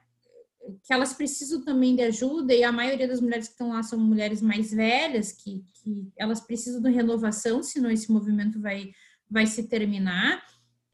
que 0.82 0.92
elas 0.92 1.12
precisam 1.12 1.62
também 1.64 1.94
de 1.94 2.02
ajuda, 2.02 2.52
e 2.52 2.64
a 2.64 2.72
maioria 2.72 3.06
das 3.06 3.20
mulheres 3.20 3.46
que 3.46 3.52
estão 3.52 3.68
lá 3.68 3.82
são 3.84 4.00
mulheres 4.00 4.42
mais 4.42 4.72
velhas, 4.72 5.30
que, 5.30 5.64
que 5.74 6.10
elas 6.16 6.40
precisam 6.40 6.82
de 6.82 6.90
renovação, 6.90 7.62
senão 7.62 7.88
esse 7.88 8.10
movimento 8.10 8.60
vai, 8.60 8.90
vai 9.30 9.46
se 9.46 9.68
terminar. 9.68 10.42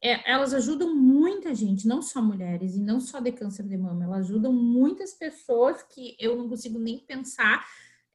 É, 0.03 0.31
elas 0.31 0.53
ajudam 0.53 0.95
muita 0.95 1.55
gente, 1.55 1.87
não 1.87 2.03
só 2.03 2.21
mulheres, 2.21 2.75
e 2.75 2.81
não 2.81 2.99
só 2.99 3.19
de 3.19 3.31
câncer 3.31 3.63
de 3.67 3.77
mama, 3.77 4.03
elas 4.03 4.29
ajudam 4.29 4.53
muitas 4.53 5.13
pessoas 5.13 5.81
que 5.81 6.15
eu 6.19 6.35
não 6.35 6.47
consigo 6.47 6.77
nem 6.77 6.99
pensar 6.99 7.65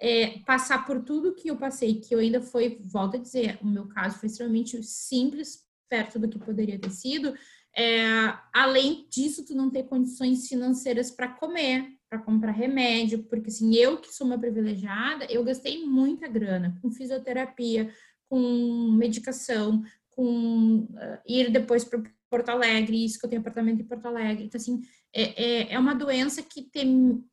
é, 0.00 0.38
passar 0.46 0.86
por 0.86 1.02
tudo 1.02 1.34
que 1.34 1.48
eu 1.48 1.56
passei, 1.56 2.00
que 2.00 2.14
eu 2.14 2.20
ainda 2.20 2.40
foi, 2.40 2.80
volto 2.84 3.16
a 3.16 3.20
dizer, 3.20 3.58
o 3.60 3.66
meu 3.66 3.86
caso 3.88 4.18
foi 4.18 4.28
extremamente 4.28 4.82
simples, 4.82 5.66
perto 5.88 6.18
do 6.18 6.28
que 6.28 6.38
poderia 6.38 6.78
ter 6.78 6.90
sido. 6.90 7.34
É, 7.76 8.06
além 8.52 9.06
disso, 9.10 9.44
tu 9.44 9.54
não 9.54 9.70
ter 9.70 9.84
condições 9.84 10.46
financeiras 10.48 11.10
para 11.10 11.28
comer, 11.28 11.86
para 12.08 12.18
comprar 12.18 12.52
remédio, 12.52 13.24
porque 13.24 13.48
assim, 13.48 13.74
eu 13.74 13.98
que 13.98 14.12
sou 14.12 14.26
uma 14.26 14.38
privilegiada, 14.38 15.26
eu 15.26 15.44
gastei 15.44 15.84
muita 15.84 16.28
grana 16.28 16.78
com 16.80 16.90
fisioterapia, 16.90 17.92
com 18.28 18.92
medicação, 18.92 19.82
com 20.10 20.80
uh, 20.90 21.18
ir 21.26 21.50
depois 21.50 21.84
para 21.84 22.02
Porto 22.30 22.48
Alegre, 22.50 23.04
isso 23.04 23.18
que 23.18 23.24
eu 23.24 23.30
tenho 23.30 23.40
apartamento 23.40 23.80
em 23.80 23.86
Porto 23.86 24.06
Alegre. 24.06 24.44
Então, 24.44 24.60
assim, 24.60 24.80
é, 25.14 25.44
é, 25.44 25.74
é 25.74 25.78
uma 25.78 25.94
doença 25.94 26.42
que 26.42 26.62
tem 26.62 27.24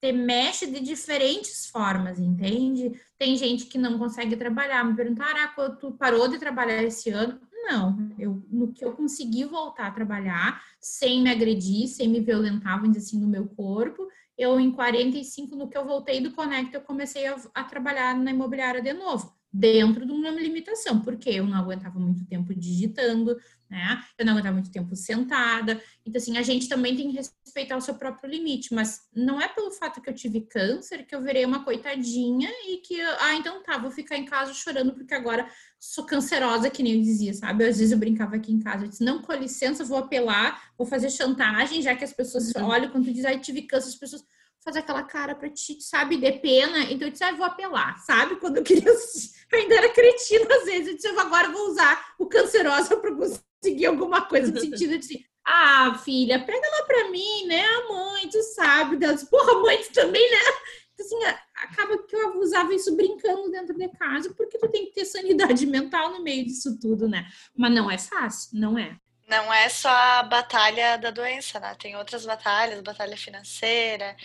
te 0.00 0.12
mexe 0.12 0.66
de 0.66 0.80
diferentes 0.80 1.66
formas, 1.66 2.18
entende? 2.18 2.92
Tem 3.18 3.36
gente 3.36 3.66
que 3.66 3.76
não 3.76 3.98
consegue 3.98 4.34
trabalhar, 4.36 4.84
me 4.84 4.96
perguntaram, 4.96 5.40
ah, 5.40 5.70
tu 5.70 5.92
parou 5.92 6.26
de 6.26 6.38
trabalhar 6.38 6.82
esse 6.82 7.10
ano? 7.10 7.38
Não, 7.52 8.10
eu, 8.18 8.42
no 8.50 8.72
que 8.72 8.84
eu 8.84 8.92
consegui 8.92 9.44
voltar 9.44 9.88
a 9.88 9.90
trabalhar, 9.90 10.62
sem 10.80 11.22
me 11.22 11.30
agredir, 11.30 11.86
sem 11.88 12.08
me 12.08 12.20
violentar, 12.20 12.80
vamos 12.80 12.96
dizer 12.96 13.06
assim, 13.06 13.20
no 13.20 13.28
meu 13.28 13.46
corpo, 13.48 14.08
eu 14.38 14.58
em 14.58 14.70
45, 14.70 15.54
no 15.54 15.68
que 15.68 15.76
eu 15.76 15.84
voltei 15.84 16.20
do 16.20 16.32
Conecta, 16.32 16.78
eu 16.78 16.80
comecei 16.80 17.26
a, 17.26 17.36
a 17.54 17.64
trabalhar 17.64 18.16
na 18.16 18.30
imobiliária 18.30 18.80
de 18.80 18.94
novo 18.94 19.38
dentro 19.52 20.06
de 20.06 20.12
uma 20.12 20.30
limitação, 20.30 21.00
porque 21.00 21.28
eu 21.28 21.44
não 21.44 21.58
aguentava 21.58 21.98
muito 21.98 22.24
tempo 22.24 22.54
digitando, 22.54 23.36
né? 23.70 24.02
Eu 24.18 24.26
não 24.26 24.32
aguentava 24.32 24.54
muito 24.54 24.72
tempo 24.72 24.96
sentada. 24.96 25.80
Então, 26.04 26.20
assim, 26.20 26.36
a 26.36 26.42
gente 26.42 26.68
também 26.68 26.96
tem 26.96 27.10
que 27.10 27.16
respeitar 27.16 27.76
o 27.76 27.80
seu 27.80 27.94
próprio 27.94 28.28
limite, 28.28 28.74
mas 28.74 29.02
não 29.14 29.40
é 29.40 29.46
pelo 29.46 29.70
fato 29.70 30.00
que 30.02 30.10
eu 30.10 30.14
tive 30.14 30.40
câncer 30.40 31.06
que 31.06 31.14
eu 31.14 31.22
virei 31.22 31.44
uma 31.44 31.64
coitadinha 31.64 32.50
e 32.66 32.78
que, 32.78 33.00
ah, 33.00 33.34
então 33.36 33.62
tá, 33.62 33.78
vou 33.78 33.90
ficar 33.90 34.16
em 34.16 34.24
casa 34.24 34.52
chorando 34.52 34.92
porque 34.92 35.14
agora 35.14 35.48
sou 35.78 36.04
cancerosa, 36.04 36.68
que 36.68 36.82
nem 36.82 36.96
eu 36.96 37.02
dizia, 37.02 37.32
sabe? 37.32 37.64
Às 37.64 37.78
vezes 37.78 37.92
eu 37.92 37.98
brincava 37.98 38.36
aqui 38.36 38.52
em 38.52 38.58
casa, 38.58 38.84
eu 38.84 38.88
disse, 38.88 39.04
não, 39.04 39.22
com 39.22 39.32
licença, 39.32 39.84
vou 39.84 39.98
apelar, 39.98 40.72
vou 40.76 40.86
fazer 40.86 41.08
chantagem, 41.08 41.80
já 41.80 41.94
que 41.94 42.04
as 42.04 42.12
pessoas 42.12 42.52
uhum. 42.54 42.64
olham 42.64 42.90
quando 42.90 43.04
tu 43.04 43.12
diz, 43.12 43.24
ai, 43.24 43.38
tive 43.38 43.62
câncer, 43.62 43.88
as 43.88 43.94
pessoas 43.94 44.24
fazer 44.62 44.80
aquela 44.80 45.02
cara 45.02 45.34
pra 45.34 45.48
ti, 45.48 45.80
sabe, 45.80 46.16
de 46.16 46.32
pena. 46.32 46.82
Então 46.90 47.08
eu 47.08 47.12
disse, 47.12 47.24
ah, 47.24 47.32
vou 47.32 47.46
apelar, 47.46 47.98
sabe? 47.98 48.36
Quando 48.36 48.58
eu 48.58 48.62
queria, 48.62 48.88
eu 48.88 48.96
ainda 49.58 49.74
era 49.74 49.92
cretina 49.92 50.46
às 50.54 50.64
vezes. 50.64 50.88
Eu 50.88 50.94
disse, 50.96 51.08
agora 51.08 51.50
vou 51.50 51.70
usar 51.70 52.14
o 52.18 52.26
cancerosa 52.26 52.96
para 52.96 53.10
conseguir 53.60 53.86
alguma 53.86 54.22
coisa 54.22 54.50
no 54.50 54.58
sentido 54.60 54.98
de, 54.98 55.24
ah, 55.46 55.98
filha, 56.02 56.44
pega 56.44 56.68
lá 56.68 56.84
pra 56.84 57.10
mim, 57.10 57.46
né? 57.46 57.64
A 57.64 57.88
mãe, 57.88 58.28
tu 58.28 58.42
sabe. 58.42 58.96
Disse, 58.96 59.28
porra, 59.28 59.60
mãe, 59.60 59.78
tu 59.82 59.92
também, 59.92 60.30
né? 60.30 60.38
Então, 60.94 61.06
assim, 61.06 61.38
acaba 61.54 62.02
que 62.02 62.16
eu 62.16 62.38
usava 62.40 62.74
isso 62.74 62.94
brincando 62.94 63.50
dentro 63.50 63.76
de 63.76 63.88
casa, 63.90 64.34
porque 64.34 64.58
tu 64.58 64.68
tem 64.68 64.86
que 64.86 64.92
ter 64.92 65.04
sanidade 65.04 65.64
mental 65.66 66.10
no 66.10 66.22
meio 66.22 66.44
disso 66.44 66.78
tudo, 66.78 67.08
né? 67.08 67.26
Mas 67.56 67.72
não 67.72 67.90
é 67.90 67.98
fácil, 67.98 68.58
não 68.58 68.78
é 68.78 68.98
não 69.30 69.54
é 69.54 69.68
só 69.68 69.88
a 69.88 70.24
batalha 70.24 70.98
da 70.98 71.12
doença, 71.12 71.60
né? 71.60 71.76
Tem 71.78 71.94
outras 71.96 72.26
batalhas, 72.26 72.80
batalha 72.80 73.16
financeira, 73.16 74.16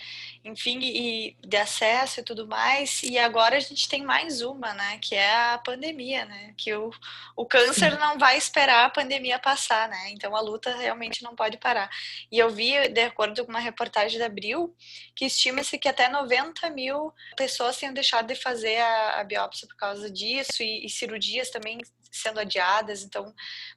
enfim, 0.44 0.80
e 0.82 1.36
de 1.46 1.56
acesso 1.56 2.18
e 2.18 2.22
tudo 2.24 2.46
mais. 2.48 3.04
E 3.04 3.16
agora 3.16 3.56
a 3.56 3.60
gente 3.60 3.88
tem 3.88 4.02
mais 4.02 4.42
uma, 4.42 4.74
né? 4.74 4.98
Que 5.00 5.14
é 5.14 5.32
a 5.52 5.58
pandemia, 5.58 6.24
né? 6.24 6.52
Que 6.56 6.74
o, 6.74 6.90
o 7.36 7.46
câncer 7.46 7.96
não 8.00 8.18
vai 8.18 8.36
esperar 8.36 8.84
a 8.84 8.90
pandemia 8.90 9.38
passar, 9.38 9.88
né? 9.88 10.10
Então 10.10 10.34
a 10.34 10.40
luta 10.40 10.76
realmente 10.76 11.22
não 11.22 11.36
pode 11.36 11.56
parar. 11.56 11.88
E 12.30 12.36
eu 12.36 12.50
vi, 12.50 12.88
de 12.88 13.02
acordo 13.02 13.44
com 13.44 13.52
uma 13.52 13.60
reportagem 13.60 14.18
da 14.18 14.26
Abril, 14.26 14.74
que 15.14 15.26
estima-se 15.26 15.78
que 15.78 15.88
até 15.88 16.08
90 16.08 16.68
mil 16.70 17.14
pessoas 17.36 17.76
tenham 17.76 17.94
deixado 17.94 18.26
de 18.26 18.34
fazer 18.34 18.78
a, 18.78 19.20
a 19.20 19.24
biópsia 19.24 19.68
por 19.68 19.76
causa 19.76 20.10
disso, 20.10 20.64
e, 20.64 20.84
e 20.84 20.90
cirurgias 20.90 21.48
também 21.50 21.78
sendo 22.16 22.40
adiadas, 22.40 23.02
então 23.02 23.34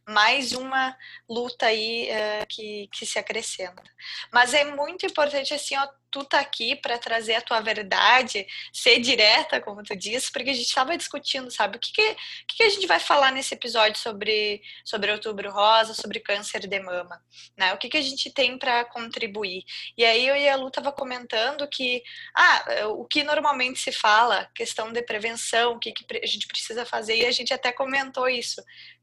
mais 0.07 0.53
uma 0.53 0.95
luta 1.29 1.67
aí 1.67 2.09
uh, 2.09 2.47
que, 2.47 2.89
que 2.91 3.05
se 3.05 3.19
acrescenta. 3.19 3.83
Mas 4.31 4.53
é 4.53 4.63
muito 4.63 5.05
importante 5.05 5.53
assim, 5.53 5.75
ó, 5.77 5.87
tu 6.11 6.23
tá 6.23 6.39
aqui 6.39 6.75
para 6.75 6.97
trazer 6.97 7.35
a 7.35 7.41
tua 7.41 7.61
verdade, 7.61 8.45
ser 8.73 8.99
direta, 8.99 9.61
como 9.61 9.83
tu 9.83 9.95
disse, 9.95 10.31
porque 10.31 10.49
a 10.49 10.53
gente 10.53 10.67
estava 10.67 10.97
discutindo, 10.97 11.49
sabe, 11.51 11.77
o 11.77 11.79
que 11.79 11.91
que, 11.91 12.15
que 12.47 12.57
que, 12.57 12.63
a 12.63 12.69
gente 12.69 12.87
vai 12.87 12.99
falar 12.99 13.31
nesse 13.31 13.53
episódio 13.53 13.99
sobre, 13.99 14.61
sobre 14.83 15.11
outubro 15.11 15.51
rosa, 15.51 15.93
sobre 15.93 16.19
câncer 16.19 16.67
de 16.67 16.79
mama, 16.79 17.21
né? 17.57 17.73
O 17.73 17.77
que, 17.77 17.89
que 17.89 17.97
a 17.97 18.01
gente 18.01 18.31
tem 18.31 18.57
para 18.57 18.85
contribuir? 18.85 19.63
E 19.97 20.03
aí 20.03 20.27
eu 20.27 20.35
e 20.35 20.49
a 20.49 20.55
Lu 20.55 20.69
tava 20.69 20.91
comentando 20.91 21.67
que, 21.67 22.03
ah, 22.35 22.87
o 22.89 23.05
que 23.05 23.23
normalmente 23.23 23.79
se 23.79 23.91
fala, 23.91 24.49
questão 24.53 24.91
de 24.91 25.01
prevenção, 25.01 25.73
o 25.73 25.79
que, 25.79 25.91
que 25.91 26.05
a 26.21 26.27
gente 26.27 26.47
precisa 26.47 26.85
fazer, 26.85 27.17
e 27.17 27.25
a 27.25 27.31
gente 27.31 27.53
até 27.53 27.71
comentou 27.71 28.27
isso. 28.27 28.61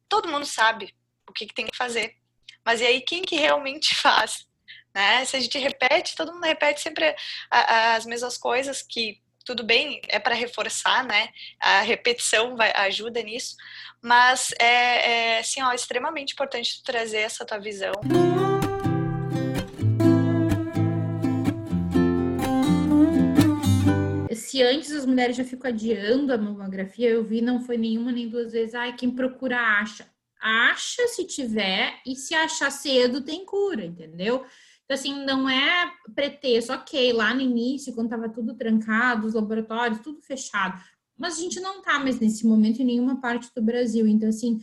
Todo 0.08 0.28
mundo 0.28 0.46
sabe 0.46 0.94
o 1.28 1.32
que, 1.32 1.46
que 1.46 1.54
tem 1.54 1.66
que 1.66 1.76
fazer, 1.76 2.14
mas 2.64 2.80
e 2.80 2.86
aí 2.86 3.00
quem 3.00 3.22
que 3.22 3.36
realmente 3.36 3.94
faz? 3.96 4.46
Né? 4.96 5.26
Se 5.26 5.36
a 5.36 5.40
gente 5.40 5.58
repete, 5.58 6.16
todo 6.16 6.32
mundo 6.32 6.44
repete 6.44 6.80
sempre 6.80 7.14
as 7.50 8.06
mesmas 8.06 8.38
coisas 8.38 8.80
que 8.80 9.20
tudo 9.44 9.62
bem, 9.62 10.00
é 10.08 10.18
para 10.18 10.34
reforçar, 10.34 11.04
né? 11.04 11.28
A 11.60 11.82
repetição 11.82 12.56
vai, 12.56 12.72
ajuda 12.74 13.22
nisso, 13.22 13.54
mas 14.02 14.52
é, 14.58 15.34
é 15.34 15.38
assim, 15.38 15.62
ó, 15.62 15.72
extremamente 15.72 16.32
importante 16.32 16.82
trazer 16.82 17.18
essa 17.18 17.44
tua 17.44 17.58
visão. 17.58 17.92
Se 24.34 24.62
antes 24.62 24.90
as 24.92 25.04
mulheres 25.04 25.36
já 25.36 25.44
ficam 25.44 25.70
adiando 25.70 26.32
a 26.32 26.38
mamografia, 26.38 27.10
eu 27.10 27.22
vi 27.22 27.42
não 27.42 27.60
foi 27.60 27.76
nenhuma 27.76 28.10
nem 28.10 28.28
duas 28.28 28.50
vezes. 28.50 28.74
Ai, 28.74 28.96
quem 28.96 29.10
procura 29.10 29.60
acha. 29.60 30.08
Acha 30.40 31.06
se 31.08 31.24
tiver, 31.24 32.00
e 32.06 32.16
se 32.16 32.34
achar 32.34 32.70
cedo, 32.70 33.22
tem 33.22 33.44
cura, 33.44 33.84
entendeu? 33.84 34.44
Então, 34.86 34.94
assim, 34.94 35.24
não 35.24 35.48
é 35.48 35.90
pretexto, 36.14 36.72
ok, 36.72 37.12
lá 37.12 37.34
no 37.34 37.40
início, 37.40 37.92
quando 37.92 38.06
estava 38.06 38.28
tudo 38.28 38.54
trancado, 38.54 39.26
os 39.26 39.34
laboratórios, 39.34 39.98
tudo 39.98 40.22
fechado, 40.22 40.80
mas 41.18 41.36
a 41.36 41.40
gente 41.40 41.58
não 41.58 41.78
está 41.78 41.98
mais 41.98 42.20
nesse 42.20 42.46
momento 42.46 42.80
em 42.80 42.84
nenhuma 42.84 43.20
parte 43.20 43.50
do 43.54 43.60
Brasil. 43.60 44.06
Então, 44.06 44.28
assim, 44.28 44.60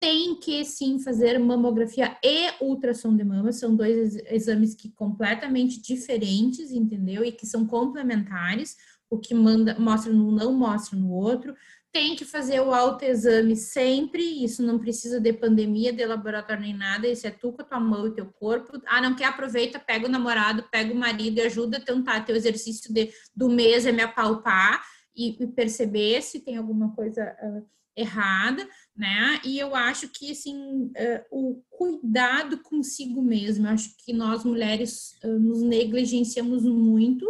tem 0.00 0.34
que 0.36 0.64
sim 0.64 0.98
fazer 0.98 1.38
mamografia 1.38 2.16
e 2.24 2.50
ultrassom 2.64 3.14
de 3.14 3.22
mama, 3.22 3.52
são 3.52 3.76
dois 3.76 4.16
exames 4.30 4.74
que 4.74 4.90
completamente 4.92 5.80
diferentes, 5.82 6.70
entendeu? 6.70 7.22
E 7.22 7.30
que 7.30 7.46
são 7.46 7.66
complementares, 7.66 8.76
o 9.10 9.18
que 9.18 9.34
manda, 9.34 9.78
mostra 9.78 10.10
no 10.10 10.32
não 10.32 10.54
mostra 10.54 10.98
no 10.98 11.10
outro 11.10 11.54
tem 11.92 12.14
que 12.14 12.24
fazer 12.24 12.60
o 12.60 12.72
autoexame 12.72 13.56
sempre, 13.56 14.22
isso 14.44 14.62
não 14.62 14.78
precisa 14.78 15.20
de 15.20 15.32
pandemia, 15.32 15.92
de 15.92 16.04
laboratório 16.04 16.62
nem 16.62 16.74
nada, 16.74 17.08
isso 17.08 17.26
é 17.26 17.30
tu 17.30 17.52
com 17.52 17.62
a 17.62 17.64
tua 17.64 17.80
mão 17.80 18.06
e 18.06 18.14
teu 18.14 18.26
corpo. 18.26 18.80
Ah, 18.86 19.00
não 19.00 19.16
quer? 19.16 19.24
Aproveita, 19.24 19.78
pega 19.78 20.06
o 20.06 20.10
namorado, 20.10 20.64
pega 20.70 20.92
o 20.92 20.96
marido 20.96 21.38
e 21.38 21.42
ajuda 21.42 21.78
a 21.78 21.80
tentar. 21.80 22.24
Teu 22.24 22.36
exercício 22.36 22.92
de, 22.92 23.12
do 23.34 23.48
mês 23.48 23.86
é 23.86 23.92
me 23.92 24.02
apalpar 24.02 24.84
e, 25.16 25.42
e 25.42 25.46
perceber 25.48 26.22
se 26.22 26.40
tem 26.40 26.56
alguma 26.56 26.94
coisa 26.94 27.36
uh, 27.42 27.66
errada, 27.96 28.66
né? 28.96 29.40
E 29.44 29.58
eu 29.58 29.74
acho 29.74 30.08
que, 30.08 30.30
assim, 30.30 30.84
uh, 30.86 31.24
o 31.30 31.62
cuidado 31.68 32.58
consigo 32.58 33.20
mesmo, 33.20 33.66
eu 33.66 33.70
acho 33.70 33.96
que 33.98 34.12
nós 34.12 34.44
mulheres 34.44 35.18
uh, 35.24 35.38
nos 35.38 35.60
negligenciamos 35.62 36.62
muito, 36.62 37.26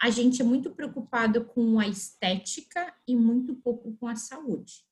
a 0.00 0.10
gente 0.10 0.42
é 0.42 0.44
muito 0.44 0.70
preocupado 0.70 1.44
com 1.44 1.78
a 1.78 1.86
estética 1.86 2.92
e 3.06 3.16
muito 3.16 3.54
pouco 3.54 3.96
com 3.98 4.06
a 4.06 4.16
saúde. 4.16 4.84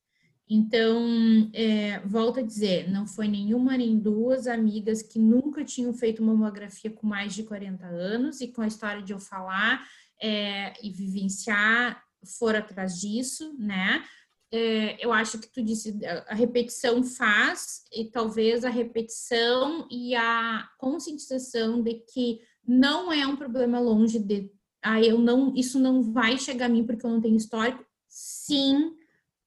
Então, 0.49 1.51
é, 1.55 2.01
volto 2.01 2.41
a 2.41 2.43
dizer, 2.43 2.91
não 2.91 3.07
foi 3.07 3.29
nenhuma 3.29 3.77
nem 3.77 3.99
duas 3.99 4.47
amigas 4.47 5.03
que 5.03 5.19
nunca 5.19 5.65
tinham 5.65 5.95
feito 5.95 6.23
mamografia 6.23 6.91
com 6.91 7.07
mais 7.07 7.35
de 7.35 7.45
40 7.45 7.87
anos 7.87 8.41
e 8.41 8.49
com 8.49 8.61
a 8.61 8.67
história 8.67 9.03
de 9.03 9.13
eu 9.13 9.19
falar 9.19 9.87
é, 10.23 10.75
e 10.87 10.91
vivenciar, 10.91 12.03
for 12.39 12.55
atrás 12.55 13.01
disso, 13.01 13.55
né? 13.59 14.05
É, 14.53 15.05
eu 15.05 15.13
acho 15.13 15.39
que 15.39 15.49
tu 15.49 15.63
disse, 15.63 15.99
a 16.29 16.35
repetição 16.35 17.03
faz, 17.03 17.83
e 17.93 18.05
talvez 18.05 18.65
a 18.65 18.71
repetição 18.71 19.89
e 19.91 20.15
a 20.15 20.69
conscientização 20.79 21.83
de 21.83 21.95
que 22.13 22.41
não 22.67 23.13
é 23.13 23.27
um 23.27 23.37
problema 23.37 23.81
longe 23.81 24.19
de, 24.19 24.51
ah, 24.85 25.01
eu 25.01 25.19
não, 25.19 25.55
isso 25.57 25.81
não 25.81 26.03
vai 26.03 26.39
chegar 26.39 26.67
a 26.67 26.69
mim 26.69 26.85
porque 26.85 27.05
eu 27.05 27.11
não 27.11 27.21
tenho 27.21 27.37
histórico. 27.37 27.85
Sim, 28.07 28.93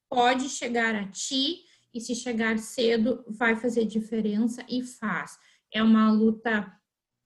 pode 0.09 0.49
chegar 0.49 0.95
a 0.95 1.07
ti, 1.07 1.67
e 1.93 1.99
se 1.99 2.13
chegar 2.13 2.59
cedo, 2.59 3.23
vai 3.27 3.55
fazer 3.55 3.85
diferença 3.85 4.63
e 4.69 4.83
faz. 4.83 5.38
É 5.73 5.81
uma 5.81 6.11
luta 6.11 6.71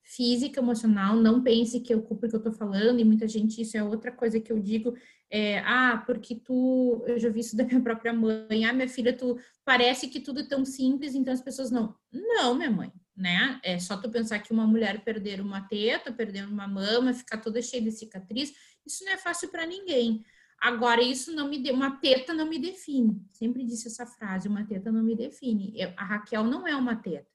física, 0.01 0.59
emocional, 0.59 1.15
não 1.15 1.41
pense 1.41 1.79
que 1.79 1.93
eu 1.93 2.01
culpo 2.01 2.27
que 2.27 2.35
eu 2.35 2.41
tô 2.41 2.51
falando, 2.51 2.99
e 2.99 3.03
muita 3.03 3.27
gente, 3.27 3.61
isso 3.61 3.77
é 3.77 3.83
outra 3.83 4.11
coisa 4.11 4.39
que 4.39 4.51
eu 4.51 4.59
digo, 4.59 4.93
é, 5.29 5.59
ah, 5.59 6.03
porque 6.05 6.35
tu, 6.35 7.03
eu 7.07 7.17
já 7.17 7.29
vi 7.29 7.39
isso 7.39 7.55
da 7.55 7.63
minha 7.63 7.81
própria 7.81 8.11
mãe, 8.11 8.65
ah, 8.65 8.73
minha 8.73 8.89
filha, 8.89 9.15
tu, 9.15 9.37
parece 9.63 10.07
que 10.07 10.19
tudo 10.19 10.41
é 10.41 10.47
tão 10.47 10.65
simples, 10.65 11.15
então 11.15 11.33
as 11.33 11.41
pessoas 11.41 11.71
não, 11.71 11.95
não, 12.11 12.55
minha 12.55 12.71
mãe, 12.71 12.91
né, 13.15 13.59
é 13.63 13.77
só 13.79 13.97
tu 13.97 14.09
pensar 14.09 14.39
que 14.39 14.53
uma 14.53 14.65
mulher 14.65 15.03
perder 15.03 15.41
uma 15.41 15.61
teta, 15.61 16.11
perder 16.11 16.47
uma 16.47 16.67
mama, 16.67 17.13
ficar 17.13 17.37
toda 17.37 17.61
cheia 17.61 17.81
de 17.81 17.91
cicatriz, 17.91 18.53
isso 18.85 19.03
não 19.05 19.11
é 19.11 19.17
fácil 19.17 19.49
para 19.49 19.65
ninguém, 19.65 20.23
Agora, 20.61 21.01
isso 21.01 21.33
não 21.35 21.49
me 21.49 21.57
de... 21.57 21.71
uma 21.71 21.97
teta 21.97 22.35
não 22.35 22.47
me 22.47 22.59
define. 22.59 23.19
Sempre 23.31 23.65
disse 23.65 23.87
essa 23.87 24.05
frase, 24.05 24.47
uma 24.47 24.63
teta 24.63 24.91
não 24.91 25.01
me 25.01 25.15
define. 25.15 25.73
Eu, 25.75 25.91
a 25.97 26.05
Raquel 26.05 26.43
não 26.43 26.67
é 26.67 26.75
uma 26.75 26.95
teta. 26.95 27.27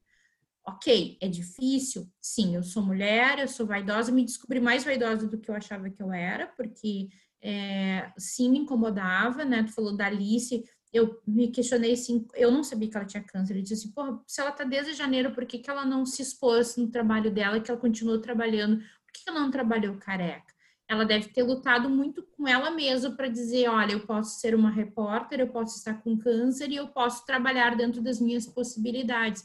Ok, 0.64 1.18
é 1.20 1.26
difícil? 1.26 2.08
Sim, 2.20 2.54
eu 2.54 2.62
sou 2.62 2.84
mulher, 2.84 3.40
eu 3.40 3.48
sou 3.48 3.66
vaidosa, 3.66 4.12
me 4.12 4.24
descobri 4.24 4.60
mais 4.60 4.84
vaidosa 4.84 5.26
do 5.26 5.38
que 5.38 5.50
eu 5.50 5.54
achava 5.56 5.90
que 5.90 6.00
eu 6.00 6.12
era, 6.12 6.46
porque 6.46 7.08
é, 7.42 8.12
sim 8.16 8.48
me 8.50 8.58
incomodava, 8.60 9.44
né? 9.44 9.64
Tu 9.64 9.72
falou 9.72 9.96
da 9.96 10.06
Alice, 10.06 10.64
eu 10.96 11.20
me 11.26 11.48
questionei 11.48 11.92
assim, 11.92 12.26
eu 12.34 12.50
não 12.50 12.64
sabia 12.64 12.88
que 12.88 12.96
ela 12.96 13.06
tinha 13.06 13.22
câncer. 13.22 13.56
Eu 13.56 13.62
disse 13.62 13.74
assim, 13.74 13.92
pô, 13.92 14.20
se 14.26 14.40
ela 14.40 14.52
tá 14.52 14.64
desde 14.64 14.94
janeiro, 14.94 15.32
por 15.32 15.46
que, 15.46 15.58
que 15.58 15.70
ela 15.70 15.84
não 15.84 16.04
se 16.06 16.22
expôs 16.22 16.76
no 16.76 16.88
trabalho 16.88 17.30
dela, 17.30 17.60
que 17.60 17.70
ela 17.70 17.80
continuou 17.80 18.20
trabalhando? 18.20 18.78
Por 18.78 19.12
que, 19.12 19.24
que 19.24 19.30
ela 19.30 19.40
não 19.40 19.50
trabalhou 19.50 19.96
careca? 19.96 20.56
ela 20.88 21.04
deve 21.04 21.28
ter 21.28 21.42
lutado 21.42 21.90
muito 21.90 22.22
com 22.22 22.46
ela 22.46 22.70
mesma 22.70 23.10
para 23.10 23.28
dizer, 23.28 23.68
olha, 23.68 23.92
eu 23.92 24.06
posso 24.06 24.40
ser 24.40 24.54
uma 24.54 24.70
repórter, 24.70 25.40
eu 25.40 25.48
posso 25.48 25.78
estar 25.78 25.94
com 25.94 26.16
câncer 26.16 26.70
e 26.70 26.76
eu 26.76 26.88
posso 26.88 27.26
trabalhar 27.26 27.76
dentro 27.76 28.00
das 28.00 28.20
minhas 28.20 28.46
possibilidades. 28.46 29.42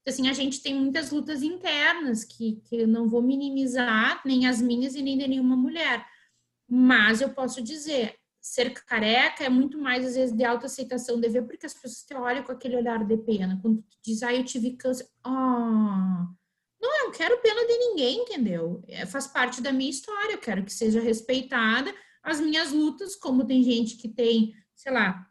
Então, 0.00 0.12
assim, 0.12 0.28
a 0.28 0.32
gente 0.32 0.62
tem 0.62 0.74
muitas 0.74 1.10
lutas 1.10 1.42
internas 1.42 2.22
que, 2.22 2.60
que 2.68 2.76
eu 2.76 2.86
não 2.86 3.08
vou 3.08 3.22
minimizar, 3.22 4.22
nem 4.24 4.46
as 4.46 4.60
minhas 4.62 4.94
e 4.94 5.02
nem 5.02 5.18
de 5.18 5.26
nenhuma 5.26 5.56
mulher. 5.56 6.06
Mas 6.68 7.20
eu 7.20 7.30
posso 7.30 7.60
dizer, 7.60 8.16
ser 8.44 8.70
careca 8.84 9.42
é 9.42 9.48
muito 9.48 9.78
mais, 9.78 10.04
às 10.04 10.14
vezes, 10.14 10.36
de 10.36 10.44
autoaceitação, 10.44 11.18
de 11.18 11.28
ver, 11.28 11.42
porque 11.42 11.64
as 11.64 11.72
pessoas 11.72 12.02
te 12.02 12.14
olham 12.14 12.42
com 12.42 12.52
aquele 12.52 12.76
olhar 12.76 13.02
de 13.04 13.16
pena. 13.16 13.58
Quando 13.62 13.82
tu 13.82 13.96
diz, 14.04 14.22
ah, 14.22 14.34
eu 14.34 14.44
tive 14.44 14.76
câncer, 14.76 15.08
ah... 15.24 16.26
Oh 16.28 16.44
não, 16.84 16.98
eu 16.98 17.04
não 17.04 17.12
quero 17.12 17.40
pena 17.40 17.66
de 17.66 17.78
ninguém, 17.78 18.20
entendeu? 18.20 18.84
É, 18.86 19.06
faz 19.06 19.26
parte 19.26 19.62
da 19.62 19.72
minha 19.72 19.88
história, 19.88 20.34
eu 20.34 20.38
quero 20.38 20.62
que 20.62 20.72
seja 20.72 21.00
respeitada 21.00 21.90
as 22.22 22.38
minhas 22.38 22.72
lutas, 22.72 23.16
como 23.16 23.46
tem 23.46 23.62
gente 23.62 23.96
que 23.96 24.06
tem, 24.06 24.54
sei 24.74 24.92
lá, 24.92 25.26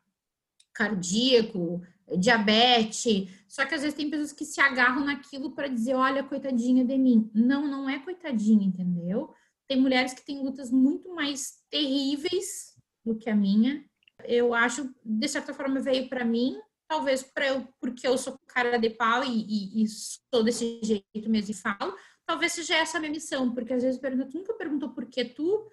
cardíaco, 0.73 1.81
diabetes, 2.17 3.29
só 3.47 3.65
que 3.67 3.75
às 3.75 3.81
vezes 3.81 3.95
tem 3.95 4.09
pessoas 4.09 4.33
que 4.33 4.45
se 4.45 4.59
agarram 4.59 5.05
naquilo 5.05 5.53
para 5.53 5.67
dizer, 5.67 5.93
olha, 5.93 6.23
coitadinha 6.23 6.83
de 6.83 6.97
mim. 6.97 7.29
Não, 7.35 7.67
não 7.67 7.87
é 7.87 7.99
coitadinha, 7.99 8.65
entendeu? 8.65 9.31
Tem 9.67 9.79
mulheres 9.79 10.13
que 10.13 10.25
têm 10.25 10.43
lutas 10.43 10.71
muito 10.71 11.13
mais 11.13 11.59
terríveis 11.69 12.72
do 13.05 13.15
que 13.15 13.29
a 13.29 13.35
minha. 13.35 13.83
Eu 14.25 14.53
acho, 14.53 14.93
de 15.03 15.27
certa 15.27 15.53
forma, 15.53 15.79
veio 15.79 16.07
para 16.07 16.23
mim 16.23 16.57
talvez 16.87 17.23
para 17.23 17.47
eu, 17.47 17.67
porque 17.79 18.07
eu 18.07 18.17
sou 18.17 18.37
cara 18.47 18.77
de 18.77 18.89
pau 18.91 19.23
e, 19.23 19.27
e, 19.27 19.83
e, 19.83 19.87
sou 19.87 20.43
desse 20.43 20.79
jeito 20.83 21.29
mesmo 21.29 21.51
e 21.51 21.55
falo, 21.55 21.95
talvez 22.23 22.51
seja 22.51 22.75
essa 22.75 22.97
a 22.97 22.99
minha 22.99 23.11
missão, 23.11 23.51
porque 23.51 23.73
às 23.73 23.81
vezes 23.81 23.99
pergunto, 23.99 24.29
tu 24.29 24.37
nunca 24.37 24.53
perguntou 24.53 24.89
por 24.89 25.05
que 25.07 25.25
tu, 25.25 25.67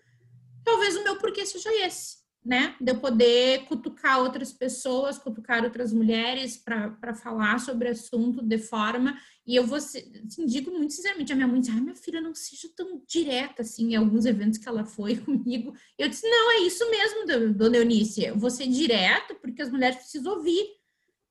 talvez 0.65 0.97
o 0.97 1.05
meu 1.05 1.19
porquê 1.19 1.45
seja 1.45 1.71
esse, 1.85 2.19
né? 2.45 2.75
De 2.81 2.93
eu 2.93 2.99
poder 2.99 3.67
cutucar 3.67 4.21
outras 4.21 4.53
pessoas, 4.53 5.19
cutucar 5.19 5.63
outras 5.63 5.93
mulheres 5.93 6.57
para 6.57 7.15
falar 7.15 7.61
sobre 7.61 7.89
o 7.89 7.91
assunto 7.91 8.43
de 8.43 8.59
forma, 8.59 9.19
e 9.47 9.57
eu 9.57 9.67
vou, 9.67 9.77
assim, 9.77 10.01
digo 10.47 10.71
muito 10.71 10.95
sinceramente, 10.95 11.33
a 11.33 11.37
minha 11.37 11.47
mãe 11.47 11.61
diz, 11.61 11.71
ai, 11.71 11.81
minha 11.81 11.95
filha, 11.95 12.21
não 12.21 12.35
seja 12.35 12.69
tão 12.75 13.03
direta, 13.07 13.63
assim, 13.63 13.93
em 13.93 13.97
alguns 13.97 14.25
eventos 14.25 14.59
que 14.59 14.69
ela 14.69 14.85
foi 14.85 15.17
comigo, 15.21 15.75
eu 15.99 16.09
disse, 16.09 16.29
não, 16.29 16.53
é 16.53 16.59
isso 16.61 16.89
mesmo, 16.91 17.55
dona 17.55 17.77
Eunice, 17.77 18.25
eu 18.25 18.39
vou 18.39 18.51
ser 18.51 18.67
direto, 18.69 19.35
porque 19.37 19.61
as 19.61 19.71
mulheres 19.71 19.97
precisam 19.99 20.35
ouvir, 20.35 20.67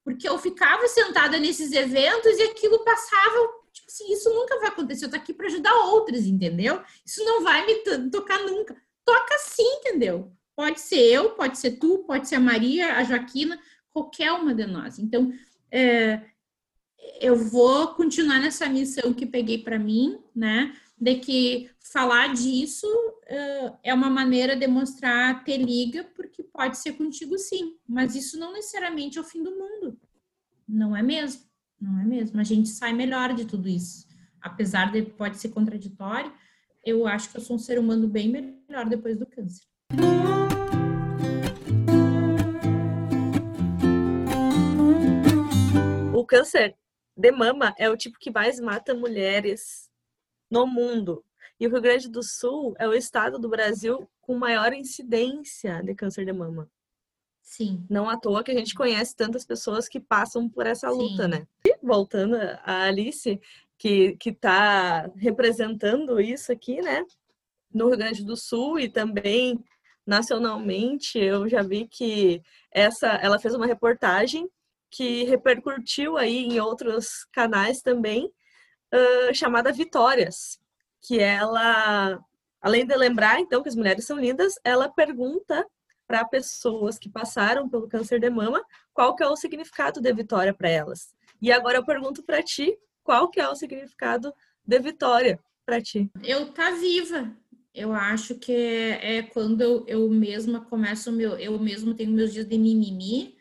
porque 0.03 0.29
eu 0.29 0.37
ficava 0.37 0.87
sentada 0.87 1.39
nesses 1.39 1.71
eventos 1.71 2.37
e 2.37 2.43
aquilo 2.43 2.83
passava, 2.83 3.47
tipo 3.73 3.87
assim, 3.87 4.11
isso 4.13 4.29
nunca 4.29 4.59
vai 4.59 4.69
acontecer, 4.69 5.05
eu 5.05 5.09
tô 5.09 5.15
aqui 5.15 5.33
para 5.33 5.47
ajudar 5.47 5.73
outras, 5.85 6.25
entendeu? 6.25 6.81
Isso 7.05 7.23
não 7.23 7.43
vai 7.43 7.65
me 7.65 8.09
tocar 8.09 8.39
nunca. 8.39 8.75
Toca 9.05 9.37
sim, 9.39 9.63
entendeu? 9.63 10.31
Pode 10.59 10.81
ser 10.81 10.99
eu, 10.99 11.29
pode 11.35 11.57
ser 11.57 11.77
tu, 11.77 11.99
pode 11.99 12.27
ser 12.27 12.35
a 12.35 12.39
Maria, 12.41 12.97
a 12.97 13.03
Joaquina, 13.05 13.57
qualquer 13.93 14.29
uma 14.33 14.53
de 14.53 14.65
nós. 14.65 14.99
Então, 14.99 15.31
é, 15.71 16.21
eu 17.21 17.33
vou 17.33 17.95
continuar 17.95 18.41
nessa 18.41 18.67
missão 18.67 19.13
que 19.13 19.25
peguei 19.25 19.59
para 19.59 19.79
mim, 19.79 20.19
né? 20.35 20.75
De 20.99 21.15
que 21.15 21.69
falar 21.79 22.33
disso 22.33 22.85
uh, 22.87 23.77
é 23.81 23.93
uma 23.93 24.09
maneira 24.09 24.53
de 24.53 24.67
mostrar 24.67 25.45
ter 25.45 25.55
liga, 25.55 26.03
porque 26.13 26.43
pode 26.43 26.77
ser 26.77 26.91
contigo 26.91 27.37
sim, 27.37 27.77
mas 27.87 28.13
isso 28.13 28.37
não 28.37 28.51
necessariamente 28.51 29.17
é 29.17 29.21
o 29.21 29.23
fim 29.23 29.41
do 29.41 29.51
mundo. 29.51 29.97
Não 30.67 30.93
é 30.93 31.01
mesmo, 31.01 31.41
não 31.79 32.01
é 32.01 32.03
mesmo. 32.03 32.37
A 32.37 32.43
gente 32.43 32.67
sai 32.67 32.91
melhor 32.91 33.33
de 33.33 33.45
tudo 33.45 33.69
isso. 33.69 34.05
Apesar 34.41 34.91
de 34.91 35.03
pode 35.03 35.37
ser 35.37 35.51
contraditório, 35.51 36.33
eu 36.83 37.07
acho 37.07 37.31
que 37.31 37.37
eu 37.37 37.41
sou 37.41 37.55
um 37.55 37.59
ser 37.59 37.79
humano 37.79 38.09
bem 38.09 38.27
melhor 38.27 38.89
depois 38.89 39.17
do 39.17 39.25
câncer. 39.25 39.63
Câncer 46.29 46.75
de 47.17 47.31
mama 47.31 47.73
é 47.77 47.89
o 47.89 47.97
tipo 47.97 48.19
que 48.19 48.31
mais 48.31 48.59
mata 48.59 48.93
mulheres 48.93 49.89
no 50.49 50.67
mundo. 50.67 51.25
E 51.59 51.67
o 51.67 51.71
Rio 51.71 51.81
Grande 51.81 52.07
do 52.07 52.23
Sul 52.23 52.75
é 52.77 52.87
o 52.87 52.93
estado 52.93 53.39
do 53.39 53.49
Brasil 53.49 54.07
com 54.21 54.37
maior 54.37 54.71
incidência 54.71 55.81
de 55.83 55.95
câncer 55.95 56.23
de 56.23 56.31
mama. 56.31 56.69
Sim. 57.41 57.83
Não 57.89 58.07
à 58.07 58.15
toa 58.15 58.43
que 58.43 58.51
a 58.51 58.53
gente 58.53 58.75
conhece 58.75 59.15
tantas 59.15 59.43
pessoas 59.43 59.89
que 59.89 59.99
passam 59.99 60.47
por 60.47 60.67
essa 60.67 60.89
luta, 60.89 61.23
Sim. 61.23 61.29
né? 61.29 61.47
E 61.65 61.75
voltando 61.81 62.35
a 62.63 62.83
Alice, 62.83 63.41
que 63.75 64.15
está 64.23 65.11
representando 65.15 66.21
isso 66.21 66.51
aqui, 66.51 66.79
né? 66.79 67.03
No 67.73 67.87
Rio 67.87 67.97
Grande 67.97 68.23
do 68.23 68.37
Sul 68.37 68.79
e 68.79 68.87
também 68.87 69.59
nacionalmente, 70.05 71.17
eu 71.17 71.49
já 71.49 71.61
vi 71.61 71.87
que 71.87 72.41
essa, 72.71 73.07
ela 73.07 73.39
fez 73.39 73.53
uma 73.53 73.65
reportagem 73.65 74.49
que 74.89 75.23
repercutiu 75.23 76.17
aí 76.17 76.45
em 76.45 76.59
outros 76.59 77.25
canais 77.31 77.81
também, 77.81 78.25
uh, 78.93 79.33
chamada 79.33 79.71
Vitórias, 79.71 80.59
que 81.01 81.19
ela, 81.19 82.19
além 82.61 82.85
de 82.85 82.95
lembrar, 82.95 83.39
então, 83.39 83.61
que 83.61 83.69
as 83.69 83.75
mulheres 83.75 84.05
são 84.05 84.19
lindas, 84.19 84.55
ela 84.63 84.89
pergunta 84.89 85.65
para 86.07 86.25
pessoas 86.25 86.97
que 86.97 87.07
passaram 87.07 87.69
pelo 87.69 87.87
câncer 87.87 88.19
de 88.19 88.29
mama 88.31 88.63
qual 88.93 89.15
que 89.15 89.23
é 89.23 89.27
o 89.27 89.35
significado 89.35 90.01
de 90.01 90.11
vitória 90.11 90.53
para 90.53 90.67
elas. 90.67 91.13
E 91.39 91.51
agora 91.51 91.77
eu 91.77 91.85
pergunto 91.85 92.23
para 92.23 92.41
ti, 92.41 92.75
qual 93.03 93.29
que 93.29 93.39
é 93.39 93.47
o 93.47 93.55
significado 93.55 94.33
de 94.65 94.79
vitória 94.79 95.39
para 95.65 95.79
ti? 95.81 96.11
Eu 96.23 96.51
tá 96.51 96.71
viva. 96.71 97.31
Eu 97.73 97.93
acho 97.93 98.35
que 98.35 98.51
é, 98.51 99.21
quando 99.21 99.61
eu, 99.61 99.85
eu 99.87 100.09
mesma 100.09 100.61
começo 100.61 101.11
meu, 101.11 101.37
eu 101.37 101.57
mesmo 101.59 101.93
tenho 101.93 102.11
meus 102.11 102.33
dias 102.33 102.47
de 102.47 102.57
mimimi, 102.57 103.37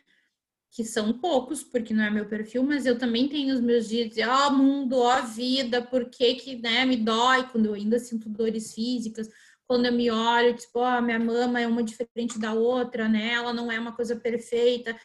que 0.79 0.85
são 0.85 1.11
poucos, 1.11 1.61
porque 1.61 1.93
não 1.93 2.05
é 2.05 2.09
meu 2.09 2.25
perfil, 2.25 2.63
mas 2.63 2.85
eu 2.85 2.97
também 2.97 3.27
tenho 3.27 3.53
os 3.53 3.59
meus 3.59 3.85
dias 3.89 4.15
de, 4.15 4.23
ó 4.23 4.47
oh, 4.47 4.51
mundo, 4.51 4.97
ó 4.97 5.19
oh, 5.19 5.23
vida, 5.23 5.81
por 5.81 6.09
que 6.09 6.35
que, 6.35 6.55
né, 6.55 6.85
me 6.85 6.95
dói 6.95 7.45
quando 7.49 7.65
eu 7.65 7.73
ainda 7.73 7.99
sinto 7.99 8.29
dores 8.29 8.73
físicas, 8.73 9.29
quando 9.67 9.87
eu 9.87 9.91
me 9.91 10.09
olho, 10.09 10.55
tipo, 10.55 10.79
ó, 10.79 10.97
oh, 10.97 11.01
minha 11.01 11.19
mama 11.19 11.59
é 11.59 11.67
uma 11.67 11.83
diferente 11.83 12.39
da 12.39 12.53
outra, 12.53 13.09
né, 13.09 13.33
ela 13.33 13.51
não 13.51 13.69
é 13.69 13.77
uma 13.77 13.93
coisa 13.93 14.15
perfeita, 14.15 14.97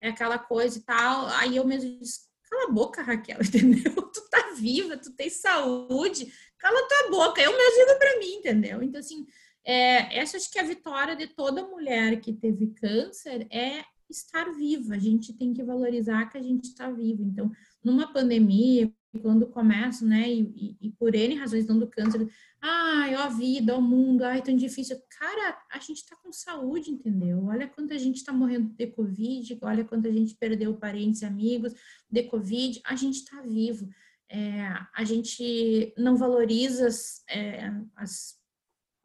é 0.00 0.08
aquela 0.08 0.40
coisa 0.40 0.76
e 0.76 0.82
tal, 0.82 1.28
aí 1.28 1.54
eu 1.54 1.64
mesmo 1.64 2.00
disse, 2.00 2.22
cala 2.50 2.64
a 2.64 2.72
boca, 2.72 3.00
Raquel, 3.00 3.38
entendeu? 3.46 3.94
Tu 3.94 4.28
tá 4.28 4.54
viva, 4.56 4.96
tu 4.96 5.14
tem 5.14 5.30
saúde, 5.30 6.32
cala 6.58 6.88
tua 6.88 7.10
boca, 7.10 7.40
eu 7.40 7.56
me 7.56 7.62
ajudo 7.62 7.96
pra 7.96 8.18
mim, 8.18 8.32
entendeu? 8.38 8.82
Então, 8.82 8.98
assim, 8.98 9.24
é, 9.64 10.18
essa 10.18 10.36
acho 10.36 10.50
que 10.50 10.58
é 10.58 10.62
a 10.62 10.66
vitória 10.66 11.14
de 11.14 11.28
toda 11.28 11.64
mulher 11.64 12.18
que 12.20 12.32
teve 12.32 12.74
câncer 12.74 13.46
é 13.52 13.84
estar 14.12 14.50
viva, 14.52 14.94
a 14.94 14.98
gente 14.98 15.32
tem 15.32 15.52
que 15.52 15.62
valorizar 15.62 16.26
que 16.26 16.38
a 16.38 16.42
gente 16.42 16.64
está 16.64 16.90
vivo. 16.90 17.22
Então, 17.22 17.50
numa 17.82 18.12
pandemia, 18.12 18.92
quando 19.20 19.46
começam, 19.46 20.08
né, 20.08 20.30
e, 20.30 20.40
e, 20.80 20.88
e, 20.88 20.90
por 20.92 21.14
N 21.14 21.34
razões 21.34 21.66
dando 21.66 21.86
câncer, 21.86 22.26
ai, 22.60 23.14
ó 23.14 23.22
a 23.24 23.28
vida, 23.28 23.74
ó 23.74 23.78
o 23.78 23.82
mundo, 23.82 24.22
ai, 24.22 24.40
tão 24.40 24.56
difícil. 24.56 24.96
Cara, 25.18 25.58
a 25.70 25.78
gente 25.78 26.06
tá 26.06 26.16
com 26.16 26.32
saúde, 26.32 26.90
entendeu? 26.90 27.44
Olha 27.44 27.68
quanta 27.68 27.98
gente 27.98 28.24
tá 28.24 28.32
morrendo 28.32 28.70
de 28.74 28.86
Covid, 28.86 29.58
olha 29.62 29.84
quanta 29.84 30.10
gente 30.12 30.34
perdeu 30.34 30.74
parentes 30.76 31.22
e 31.22 31.26
amigos 31.26 31.74
de 32.10 32.22
Covid, 32.24 32.80
a 32.84 32.96
gente 32.96 33.24
tá 33.24 33.42
vivo. 33.42 33.88
É, 34.30 34.62
a 34.94 35.04
gente 35.04 35.92
não 35.98 36.16
valoriza 36.16 36.86
as, 36.86 37.22
é, 37.28 37.70
as 37.94 38.40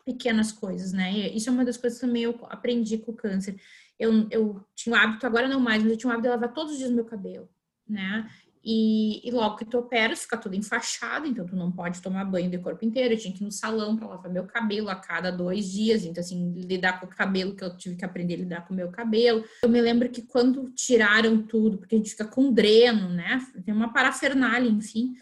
pequenas 0.06 0.54
coisas, 0.54 0.94
né? 0.94 1.12
Isso 1.12 1.50
é 1.50 1.52
uma 1.52 1.66
das 1.66 1.76
coisas 1.76 2.00
que 2.00 2.06
também 2.06 2.24
eu 2.24 2.40
aprendi 2.44 2.98
com 2.98 3.12
o 3.12 3.16
câncer. 3.16 3.60
Eu, 4.00 4.28
eu 4.30 4.64
tinha 4.76 4.96
o 4.96 4.98
hábito, 4.98 5.26
agora 5.26 5.48
não 5.48 5.60
mais, 5.60 5.82
mas 5.82 5.92
eu 5.92 5.98
tinha 5.98 6.10
o 6.10 6.14
hábito 6.14 6.28
de 6.28 6.34
lavar 6.34 6.54
todos 6.54 6.74
os 6.74 6.78
dias 6.78 6.92
meu 6.92 7.06
cabelo, 7.06 7.50
né? 7.88 8.30
E, 8.70 9.26
e, 9.26 9.32
logo 9.32 9.56
que 9.56 9.64
tu 9.64 9.78
opera, 9.78 10.14
fica 10.14 10.36
tudo 10.36 10.54
enfaixado, 10.54 11.26
então 11.26 11.46
tu 11.46 11.56
não 11.56 11.72
pode 11.72 12.02
tomar 12.02 12.26
banho 12.26 12.52
de 12.52 12.58
corpo 12.58 12.84
inteiro. 12.84 13.14
Eu 13.14 13.18
tinha 13.18 13.34
que 13.34 13.42
ir 13.42 13.46
no 13.46 13.52
salão 13.52 13.96
para 13.96 14.10
lavar 14.10 14.30
meu 14.30 14.44
cabelo 14.44 14.90
a 14.90 14.96
cada 14.96 15.32
dois 15.32 15.72
dias. 15.72 16.04
Então, 16.04 16.20
assim, 16.20 16.52
lidar 16.52 17.00
com 17.00 17.06
o 17.06 17.10
cabelo, 17.10 17.56
que 17.56 17.64
eu 17.64 17.78
tive 17.78 17.96
que 17.96 18.04
aprender 18.04 18.34
a 18.34 18.38
lidar 18.38 18.68
com 18.68 18.74
o 18.74 18.76
meu 18.76 18.90
cabelo. 18.90 19.46
Eu 19.64 19.70
me 19.70 19.80
lembro 19.80 20.10
que 20.10 20.22
quando 20.22 20.70
tiraram 20.72 21.42
tudo, 21.44 21.78
porque 21.78 21.96
a 21.96 21.98
gente 21.98 22.10
fica 22.10 22.26
com 22.26 22.52
dreno, 22.52 23.08
né? 23.08 23.40
Tem 23.64 23.74
uma 23.74 23.94
parafernália, 23.94 24.70
enfim. 24.70 25.14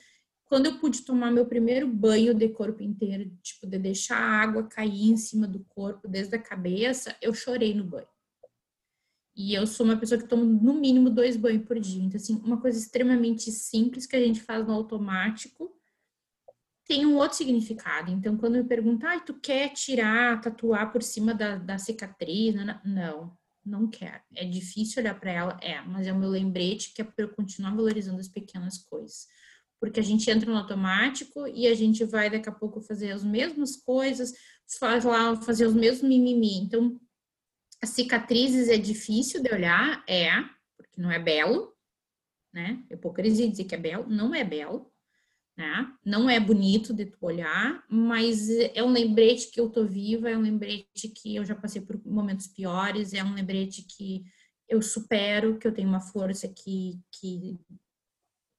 Quando 0.46 0.66
eu 0.66 0.80
pude 0.80 1.04
tomar 1.04 1.32
meu 1.32 1.46
primeiro 1.46 1.88
banho 1.88 2.34
de 2.34 2.50
corpo 2.50 2.82
inteiro, 2.82 3.32
tipo, 3.44 3.68
de 3.68 3.78
deixar 3.78 4.18
a 4.18 4.42
água 4.42 4.64
cair 4.64 5.12
em 5.12 5.18
cima 5.18 5.48
do 5.48 5.60
corpo, 5.70 6.08
desde 6.08 6.36
a 6.36 6.42
cabeça, 6.42 7.16
eu 7.22 7.32
chorei 7.32 7.76
no 7.76 7.84
banho. 7.84 8.08
E 9.36 9.54
eu 9.54 9.68
sou 9.68 9.86
uma 9.86 9.98
pessoa 9.98 10.20
que 10.20 10.28
toma 10.28 10.46
no 10.46 10.74
mínimo 10.74 11.10
dois 11.10 11.36
banhos 11.36 11.66
por 11.66 11.78
dia. 11.78 12.02
Então, 12.02 12.18
assim, 12.18 12.42
uma 12.46 12.60
coisa 12.62 12.80
extremamente 12.80 13.52
simples 13.52 14.06
que 14.06 14.16
a 14.16 14.20
gente 14.20 14.42
faz 14.42 14.66
no 14.66 14.74
automático 14.74 15.76
tem 16.88 17.06
um 17.06 17.18
outro 17.18 17.38
significado. 17.38 18.12
Então, 18.12 18.38
quando 18.38 18.54
me 18.54 18.64
perguntam, 18.64 19.10
ah, 19.10 19.20
tu 19.20 19.34
quer 19.34 19.70
tirar, 19.74 20.40
tatuar 20.40 20.92
por 20.92 21.02
cima 21.04 21.34
da, 21.34 21.58
da 21.58 21.78
cicatriz? 21.78 22.56
Não, 22.86 23.36
não 23.66 23.88
quero. 23.88 24.22
É 24.36 24.46
difícil 24.46 25.02
olhar 25.02 25.20
para 25.20 25.32
ela, 25.32 25.60
é, 25.62 25.82
mas 25.82 26.08
é 26.08 26.14
o 26.14 26.18
meu 26.18 26.30
lembrete 26.30 26.94
que 26.94 27.02
é 27.02 27.06
para 27.06 27.26
eu 27.26 27.30
continuar 27.30 27.76
valorizando 27.76 28.20
as 28.20 28.28
pequenas 28.28 28.78
coisas. 28.78 29.26
Porque 29.82 30.00
a 30.00 30.04
gente 30.04 30.30
entra 30.30 30.50
no 30.50 30.58
automático 30.58 31.48
e 31.48 31.68
a 31.68 31.74
gente 31.74 32.06
vai 32.06 32.30
daqui 32.30 32.48
a 32.48 32.54
pouco 32.54 32.80
fazer 32.82 33.12
as 33.12 33.24
mesmas 33.24 33.76
coisas, 33.76 34.34
faz 34.80 35.04
lá, 35.04 35.36
fazer 35.42 35.66
os 35.66 35.74
mesmos 35.74 36.08
mimimi. 36.08 36.60
Então, 36.60 37.00
as 37.86 37.92
cicatrizes 37.92 38.68
é 38.68 38.78
difícil 38.78 39.44
de 39.44 39.54
olhar, 39.54 40.04
é, 40.08 40.32
porque 40.76 41.00
não 41.00 41.12
é 41.12 41.20
belo, 41.20 41.72
né? 42.52 42.84
Hipocrisia 42.90 43.48
dizer 43.48 43.66
que 43.66 43.76
é 43.76 43.78
belo, 43.78 44.10
não 44.10 44.34
é 44.34 44.44
belo, 44.44 44.92
né? 45.56 45.94
Não 46.04 46.28
é 46.28 46.40
bonito 46.40 46.96
de 46.96 47.06
tu 47.06 47.18
olhar, 47.22 47.86
mas 47.88 48.50
é 48.50 48.82
um 48.82 48.92
lembrete 48.92 49.52
que 49.52 49.60
eu 49.60 49.70
tô 49.70 49.86
viva, 49.86 50.30
é 50.30 50.36
um 50.36 50.42
lembrete 50.42 51.10
que 51.10 51.36
eu 51.36 51.46
já 51.46 51.54
passei 51.54 51.80
por 51.80 52.04
momentos 52.04 52.48
piores, 52.48 53.14
é 53.14 53.24
um 53.24 53.36
lembrete 53.36 53.84
que 53.84 54.26
eu 54.68 54.82
supero, 54.82 55.60
que 55.60 55.68
eu 55.68 55.74
tenho 55.74 55.88
uma 55.88 56.02
força 56.02 56.48
que, 56.48 57.00
que 57.12 57.56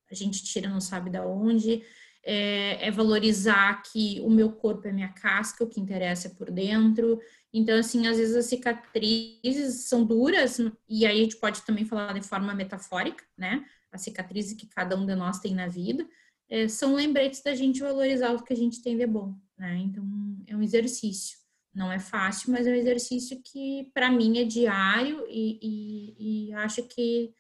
a 0.09 0.15
gente 0.15 0.45
tira 0.45 0.71
não 0.71 0.81
sabe 0.81 1.11
da 1.11 1.27
onde, 1.27 1.83
é, 2.23 2.87
é, 2.87 2.91
valorizar 2.91 3.83
que 3.83 4.21
o 4.21 4.29
meu 4.31 4.53
corpo 4.53 4.87
é 4.87 4.93
minha 4.93 5.13
casca, 5.13 5.65
o 5.65 5.69
que 5.69 5.81
interessa 5.81 6.29
é 6.29 6.35
por 6.35 6.51
dentro. 6.51 7.21
Então, 7.59 7.79
assim, 7.79 8.07
às 8.07 8.19
vezes 8.19 8.37
as 8.37 8.45
cicatrizes 8.45 9.87
são 9.87 10.05
duras, 10.05 10.59
e 10.87 11.07
aí 11.07 11.21
a 11.21 11.23
gente 11.23 11.39
pode 11.39 11.63
também 11.63 11.87
falar 11.87 12.13
de 12.13 12.21
forma 12.21 12.55
metafórica, 12.55 13.25
né? 13.35 13.65
As 13.91 14.03
cicatrizes 14.03 14.53
que 14.53 14.67
cada 14.67 14.95
um 14.95 15.07
de 15.07 15.15
nós 15.15 15.39
tem 15.39 15.55
na 15.55 15.67
vida, 15.67 16.07
é, 16.51 16.69
são 16.69 16.95
lembretes 16.95 17.43
da 17.43 17.55
gente 17.55 17.81
valorizar 17.81 18.33
o 18.35 18.43
que 18.43 18.53
a 18.53 18.57
gente 18.57 18.83
tem 18.83 18.99
de 18.99 19.07
bom, 19.07 19.35
né? 19.57 19.75
Então, 19.79 20.05
é 20.47 20.55
um 20.55 20.61
exercício. 20.61 21.39
Não 21.73 21.91
é 21.91 21.99
fácil, 21.99 22.53
mas 22.53 22.67
é 22.67 22.73
um 22.73 22.75
exercício 22.75 23.41
que, 23.43 23.91
para 23.95 24.13
mim, 24.13 24.37
é 24.37 24.45
diário 24.45 25.25
e, 25.27 25.59
e, 25.63 26.49
e 26.49 26.53
acho 26.53 26.83
que 26.83 27.33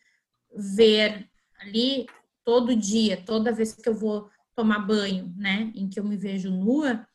ver 0.51 1.29
ali 1.61 2.07
todo 2.43 2.75
dia, 2.75 3.23
toda 3.23 3.53
vez 3.53 3.75
que 3.75 3.87
eu 3.87 3.95
vou 3.95 4.31
tomar 4.55 4.79
banho, 4.79 5.31
né, 5.37 5.71
em 5.75 5.91
que 5.91 6.01
eu 6.01 6.05
me 6.05 6.17
vejo 6.17 6.51
nua, 6.51 7.07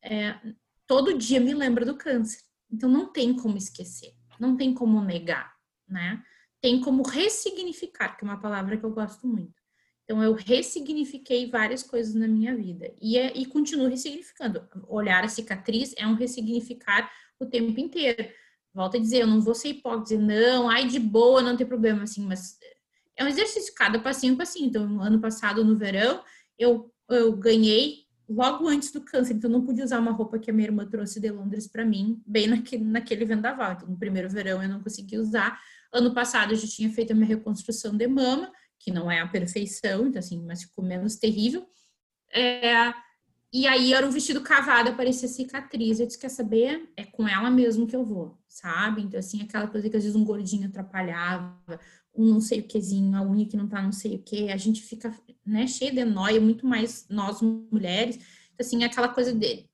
é, 0.00 0.38
todo 0.86 1.16
dia 1.16 1.40
me 1.40 1.54
lembra 1.54 1.84
do 1.84 1.96
câncer. 1.96 2.40
Então 2.70 2.88
não 2.88 3.12
tem 3.12 3.34
como 3.34 3.56
esquecer, 3.56 4.12
não 4.38 4.56
tem 4.56 4.74
como 4.74 5.00
negar, 5.00 5.54
né? 5.88 6.22
Tem 6.60 6.80
como 6.80 7.02
ressignificar, 7.02 8.16
que 8.16 8.24
é 8.24 8.28
uma 8.28 8.40
palavra 8.40 8.76
que 8.76 8.84
eu 8.84 8.90
gosto 8.90 9.26
muito. 9.26 9.54
Então 10.04 10.22
eu 10.22 10.34
ressignifiquei 10.34 11.50
várias 11.50 11.82
coisas 11.82 12.14
na 12.14 12.28
minha 12.28 12.56
vida 12.56 12.92
e, 13.00 13.18
é, 13.18 13.36
e 13.36 13.44
continuo 13.46 13.88
ressignificando. 13.88 14.66
Olhar 14.88 15.24
a 15.24 15.28
cicatriz 15.28 15.94
é 15.96 16.06
um 16.06 16.14
ressignificar 16.14 17.10
o 17.40 17.46
tempo 17.46 17.78
inteiro. 17.78 18.28
Volto 18.72 18.96
a 18.96 19.00
dizer, 19.00 19.22
eu 19.22 19.26
não 19.26 19.40
vou 19.40 19.54
ser 19.54 19.68
hipócrita, 19.68 20.20
não, 20.20 20.68
ai 20.68 20.86
de 20.86 21.00
boa, 21.00 21.42
não 21.42 21.56
tem 21.56 21.66
problema, 21.66 22.02
assim, 22.02 22.24
mas 22.24 22.58
é 23.16 23.24
um 23.24 23.28
exercício, 23.28 23.74
cada 23.74 23.98
passinho, 23.98 24.36
passinho. 24.36 24.68
Então, 24.68 25.00
ano 25.00 25.20
passado, 25.20 25.64
no 25.64 25.76
verão, 25.76 26.22
eu, 26.58 26.92
eu 27.08 27.34
ganhei 27.36 28.05
logo 28.28 28.68
antes 28.68 28.90
do 28.90 29.00
câncer, 29.00 29.34
então 29.34 29.48
não 29.48 29.64
pude 29.64 29.82
usar 29.82 29.98
uma 30.00 30.12
roupa 30.12 30.38
que 30.38 30.50
a 30.50 30.54
minha 30.54 30.68
irmã 30.68 30.86
trouxe 30.86 31.20
de 31.20 31.30
Londres 31.30 31.66
para 31.66 31.84
mim, 31.84 32.20
bem 32.26 32.46
naquele, 32.46 32.84
naquele 32.84 33.24
vendaval. 33.24 33.72
Então, 33.72 33.88
no 33.88 33.96
primeiro 33.96 34.28
verão 34.28 34.62
eu 34.62 34.68
não 34.68 34.82
consegui 34.82 35.18
usar. 35.18 35.60
Ano 35.92 36.12
passado 36.12 36.52
eu 36.52 36.56
já 36.56 36.66
tinha 36.66 36.90
feito 36.90 37.12
a 37.12 37.14
minha 37.14 37.26
reconstrução 37.26 37.96
de 37.96 38.06
mama, 38.06 38.50
que 38.78 38.90
não 38.90 39.10
é 39.10 39.20
a 39.20 39.28
perfeição, 39.28 40.06
então 40.06 40.18
assim, 40.18 40.42
mas 40.44 40.62
ficou 40.62 40.84
menos 40.84 41.16
terrível. 41.16 41.66
É, 42.32 42.92
e 43.52 43.66
aí 43.66 43.94
era 43.94 44.06
um 44.06 44.10
vestido 44.10 44.40
cavado, 44.42 44.94
parecia 44.96 45.28
cicatriz. 45.28 45.98
Eu 45.98 46.06
disse, 46.06 46.18
quer 46.18 46.28
saber? 46.28 46.90
É 46.96 47.04
com 47.04 47.26
ela 47.26 47.50
mesmo 47.50 47.86
que 47.86 47.96
eu 47.96 48.04
vou, 48.04 48.36
sabe? 48.48 49.02
Então, 49.02 49.18
assim, 49.18 49.40
aquela 49.40 49.66
coisa 49.66 49.88
que 49.88 49.96
às 49.96 50.02
vezes 50.02 50.16
um 50.16 50.24
gordinho 50.24 50.68
atrapalhava, 50.68 51.80
um 52.16 52.24
não 52.26 52.40
sei 52.40 52.60
o 52.60 52.66
quezinho, 52.66 53.16
a 53.16 53.22
unha 53.22 53.46
que 53.46 53.56
não 53.56 53.68
tá 53.68 53.82
não 53.82 53.92
sei 53.92 54.16
o 54.16 54.22
que, 54.22 54.50
a 54.50 54.56
gente 54.56 54.82
fica, 54.82 55.14
né, 55.44 55.66
cheia 55.66 55.92
de 55.92 56.04
noia, 56.04 56.40
muito 56.40 56.66
mais 56.66 57.06
nós 57.08 57.40
mulheres, 57.40 58.18
então, 58.56 58.66
assim, 58.66 58.84
aquela 58.84 59.08
coisa 59.08 59.34
de 59.34 59.68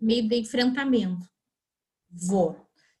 meio 0.00 0.28
de 0.28 0.36
enfrentamento. 0.36 1.26
Vou. 2.10 2.56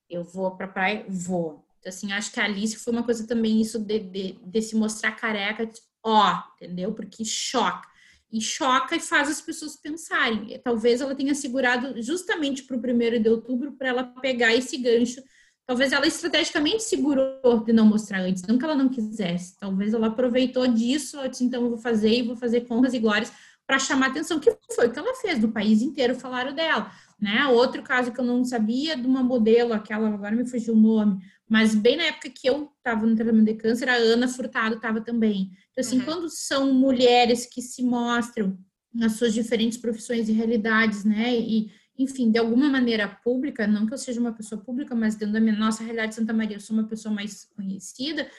Eu 0.08 0.24
vou 0.24 0.56
pra 0.56 0.66
praia, 0.66 1.04
vou. 1.08 1.64
Então, 1.78 1.90
assim, 1.90 2.10
acho 2.12 2.32
que 2.32 2.40
a 2.40 2.44
Alice 2.44 2.76
foi 2.76 2.92
uma 2.92 3.02
coisa 3.02 3.26
também 3.26 3.60
isso 3.60 3.78
de, 3.78 3.98
de, 4.00 4.32
de 4.32 4.62
se 4.62 4.74
mostrar 4.74 5.12
careca, 5.12 5.70
ó, 6.02 6.42
entendeu? 6.56 6.94
Porque 6.94 7.24
choca. 7.24 7.86
E 8.32 8.40
choca 8.40 8.96
e 8.96 9.00
faz 9.00 9.28
as 9.28 9.40
pessoas 9.40 9.76
pensarem. 9.76 10.58
Talvez 10.64 11.00
ela 11.00 11.14
tenha 11.14 11.34
segurado 11.34 12.00
justamente 12.02 12.64
para 12.64 12.76
o 12.76 12.80
primeiro 12.80 13.20
de 13.20 13.28
outubro 13.28 13.72
para 13.72 13.88
ela 13.88 14.04
pegar 14.04 14.54
esse 14.54 14.76
gancho 14.78 15.22
Talvez 15.66 15.92
ela 15.92 16.06
estrategicamente 16.06 16.84
segurou 16.84 17.64
de 17.64 17.72
não 17.72 17.84
mostrar 17.84 18.20
antes, 18.20 18.44
não 18.44 18.56
que 18.56 18.64
ela 18.64 18.76
não 18.76 18.88
quisesse. 18.88 19.58
Talvez 19.58 19.92
ela 19.92 20.06
aproveitou 20.06 20.66
disso, 20.68 21.18
disse, 21.28 21.44
então 21.44 21.62
eu 21.64 21.70
vou 21.70 21.78
fazer 21.78 22.10
e 22.10 22.22
vou 22.22 22.36
fazer 22.36 22.62
com 22.62 22.76
honras 22.76 22.94
e 22.94 23.00
glórias 23.00 23.32
para 23.66 23.78
chamar 23.80 24.08
atenção, 24.08 24.38
que 24.38 24.56
foi 24.72 24.86
o 24.86 24.92
que 24.92 24.98
ela 24.98 25.14
fez, 25.16 25.40
do 25.40 25.48
país 25.48 25.82
inteiro 25.82 26.14
falaram 26.14 26.54
dela. 26.54 26.90
Né? 27.20 27.46
Outro 27.46 27.82
caso 27.82 28.12
que 28.12 28.20
eu 28.20 28.24
não 28.24 28.44
sabia 28.44 28.96
de 28.96 29.06
uma 29.06 29.24
modelo, 29.24 29.72
aquela, 29.72 30.08
agora 30.08 30.36
me 30.36 30.46
fugiu 30.46 30.74
o 30.74 30.80
nome, 30.80 31.20
mas 31.48 31.74
bem 31.74 31.96
na 31.96 32.04
época 32.04 32.30
que 32.30 32.48
eu 32.48 32.70
estava 32.78 33.04
no 33.04 33.16
tratamento 33.16 33.46
de 33.46 33.54
câncer, 33.54 33.88
a 33.88 33.96
Ana 33.96 34.28
Furtado 34.28 34.76
estava 34.76 35.00
também. 35.00 35.50
Então, 35.72 35.80
assim, 35.84 35.98
uhum. 35.98 36.04
quando 36.04 36.28
são 36.28 36.72
mulheres 36.72 37.46
que 37.46 37.60
se 37.60 37.82
mostram 37.82 38.56
nas 38.94 39.12
suas 39.12 39.34
diferentes 39.34 39.78
profissões 39.78 40.28
e 40.28 40.32
realidades, 40.32 41.04
né, 41.04 41.36
e, 41.36 41.70
enfim, 41.98 42.30
de 42.30 42.38
alguma 42.38 42.68
maneira 42.68 43.08
pública, 43.08 43.66
não 43.66 43.86
que 43.86 43.94
eu 43.94 43.98
seja 43.98 44.20
uma 44.20 44.32
pessoa 44.32 44.60
pública, 44.60 44.94
mas 44.94 45.14
dentro 45.14 45.34
da 45.34 45.40
minha, 45.40 45.56
nossa 45.56 45.82
realidade 45.82 46.10
de 46.10 46.14
Santa 46.16 46.32
Maria, 46.32 46.56
eu 46.56 46.60
sou 46.60 46.76
uma 46.76 46.86
pessoa 46.86 47.14
mais 47.14 47.44
conhecida, 47.56 48.30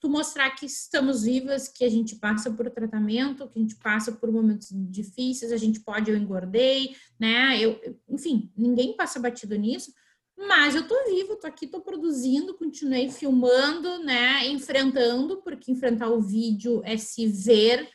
tu 0.00 0.08
mostrar 0.08 0.50
que 0.50 0.66
estamos 0.66 1.22
vivas, 1.22 1.66
que 1.68 1.84
a 1.84 1.88
gente 1.88 2.16
passa 2.16 2.50
por 2.50 2.68
tratamento, 2.70 3.48
que 3.48 3.58
a 3.58 3.62
gente 3.62 3.76
passa 3.76 4.12
por 4.12 4.30
momentos 4.30 4.68
difíceis, 4.70 5.50
a 5.50 5.56
gente 5.56 5.80
pode, 5.80 6.10
eu 6.10 6.16
engordei, 6.16 6.94
né, 7.18 7.58
eu, 7.58 7.80
enfim, 8.08 8.52
ninguém 8.56 8.96
passa 8.96 9.18
batido 9.18 9.56
nisso, 9.56 9.92
mas 10.36 10.74
eu 10.74 10.86
tô 10.86 10.94
viva, 11.06 11.36
tô 11.36 11.46
aqui, 11.46 11.66
tô 11.66 11.80
produzindo, 11.80 12.54
continuei 12.54 13.08
filmando, 13.08 14.00
né, 14.04 14.46
enfrentando, 14.48 15.40
porque 15.42 15.72
enfrentar 15.72 16.08
o 16.08 16.20
vídeo 16.20 16.82
é 16.84 16.96
se 16.96 17.26
ver 17.26 17.88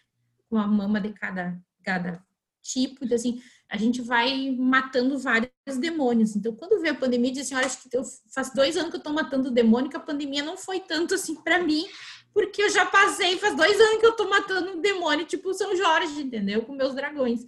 com 0.49 0.57
a 0.57 0.65
mama 0.65 0.99
de 0.99 1.13
cada, 1.13 1.61
cada 1.84 2.24
tipo, 2.61 3.05
então, 3.05 3.15
assim, 3.15 3.41
a 3.70 3.78
gente 3.78 4.01
vai 4.01 4.55
matando 4.57 5.17
vários 5.20 5.78
demônios. 5.80 6.36
Então, 6.36 6.55
quando 6.55 6.82
veio 6.82 6.93
a 6.93 6.97
pandemia, 6.97 7.32
disse 7.32 7.53
assim, 7.53 7.65
acho 7.65 7.88
que 7.88 7.95
eu 7.95 8.03
faz 8.34 8.51
dois 8.51 8.76
anos 8.76 8.89
que 8.89 8.95
eu 8.95 8.99
estou 8.99 9.13
matando 9.13 9.51
demônio, 9.51 9.91
que 9.91 9.95
a 9.95 9.99
pandemia 9.99 10.43
não 10.43 10.57
foi 10.57 10.80
tanto 10.80 11.13
assim 11.13 11.36
para 11.36 11.63
mim, 11.63 11.86
porque 12.34 12.63
eu 12.63 12.70
já 12.70 12.86
passei, 12.88 13.38
faz 13.38 13.55
dois 13.55 13.80
anos 13.80 13.99
que 13.99 14.05
eu 14.07 14.11
estou 14.11 14.28
matando 14.28 14.82
demônio, 14.82 15.26
tipo 15.26 15.53
São 15.53 15.76
Jorge, 15.76 16.22
entendeu? 16.22 16.63
Com 16.63 16.74
meus 16.74 16.95
dragões. 16.95 17.45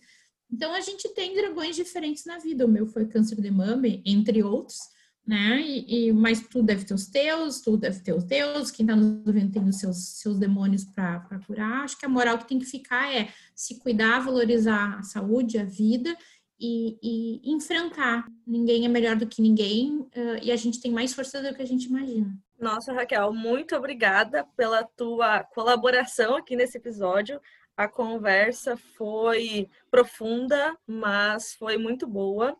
Então, 0.51 0.71
a 0.73 0.79
gente 0.79 1.09
tem 1.09 1.33
dragões 1.33 1.75
diferentes 1.75 2.25
na 2.25 2.37
vida. 2.37 2.65
O 2.65 2.69
meu 2.69 2.85
foi 2.85 3.07
câncer 3.07 3.41
de 3.41 3.49
mama, 3.49 3.87
entre 4.05 4.43
outros, 4.43 4.77
né? 5.25 5.61
E, 5.61 6.07
e, 6.07 6.13
mas 6.13 6.41
tu 6.47 6.63
deve 6.63 6.83
ter 6.83 6.93
os 6.93 7.07
teus, 7.07 7.61
tu 7.61 7.77
deve 7.77 7.99
ter 7.99 8.13
os 8.13 8.23
teus, 8.23 8.71
quem 8.71 8.85
tá 8.85 8.95
nos 8.95 9.25
ouvindo 9.25 9.51
tem 9.51 9.63
os 9.63 9.79
seus, 9.79 10.19
seus 10.19 10.37
demônios 10.37 10.83
para 10.83 11.39
curar. 11.45 11.83
Acho 11.83 11.97
que 11.97 12.05
a 12.05 12.09
moral 12.09 12.37
que 12.37 12.47
tem 12.47 12.59
que 12.59 12.65
ficar 12.65 13.13
é 13.13 13.29
se 13.55 13.79
cuidar, 13.79 14.19
valorizar 14.19 14.97
a 14.99 15.03
saúde, 15.03 15.57
a 15.57 15.63
vida 15.63 16.15
e, 16.59 16.97
e 17.01 17.51
enfrentar. 17.51 18.25
Ninguém 18.45 18.85
é 18.85 18.89
melhor 18.89 19.15
do 19.15 19.27
que 19.27 19.41
ninguém 19.41 19.99
uh, 19.99 20.39
e 20.41 20.51
a 20.51 20.55
gente 20.55 20.79
tem 20.81 20.91
mais 20.91 21.13
força 21.13 21.41
do 21.41 21.55
que 21.55 21.61
a 21.61 21.67
gente 21.67 21.85
imagina. 21.85 22.37
Nossa, 22.59 22.93
Raquel, 22.93 23.33
muito 23.33 23.75
obrigada 23.75 24.45
pela 24.55 24.83
tua 24.83 25.43
colaboração 25.43 26.35
aqui 26.35 26.55
nesse 26.55 26.77
episódio. 26.77 27.41
A 27.75 27.87
conversa 27.87 28.77
foi 28.77 29.67
profunda, 29.89 30.77
mas 30.85 31.55
foi 31.55 31.77
muito 31.77 32.05
boa. 32.05 32.55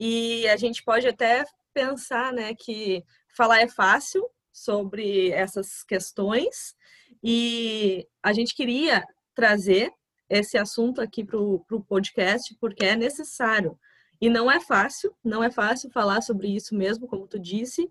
E 0.00 0.48
a 0.48 0.56
gente 0.56 0.82
pode 0.82 1.06
até 1.06 1.44
pensar 1.74 2.32
né, 2.32 2.54
que 2.54 3.04
falar 3.36 3.60
é 3.60 3.68
fácil 3.68 4.26
sobre 4.52 5.30
essas 5.30 5.82
questões 5.82 6.74
e 7.22 8.06
a 8.22 8.32
gente 8.32 8.54
queria 8.54 9.04
trazer 9.34 9.90
esse 10.30 10.56
assunto 10.56 11.00
aqui 11.00 11.24
para 11.24 11.38
o 11.38 11.84
podcast 11.86 12.56
porque 12.60 12.84
é 12.84 12.96
necessário. 12.96 13.78
E 14.20 14.30
não 14.30 14.50
é 14.50 14.60
fácil, 14.60 15.14
não 15.22 15.42
é 15.42 15.50
fácil 15.50 15.90
falar 15.90 16.22
sobre 16.22 16.48
isso 16.48 16.74
mesmo, 16.74 17.06
como 17.06 17.26
tu 17.26 17.38
disse, 17.38 17.90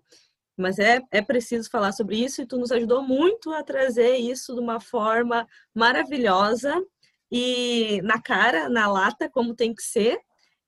mas 0.56 0.78
é, 0.78 1.00
é 1.10 1.20
preciso 1.20 1.70
falar 1.70 1.92
sobre 1.92 2.16
isso 2.16 2.40
e 2.40 2.46
tu 2.46 2.56
nos 2.56 2.72
ajudou 2.72 3.02
muito 3.02 3.52
a 3.52 3.62
trazer 3.62 4.16
isso 4.16 4.54
de 4.54 4.60
uma 4.60 4.80
forma 4.80 5.46
maravilhosa 5.74 6.82
e 7.30 8.00
na 8.02 8.20
cara, 8.20 8.68
na 8.68 8.90
lata, 8.90 9.28
como 9.28 9.54
tem 9.54 9.74
que 9.74 9.82
ser, 9.82 10.18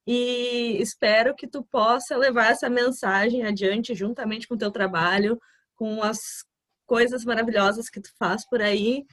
e 0.07 0.81
espero 0.81 1.35
que 1.35 1.47
tu 1.47 1.65
possa 1.65 2.17
levar 2.17 2.53
essa 2.53 2.71
mensagem 2.71 3.45
adiante 3.45 3.95
juntamente 3.95 4.47
com 4.47 4.55
o 4.55 4.59
teu 4.59 4.71
trabalho, 4.71 5.41
com 5.75 6.03
as 6.03 6.45
coisas 6.87 7.25
maravilhosas 7.25 7.91
que 7.91 8.01
tu 8.01 8.11
faz 8.17 8.49
por 8.49 8.63
aí, 8.63 9.05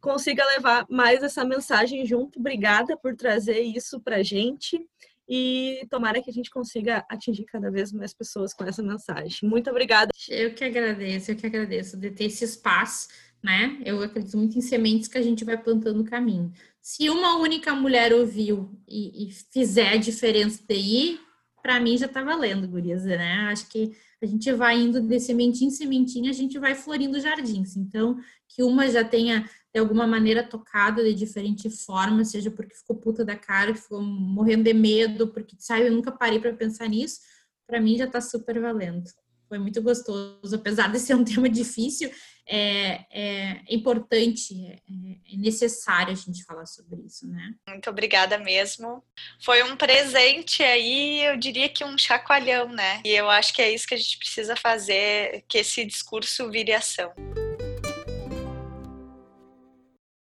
consiga 0.00 0.44
levar 0.44 0.86
mais 0.90 1.22
essa 1.22 1.44
mensagem 1.44 2.04
junto. 2.04 2.38
Obrigada 2.38 2.96
por 2.96 3.16
trazer 3.16 3.60
isso 3.60 4.00
pra 4.00 4.22
gente 4.22 4.86
e 5.28 5.84
tomara 5.90 6.22
que 6.22 6.30
a 6.30 6.32
gente 6.32 6.50
consiga 6.50 7.04
atingir 7.08 7.44
cada 7.46 7.70
vez 7.70 7.90
mais 7.90 8.14
pessoas 8.14 8.54
com 8.54 8.64
essa 8.64 8.82
mensagem. 8.82 9.48
Muito 9.48 9.70
obrigada. 9.70 10.10
Eu 10.28 10.54
que 10.54 10.64
agradeço, 10.64 11.32
eu 11.32 11.36
que 11.36 11.46
agradeço 11.46 11.96
de 11.96 12.10
ter 12.10 12.24
esse 12.24 12.44
espaço, 12.44 13.08
né? 13.42 13.80
Eu 13.84 14.02
acredito 14.02 14.36
muito 14.36 14.56
em 14.56 14.60
sementes 14.60 15.08
que 15.08 15.18
a 15.18 15.22
gente 15.22 15.44
vai 15.44 15.56
plantando 15.56 15.98
no 15.98 16.04
caminho. 16.04 16.52
Se 16.88 17.10
uma 17.10 17.36
única 17.38 17.74
mulher 17.74 18.12
ouviu 18.12 18.70
e, 18.86 19.26
e 19.26 19.32
fizer 19.52 19.94
a 19.94 19.96
diferença 19.96 20.62
daí, 20.68 21.18
para 21.60 21.80
mim 21.80 21.98
já 21.98 22.06
tá 22.06 22.22
valendo, 22.22 22.68
gurias, 22.68 23.02
né? 23.02 23.48
Acho 23.50 23.68
que 23.68 23.90
a 24.22 24.26
gente 24.26 24.52
vai 24.52 24.78
indo 24.78 25.00
de 25.00 25.18
sementinha 25.18 25.66
em 25.66 25.72
sementinha, 25.72 26.30
a 26.30 26.32
gente 26.32 26.60
vai 26.60 26.76
florindo 26.76 27.18
jardins. 27.18 27.76
Então, 27.76 28.16
que 28.48 28.62
uma 28.62 28.88
já 28.88 29.02
tenha 29.02 29.50
de 29.74 29.80
alguma 29.80 30.06
maneira 30.06 30.44
tocada 30.44 31.02
de 31.02 31.12
diferente 31.12 31.68
forma, 31.68 32.24
seja 32.24 32.52
porque 32.52 32.76
ficou 32.76 32.94
puta 32.94 33.24
da 33.24 33.34
cara, 33.34 33.74
ficou 33.74 34.00
morrendo 34.00 34.62
de 34.62 34.72
medo, 34.72 35.26
porque 35.26 35.56
sabe, 35.58 35.86
eu 35.86 35.92
nunca 35.92 36.12
parei 36.12 36.38
para 36.38 36.54
pensar 36.54 36.88
nisso, 36.88 37.18
para 37.66 37.80
mim 37.80 37.98
já 37.98 38.06
tá 38.06 38.20
super 38.20 38.60
valendo. 38.60 39.02
Foi 39.48 39.58
muito 39.58 39.82
gostoso, 39.82 40.54
apesar 40.54 40.92
de 40.92 41.00
ser 41.00 41.16
um 41.16 41.24
tema 41.26 41.48
difícil, 41.48 42.12
é, 42.48 43.04
é 43.10 43.62
importante, 43.68 44.54
é, 44.66 45.34
é, 45.34 45.36
necessário 45.36 46.12
a 46.12 46.16
gente 46.16 46.44
falar 46.44 46.66
sobre 46.66 47.02
isso, 47.02 47.26
né? 47.26 47.54
Muito 47.68 47.90
obrigada 47.90 48.38
mesmo. 48.38 49.02
Foi 49.42 49.62
um 49.64 49.76
presente 49.76 50.62
aí, 50.62 51.24
eu 51.24 51.36
diria 51.36 51.68
que 51.68 51.84
um 51.84 51.98
chacoalhão, 51.98 52.68
né? 52.68 53.00
E 53.04 53.10
eu 53.10 53.28
acho 53.28 53.52
que 53.52 53.60
é 53.60 53.72
isso 53.72 53.86
que 53.86 53.94
a 53.94 53.98
gente 53.98 54.18
precisa 54.18 54.54
fazer, 54.54 55.44
que 55.48 55.58
esse 55.58 55.84
discurso 55.84 56.50
vire 56.50 56.72
ação. 56.72 57.12